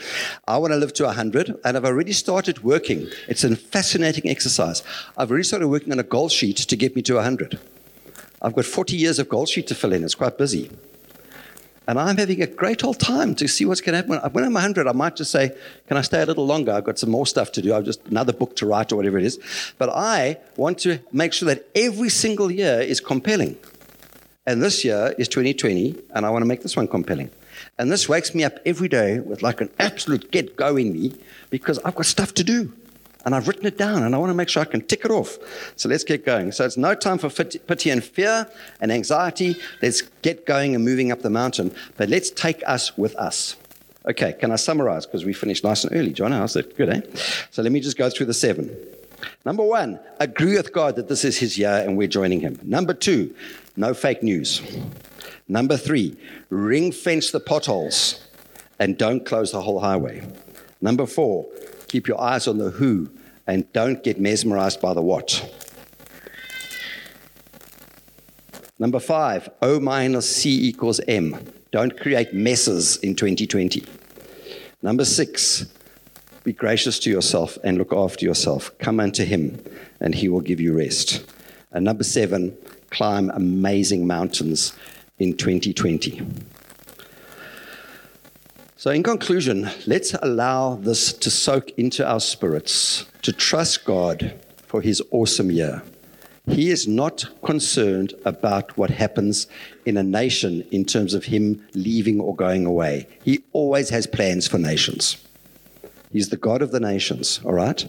I 0.47 0.57
want 0.57 0.73
to 0.73 0.77
live 0.77 0.93
to 0.93 1.03
100, 1.03 1.59
and 1.63 1.77
I've 1.77 1.85
already 1.85 2.13
started 2.13 2.63
working. 2.63 3.07
It's 3.27 3.43
a 3.43 3.55
fascinating 3.55 4.27
exercise. 4.29 4.81
I've 5.15 5.29
already 5.29 5.43
started 5.43 5.67
working 5.67 5.93
on 5.93 5.99
a 5.99 6.03
goal 6.03 6.29
sheet 6.29 6.57
to 6.57 6.75
get 6.75 6.95
me 6.95 7.03
to 7.03 7.15
100. 7.15 7.59
I've 8.47 8.55
got 8.55 8.65
40 8.65 8.95
years 8.95 9.19
of 9.19 9.27
goal 9.27 9.45
sheet 9.45 9.67
to 9.67 9.75
fill 9.75 9.91
in. 9.91 10.05
It's 10.05 10.15
quite 10.15 10.37
busy. 10.37 10.71
And 11.85 11.99
I'm 11.99 12.17
having 12.17 12.41
a 12.41 12.47
great 12.47 12.83
old 12.83 12.97
time 12.97 13.35
to 13.35 13.47
see 13.47 13.65
what's 13.65 13.81
going 13.81 14.01
to 14.01 14.13
happen. 14.13 14.31
When 14.33 14.43
I'm 14.45 14.53
100, 14.53 14.87
I 14.87 14.91
might 14.93 15.17
just 15.17 15.31
say, 15.31 15.51
Can 15.87 15.97
I 15.97 16.01
stay 16.01 16.21
a 16.21 16.25
little 16.25 16.45
longer? 16.45 16.71
I've 16.71 16.85
got 16.85 16.97
some 16.97 17.09
more 17.09 17.25
stuff 17.25 17.51
to 17.53 17.61
do. 17.61 17.73
I've 17.73 17.83
just 17.83 18.05
another 18.07 18.31
book 18.31 18.55
to 18.57 18.65
write 18.65 18.93
or 18.93 18.95
whatever 18.95 19.17
it 19.17 19.25
is. 19.25 19.37
But 19.77 19.89
I 19.89 20.37
want 20.55 20.79
to 20.79 20.99
make 21.11 21.33
sure 21.33 21.47
that 21.47 21.67
every 21.75 22.09
single 22.09 22.49
year 22.49 22.79
is 22.79 23.01
compelling. 23.01 23.57
And 24.45 24.63
this 24.63 24.85
year 24.85 25.13
is 25.17 25.27
2020, 25.27 25.95
and 26.15 26.25
I 26.25 26.29
want 26.29 26.41
to 26.41 26.47
make 26.47 26.61
this 26.61 26.77
one 26.77 26.87
compelling. 26.87 27.31
And 27.77 27.91
this 27.91 28.07
wakes 28.07 28.33
me 28.33 28.45
up 28.45 28.59
every 28.65 28.87
day 28.87 29.19
with 29.19 29.41
like 29.41 29.59
an 29.59 29.69
absolute 29.77 30.31
get 30.31 30.55
go 30.55 30.77
in 30.77 30.93
me 30.93 31.13
because 31.49 31.79
I've 31.79 31.95
got 31.95 32.05
stuff 32.05 32.33
to 32.35 32.45
do 32.45 32.71
and 33.27 33.35
I've 33.35 33.45
written 33.49 33.65
it 33.65 33.77
down 33.77 34.03
and 34.03 34.15
I 34.15 34.19
want 34.19 34.29
to 34.29 34.33
make 34.33 34.47
sure 34.47 34.61
I 34.61 34.65
can 34.65 34.79
tick 34.79 35.03
it 35.03 35.11
off. 35.11 35.37
So 35.75 35.89
let's 35.89 36.05
get 36.05 36.25
going. 36.25 36.53
So 36.53 36.63
it's 36.63 36.77
no 36.77 36.95
time 36.95 37.17
for 37.17 37.29
pity 37.29 37.89
and 37.89 38.01
fear 38.01 38.49
and 38.79 38.89
anxiety. 38.89 39.57
Let's 39.81 40.01
get 40.21 40.45
going 40.45 40.75
and 40.75 40.85
moving 40.85 41.11
up 41.11 41.23
the 41.23 41.29
mountain. 41.29 41.75
But 41.97 42.07
let's 42.07 42.29
take 42.29 42.63
us 42.65 42.97
with 42.97 43.17
us. 43.17 43.57
Okay, 44.07 44.31
can 44.31 44.53
I 44.53 44.55
summarize? 44.55 45.05
Because 45.05 45.25
we 45.25 45.33
finished 45.33 45.65
nice 45.65 45.83
and 45.83 45.93
early, 45.93 46.13
John. 46.13 46.31
How's 46.31 46.53
that? 46.53 46.77
Good, 46.77 46.87
eh? 46.87 47.01
So 47.51 47.61
let 47.61 47.73
me 47.73 47.81
just 47.81 47.97
go 47.97 48.09
through 48.09 48.27
the 48.27 48.33
seven. 48.33 48.73
Number 49.43 49.65
one, 49.65 49.99
agree 50.21 50.55
with 50.55 50.71
God 50.71 50.95
that 50.95 51.09
this 51.09 51.25
is 51.25 51.37
his 51.37 51.57
year 51.57 51.83
and 51.85 51.97
we're 51.97 52.07
joining 52.07 52.39
him. 52.39 52.57
Number 52.63 52.93
two, 52.93 53.35
no 53.75 53.93
fake 53.93 54.23
news. 54.23 54.61
Number 55.49 55.75
three, 55.75 56.15
ring 56.49 56.93
fence 56.93 57.31
the 57.31 57.41
potholes 57.41 58.25
and 58.79 58.97
don't 58.97 59.25
close 59.25 59.51
the 59.51 59.63
whole 59.63 59.81
highway. 59.81 60.25
Number 60.79 61.05
four, 61.05 61.45
keep 61.89 62.07
your 62.07 62.21
eyes 62.21 62.47
on 62.47 62.57
the 62.57 62.69
who 62.69 63.09
and 63.47 63.71
don't 63.73 64.03
get 64.03 64.19
mesmerized 64.19 64.79
by 64.81 64.93
the 64.93 65.01
what. 65.01 65.43
Number 68.79 68.99
five, 68.99 69.49
O 69.61 69.79
minus 69.79 70.29
C 70.35 70.67
equals 70.67 70.99
M. 71.07 71.51
Don't 71.71 71.99
create 71.99 72.33
messes 72.33 72.97
in 72.97 73.15
2020. 73.15 73.83
Number 74.83 75.03
six, 75.03 75.65
be 76.43 76.53
gracious 76.53 76.99
to 76.99 77.09
yourself 77.09 77.57
and 77.63 77.77
look 77.77 77.91
after 77.91 78.23
yourself. 78.23 78.71
Come 78.77 78.99
unto 78.99 79.25
Him, 79.25 79.63
and 79.99 80.13
He 80.13 80.29
will 80.29 80.41
give 80.41 80.59
you 80.59 80.77
rest. 80.77 81.25
And 81.71 81.83
number 81.83 82.03
seven, 82.03 82.55
climb 82.91 83.31
amazing 83.31 84.05
mountains 84.05 84.73
in 85.17 85.35
2020. 85.35 86.21
So, 88.79 88.91
in 88.91 89.01
conclusion, 89.01 89.71
let's 89.87 90.13
allow 90.21 90.75
this 90.75 91.11
to 91.11 91.31
soak 91.31 91.71
into 91.79 92.07
our 92.07 92.19
spirits, 92.19 93.07
to 93.23 93.33
trust 93.33 93.85
God 93.85 94.39
for 94.67 94.81
His 94.81 95.01
awesome 95.09 95.49
year. 95.49 95.81
He 96.45 96.69
is 96.69 96.87
not 96.87 97.25
concerned 97.43 98.13
about 98.23 98.77
what 98.77 98.91
happens 98.91 99.47
in 99.87 99.97
a 99.97 100.03
nation 100.03 100.63
in 100.69 100.85
terms 100.85 101.15
of 101.15 101.25
Him 101.25 101.65
leaving 101.73 102.21
or 102.21 102.35
going 102.35 102.67
away. 102.67 103.07
He 103.23 103.43
always 103.51 103.89
has 103.89 104.05
plans 104.05 104.47
for 104.47 104.59
nations. 104.59 105.25
He's 106.11 106.29
the 106.29 106.37
God 106.37 106.61
of 106.61 106.69
the 106.69 106.79
nations, 106.79 107.39
all 107.43 107.53
right? 107.53 107.83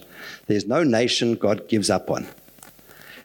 There's 0.46 0.66
no 0.66 0.84
nation 0.84 1.34
God 1.34 1.68
gives 1.68 1.90
up 1.90 2.10
on. 2.10 2.26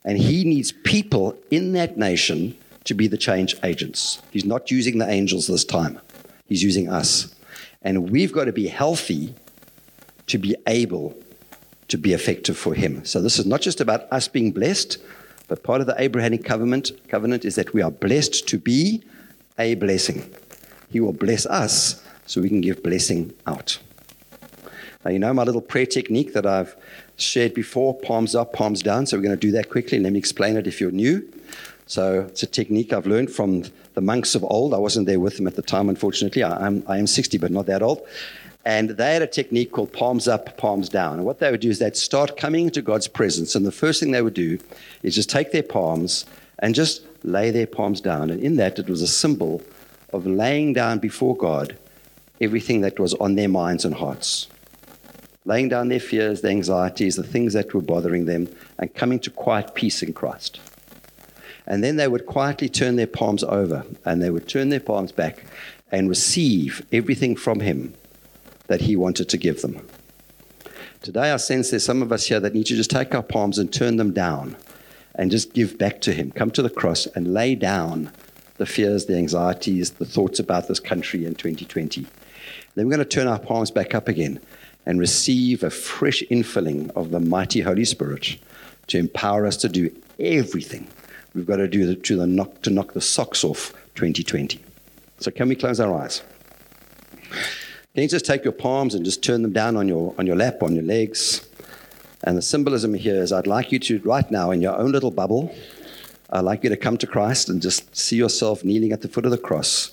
And 0.04 0.18
He 0.18 0.44
needs 0.44 0.74
people 0.74 1.38
in 1.50 1.72
that 1.72 1.98
nation 1.98 2.58
to 2.84 2.94
be 2.94 3.08
the 3.08 3.18
change 3.18 3.56
agents. 3.64 4.22
He's 4.32 4.44
not 4.44 4.70
using 4.70 4.98
the 4.98 5.10
angels 5.10 5.48
this 5.48 5.64
time, 5.64 6.02
He's 6.46 6.62
using 6.62 6.90
us. 6.90 7.34
And 7.84 8.10
we've 8.10 8.32
got 8.32 8.46
to 8.46 8.54
be 8.54 8.68
healthy 8.68 9.36
to 10.28 10.38
be 10.38 10.56
able 10.68 11.16
to 11.90 11.98
be 11.98 12.14
effective 12.14 12.58
for 12.58 12.74
Him. 12.74 13.04
So 13.06 13.22
this 13.22 13.38
is 13.38 13.46
not 13.46 13.62
just 13.62 13.82
about 13.82 14.12
us 14.12 14.28
being 14.28 14.52
blessed, 14.52 14.98
but 15.48 15.64
part 15.64 15.82
of 15.82 15.88
the 15.88 15.96
Abrahamic 15.98 16.46
covenant, 16.46 16.92
covenant 17.10 17.46
is 17.46 17.56
that 17.56 17.74
we 17.74 17.82
are 17.82 17.92
blessed 17.92 18.48
to 18.48 18.58
be 18.58 19.04
a 19.60 19.76
blessing. 19.76 20.34
He 20.90 21.00
will 21.00 21.14
bless 21.14 21.46
us 21.46 22.02
so 22.26 22.42
we 22.42 22.50
can 22.50 22.62
give 22.62 22.82
blessing 22.82 23.34
out. 23.46 23.80
Now, 25.04 25.12
you 25.12 25.20
know 25.20 25.34
my 25.34 25.44
little 25.44 25.62
prayer 25.62 25.86
technique 25.86 26.34
that 26.34 26.46
I've 26.46 26.76
shared 27.18 27.54
before 27.54 27.94
palms 27.94 28.36
up, 28.36 28.54
palms 28.54 28.82
down. 28.82 29.06
So 29.06 29.18
we're 29.18 29.24
going 29.24 29.38
to 29.38 29.48
do 29.48 29.52
that 29.52 29.70
quickly. 29.70 30.00
Let 30.00 30.14
me 30.14 30.20
explain 30.20 30.56
it 30.56 30.66
if 30.66 30.80
you're 30.80 30.92
new. 30.92 31.30
So 31.86 32.22
it's 32.22 32.44
a 32.44 32.48
technique 32.48 32.94
I've 32.94 33.06
learned 33.06 33.30
from 33.30 33.66
the 33.94 34.02
monks 34.02 34.36
of 34.36 34.44
old. 34.44 34.74
I 34.74 34.78
wasn't 34.78 35.08
there 35.08 35.20
with 35.20 35.38
them 35.38 35.48
at 35.48 35.56
the 35.56 35.62
time, 35.62 35.90
unfortunately. 35.90 36.44
I 36.44 36.68
am, 36.68 36.84
I 36.88 36.98
am 36.98 37.08
60, 37.08 37.38
but 37.38 37.52
not 37.52 37.66
that 37.68 37.82
old. 37.82 38.06
And 38.66 38.92
they 38.92 39.14
had 39.14 39.22
a 39.22 39.28
technique 39.28 39.72
called 39.72 39.92
palms 39.92 40.28
up, 40.28 40.56
palms 40.58 40.88
down. 40.88 41.16
And 41.16 41.26
what 41.26 41.40
they 41.40 41.52
would 41.52 41.60
do 41.60 41.70
is 41.70 41.80
they'd 41.80 41.98
start 41.98 42.38
coming 42.38 42.66
into 42.66 42.82
God's 42.82 43.08
presence. 43.08 43.56
And 43.56 43.66
the 43.66 43.72
first 43.72 44.00
thing 44.00 44.12
they 44.12 44.22
would 44.22 44.34
do 44.34 44.58
is 45.02 45.16
just 45.16 45.30
take 45.30 45.52
their 45.52 45.64
palms 45.64 46.26
and 46.60 46.74
just 46.74 47.06
lay 47.24 47.52
their 47.52 47.68
palms 47.68 48.00
down. 48.00 48.30
And 48.30 48.42
in 48.42 48.56
that, 48.56 48.80
it 48.80 48.90
was 48.90 49.02
a 49.02 49.08
symbol 49.08 49.62
of 50.14 50.26
laying 50.26 50.74
down 50.74 51.00
before 51.00 51.36
God 51.36 51.78
everything 52.40 52.82
that 52.82 53.00
was 53.00 53.14
on 53.16 53.36
their 53.36 53.50
minds 53.50 53.84
and 53.86 53.96
hearts. 53.96 54.48
Laying 55.46 55.68
down 55.68 55.90
their 55.90 56.00
fears, 56.00 56.42
their 56.42 56.52
anxieties, 56.52 57.18
the 57.18 57.24
things 57.24 57.54
that 57.54 57.74
were 57.74 57.82
bothering 57.82 58.26
them, 58.26 58.48
and 58.80 58.94
coming 58.94 59.20
to 59.20 59.30
quiet 59.30 59.76
peace 59.76 60.02
in 60.02 60.14
Christ. 60.14 60.62
And 61.66 61.84
then 61.84 61.96
they 61.96 62.08
would 62.08 62.26
quietly 62.26 62.70
turn 62.70 62.96
their 62.96 63.08
palms 63.08 63.44
over 63.44 63.86
and 64.06 64.22
they 64.22 64.30
would 64.30 64.48
turn 64.48 64.70
their 64.70 64.80
palms 64.80 65.12
back 65.12 65.46
and 65.92 66.10
receive 66.10 66.86
everything 66.92 67.36
from 67.36 67.60
Him 67.62 67.94
that 68.68 68.82
He 68.82 68.96
wanted 68.96 69.30
to 69.30 69.38
give 69.38 69.62
them. 69.62 69.88
Today, 71.02 71.32
I 71.32 71.38
sense 71.38 71.70
there's 71.70 71.86
some 71.86 72.02
of 72.02 72.12
us 72.12 72.28
here 72.28 72.40
that 72.40 72.54
need 72.54 72.66
to 72.68 72.76
just 72.76 72.90
take 72.90 73.14
our 73.14 73.24
palms 73.24 73.60
and 73.60 73.72
turn 73.72 73.98
them 73.98 74.14
down 74.14 74.56
and 75.16 75.32
just 75.32 75.54
give 75.54 75.78
back 75.78 76.02
to 76.02 76.14
Him. 76.14 76.32
Come 76.32 76.52
to 76.52 76.62
the 76.62 76.70
cross 76.70 77.06
and 77.08 77.34
lay 77.34 77.56
down 77.56 78.12
the 78.58 78.66
fears, 78.66 79.06
the 79.06 79.18
anxieties, 79.18 79.92
the 79.92 80.06
thoughts 80.06 80.40
about 80.40 80.68
this 80.68 80.80
country 80.80 81.26
in 81.26 81.36
2020. 81.36 82.06
Then 82.76 82.86
we're 82.86 82.96
going 82.96 83.00
to 83.00 83.06
turn 83.06 83.28
our 83.28 83.40
palms 83.40 83.72
back 83.72 83.94
up 83.94 84.08
again 84.08 84.40
and 84.86 85.00
receive 85.00 85.64
a 85.64 85.70
fresh 85.70 86.24
infilling 86.30 86.90
of 86.92 87.12
the 87.12 87.20
mighty 87.20 87.62
Holy 87.62 87.86
Spirit 87.86 88.38
to 88.88 88.98
empower 88.98 89.46
us 89.46 89.58
to 89.58 89.70
do 89.70 89.94
everything 90.20 90.88
we've 91.34 91.46
got 91.46 91.58
to 91.58 91.68
do 91.68 91.86
the, 91.86 91.96
to, 91.96 92.16
the 92.16 92.28
knock, 92.28 92.62
to 92.62 92.70
knock 92.70 92.94
the 92.94 93.02
socks 93.02 93.44
off 93.44 93.74
2020. 93.96 94.60
So, 95.20 95.32
can 95.32 95.50
we 95.50 95.56
close 95.56 95.80
our 95.80 95.94
eyes? 95.96 96.22
Can 97.94 98.02
you 98.04 98.08
just 98.10 98.26
take 98.26 98.44
your 98.44 98.54
palms 98.54 98.96
and 98.96 99.06
just 99.06 99.24
turn 99.24 99.44
them 99.44 99.54
down 99.54 99.78
on 99.78 99.88
your, 99.88 100.16
on 100.18 100.26
your 100.26 100.36
lap, 100.36 100.64
on 100.64 100.74
your 100.74 100.84
legs? 100.84 101.48
And 102.24 102.38
the 102.38 102.42
symbolism 102.42 102.94
here 102.94 103.22
is 103.22 103.32
I'd 103.32 103.48
like 103.48 103.72
you 103.72 103.80
to, 103.80 104.00
right 104.00 104.30
now, 104.32 104.52
in 104.52 104.62
your 104.62 104.76
own 104.76 104.92
little 104.92 105.12
bubble, 105.12 105.54
I'd 106.30 106.42
like 106.42 106.64
you 106.64 106.70
to 106.70 106.78
come 106.78 106.98
to 106.98 107.08
Christ 107.08 107.50
and 107.50 107.62
just 107.62 107.96
see 107.96 108.16
yourself 108.16 108.64
kneeling 108.64 108.92
at 108.92 109.02
the 109.02 109.08
foot 109.08 109.26
of 109.26 109.32
the 109.32 109.38
cross. 109.38 109.92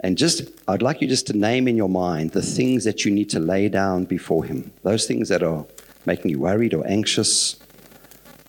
And 0.00 0.16
just, 0.16 0.50
I'd 0.68 0.82
like 0.82 1.00
you 1.00 1.08
just 1.08 1.26
to 1.28 1.32
name 1.32 1.68
in 1.68 1.76
your 1.76 1.88
mind 1.88 2.30
the 2.30 2.42
things 2.42 2.84
that 2.84 3.04
you 3.04 3.10
need 3.10 3.30
to 3.30 3.40
lay 3.40 3.68
down 3.68 4.04
before 4.04 4.44
Him. 4.44 4.72
Those 4.82 5.06
things 5.06 5.28
that 5.28 5.42
are 5.42 5.66
making 6.06 6.30
you 6.30 6.40
worried 6.40 6.72
or 6.72 6.86
anxious, 6.86 7.56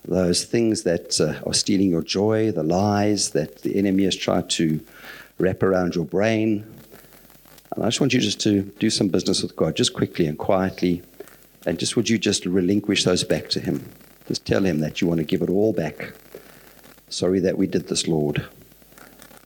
those 0.06 0.44
things 0.44 0.84
that 0.84 1.20
uh, 1.20 1.34
are 1.46 1.54
stealing 1.54 1.90
your 1.90 2.02
joy, 2.02 2.52
the 2.52 2.62
lies 2.62 3.30
that 3.30 3.62
the 3.62 3.76
enemy 3.76 4.04
has 4.04 4.16
tried 4.16 4.48
to 4.50 4.80
wrap 5.38 5.62
around 5.62 5.94
your 5.94 6.04
brain. 6.04 6.64
And 7.74 7.84
I 7.84 7.88
just 7.88 8.00
want 8.00 8.12
you 8.12 8.20
just 8.20 8.40
to 8.40 8.62
do 8.78 8.88
some 8.88 9.08
business 9.08 9.42
with 9.42 9.56
God, 9.56 9.76
just 9.76 9.94
quickly 9.94 10.26
and 10.26 10.38
quietly. 10.38 11.02
And 11.66 11.78
just 11.78 11.96
would 11.96 12.08
you 12.08 12.18
just 12.18 12.46
relinquish 12.46 13.04
those 13.04 13.24
back 13.24 13.48
to 13.50 13.60
Him? 13.60 13.88
Just 14.28 14.46
tell 14.46 14.64
Him 14.64 14.78
that 14.80 15.00
you 15.00 15.08
want 15.08 15.18
to 15.18 15.24
give 15.24 15.42
it 15.42 15.50
all 15.50 15.72
back. 15.72 16.12
Sorry 17.08 17.40
that 17.40 17.58
we 17.58 17.66
did 17.66 17.88
this, 17.88 18.06
Lord. 18.06 18.46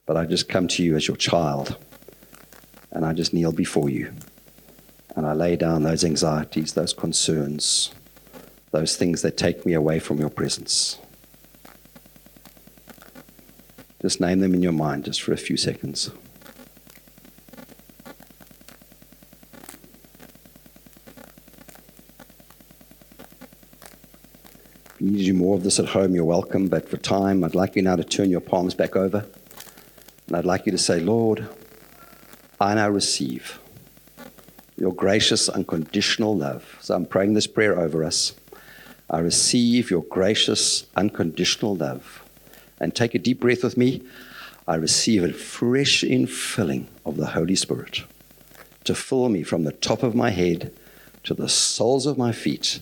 But 0.07 0.17
I 0.17 0.27
just 0.27 0.49
come 0.49 0.69
to 0.69 0.83
you 0.83 0.97
as 0.97 1.09
your 1.09 1.17
child. 1.17 1.77
And 2.93 3.05
I 3.05 3.13
just 3.13 3.33
kneel 3.33 3.53
before 3.53 3.89
you. 3.89 4.13
And 5.17 5.27
I 5.27 5.33
lay 5.33 5.57
down 5.57 5.83
those 5.83 6.05
anxieties, 6.05 6.75
those 6.75 6.93
concerns 6.93 7.93
those 8.71 8.97
things 8.97 9.23
that 9.23 9.37
take 9.37 9.66
me 9.66 9.73
away 9.73 9.99
from 9.99 10.18
your 10.18 10.31
presence. 10.31 10.99
Just 14.01 14.21
name 14.21 14.41
them 14.41 14.55
in 14.55 14.62
your 14.62 14.73
mind 14.73 15.05
just 15.05 15.21
for 15.21 15.33
a 15.33 15.37
few 15.37 15.57
seconds. 15.57 16.11
If 24.87 25.01
you 25.01 25.11
need 25.11 25.18
to 25.18 25.25
do 25.25 25.35
more 25.35 25.57
of 25.57 25.64
this 25.64 25.79
at 25.79 25.87
home, 25.87 26.14
you're 26.14 26.25
welcome. 26.25 26.68
But 26.68 26.89
for 26.89 26.97
time, 26.97 27.45
I'd 27.45 27.55
like 27.55 27.77
you 27.77 27.83
now 27.83 27.97
to 27.97 28.05
turn 28.05 28.31
your 28.31 28.41
palms 28.41 28.75
back 28.75 28.97
over. 28.97 29.27
And 30.29 30.37
I'd 30.37 30.45
like 30.45 30.64
you 30.64 30.73
to 30.73 30.79
say, 30.79 31.01
Lord, 31.01 31.47
I 32.61 32.75
now 32.75 32.89
receive 32.89 33.59
your 34.77 34.95
gracious, 34.95 35.49
unconditional 35.49 36.37
love. 36.37 36.79
So 36.81 36.95
I'm 36.95 37.05
praying 37.05 37.35
this 37.35 37.47
prayer 37.47 37.79
over 37.79 38.03
us. 38.03 38.35
I 39.11 39.19
receive 39.19 39.91
your 39.91 40.05
gracious, 40.05 40.87
unconditional 40.95 41.75
love. 41.75 42.23
And 42.79 42.95
take 42.95 43.15
a 43.15 43.19
deep 43.19 43.41
breath 43.41 43.65
with 43.65 43.77
me. 43.77 44.03
I 44.69 44.77
receive 44.77 45.25
a 45.25 45.33
fresh 45.33 46.03
infilling 46.03 46.87
of 47.05 47.17
the 47.17 47.27
Holy 47.27 47.57
Spirit 47.57 48.05
to 48.85 48.95
fill 48.95 49.29
me 49.29 49.43
from 49.43 49.65
the 49.65 49.73
top 49.73 50.03
of 50.03 50.15
my 50.15 50.31
head 50.31 50.73
to 51.25 51.35
the 51.35 51.49
soles 51.49 52.07
of 52.07 52.17
my 52.17 52.33
feet, 52.33 52.81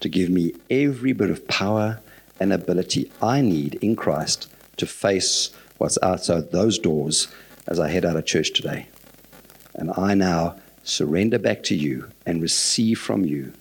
to 0.00 0.08
give 0.08 0.28
me 0.28 0.52
every 0.68 1.12
bit 1.12 1.30
of 1.30 1.46
power 1.48 2.00
and 2.38 2.52
ability 2.52 3.10
I 3.22 3.40
need 3.40 3.76
in 3.76 3.96
Christ 3.96 4.52
to 4.76 4.86
face 4.86 5.50
what's 5.78 5.98
outside 6.02 6.50
those 6.50 6.78
doors 6.78 7.28
as 7.66 7.78
I 7.78 7.88
head 7.88 8.04
out 8.04 8.16
of 8.16 8.26
church 8.26 8.52
today. 8.52 8.88
And 9.74 9.92
I 9.96 10.14
now 10.14 10.56
surrender 10.82 11.38
back 11.38 11.62
to 11.64 11.74
you 11.74 12.10
and 12.26 12.42
receive 12.42 12.98
from 12.98 13.24
you 13.24 13.52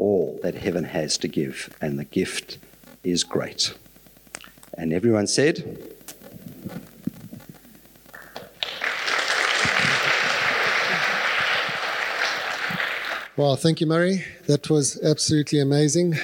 all 0.00 0.40
that 0.42 0.54
heaven 0.54 0.84
has 0.84 1.18
to 1.18 1.28
give, 1.28 1.76
and 1.80 1.98
the 1.98 2.04
gift 2.04 2.58
is 3.04 3.22
great. 3.22 3.74
And 4.74 4.92
everyone 4.92 5.26
said, 5.26 5.78
Well, 13.36 13.56
thank 13.56 13.80
you, 13.80 13.86
Murray. 13.86 14.24
That 14.48 14.68
was 14.68 15.00
absolutely 15.02 15.60
amazing. 15.60 16.18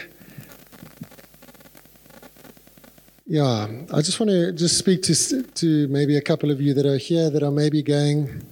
Yeah, 3.26 3.68
I 3.92 4.02
just 4.02 4.20
want 4.20 4.30
to 4.30 4.52
just 4.52 4.76
speak 4.76 5.02
to 5.04 5.42
to 5.42 5.88
maybe 5.88 6.16
a 6.16 6.20
couple 6.20 6.50
of 6.50 6.60
you 6.60 6.74
that 6.74 6.84
are 6.84 6.98
here 6.98 7.30
that 7.30 7.42
are 7.42 7.50
maybe 7.50 7.82
going, 7.82 8.42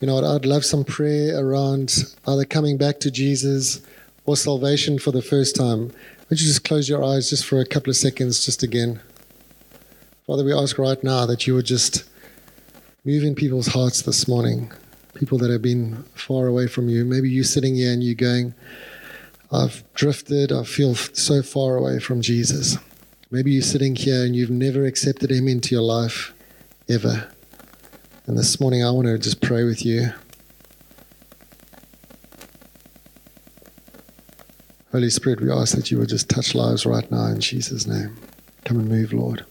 you 0.00 0.06
know, 0.06 0.16
I'd, 0.24 0.46
love 0.46 0.64
some 0.64 0.84
prayer 0.84 1.38
around 1.38 2.16
either 2.26 2.46
coming 2.46 2.78
back 2.78 2.98
to 3.00 3.10
Jesus 3.10 3.82
or 4.24 4.36
salvation 4.36 4.98
for 4.98 5.10
the 5.10 5.22
first 5.22 5.56
time, 5.56 5.92
would 6.28 6.40
you 6.40 6.46
just 6.46 6.64
close 6.64 6.88
your 6.88 7.04
eyes 7.04 7.30
just 7.30 7.44
for 7.44 7.60
a 7.60 7.66
couple 7.66 7.90
of 7.90 7.96
seconds, 7.96 8.44
just 8.44 8.62
again? 8.62 9.00
Father, 10.26 10.44
we 10.44 10.52
ask 10.52 10.78
right 10.78 11.02
now 11.02 11.26
that 11.26 11.46
you 11.46 11.54
would 11.54 11.66
just 11.66 12.04
move 13.04 13.24
in 13.24 13.34
people's 13.34 13.66
hearts 13.68 14.02
this 14.02 14.28
morning, 14.28 14.70
people 15.14 15.36
that 15.38 15.50
have 15.50 15.62
been 15.62 16.04
far 16.14 16.46
away 16.46 16.68
from 16.68 16.88
you. 16.88 17.04
Maybe 17.04 17.28
you're 17.28 17.44
sitting 17.44 17.74
here 17.74 17.92
and 17.92 18.02
you're 18.02 18.14
going, 18.14 18.54
I've 19.50 19.82
drifted, 19.94 20.52
I 20.52 20.62
feel 20.62 20.94
so 20.94 21.42
far 21.42 21.76
away 21.76 21.98
from 21.98 22.22
Jesus. 22.22 22.78
Maybe 23.30 23.50
you're 23.50 23.62
sitting 23.62 23.96
here 23.96 24.24
and 24.24 24.36
you've 24.36 24.50
never 24.50 24.86
accepted 24.86 25.30
him 25.30 25.48
into 25.48 25.74
your 25.74 25.82
life 25.82 26.32
ever. 26.88 27.28
And 28.26 28.38
this 28.38 28.60
morning 28.60 28.84
I 28.84 28.90
want 28.92 29.08
to 29.08 29.18
just 29.18 29.42
pray 29.42 29.64
with 29.64 29.84
you. 29.84 30.12
Holy 34.92 35.08
Spirit, 35.08 35.40
we 35.40 35.50
ask 35.50 35.74
that 35.74 35.90
you 35.90 35.98
would 35.98 36.10
just 36.10 36.28
touch 36.28 36.54
lives 36.54 36.84
right 36.84 37.10
now 37.10 37.24
in 37.24 37.40
Jesus' 37.40 37.86
name. 37.86 38.14
Come 38.66 38.78
and 38.78 38.90
move, 38.90 39.14
Lord. 39.14 39.46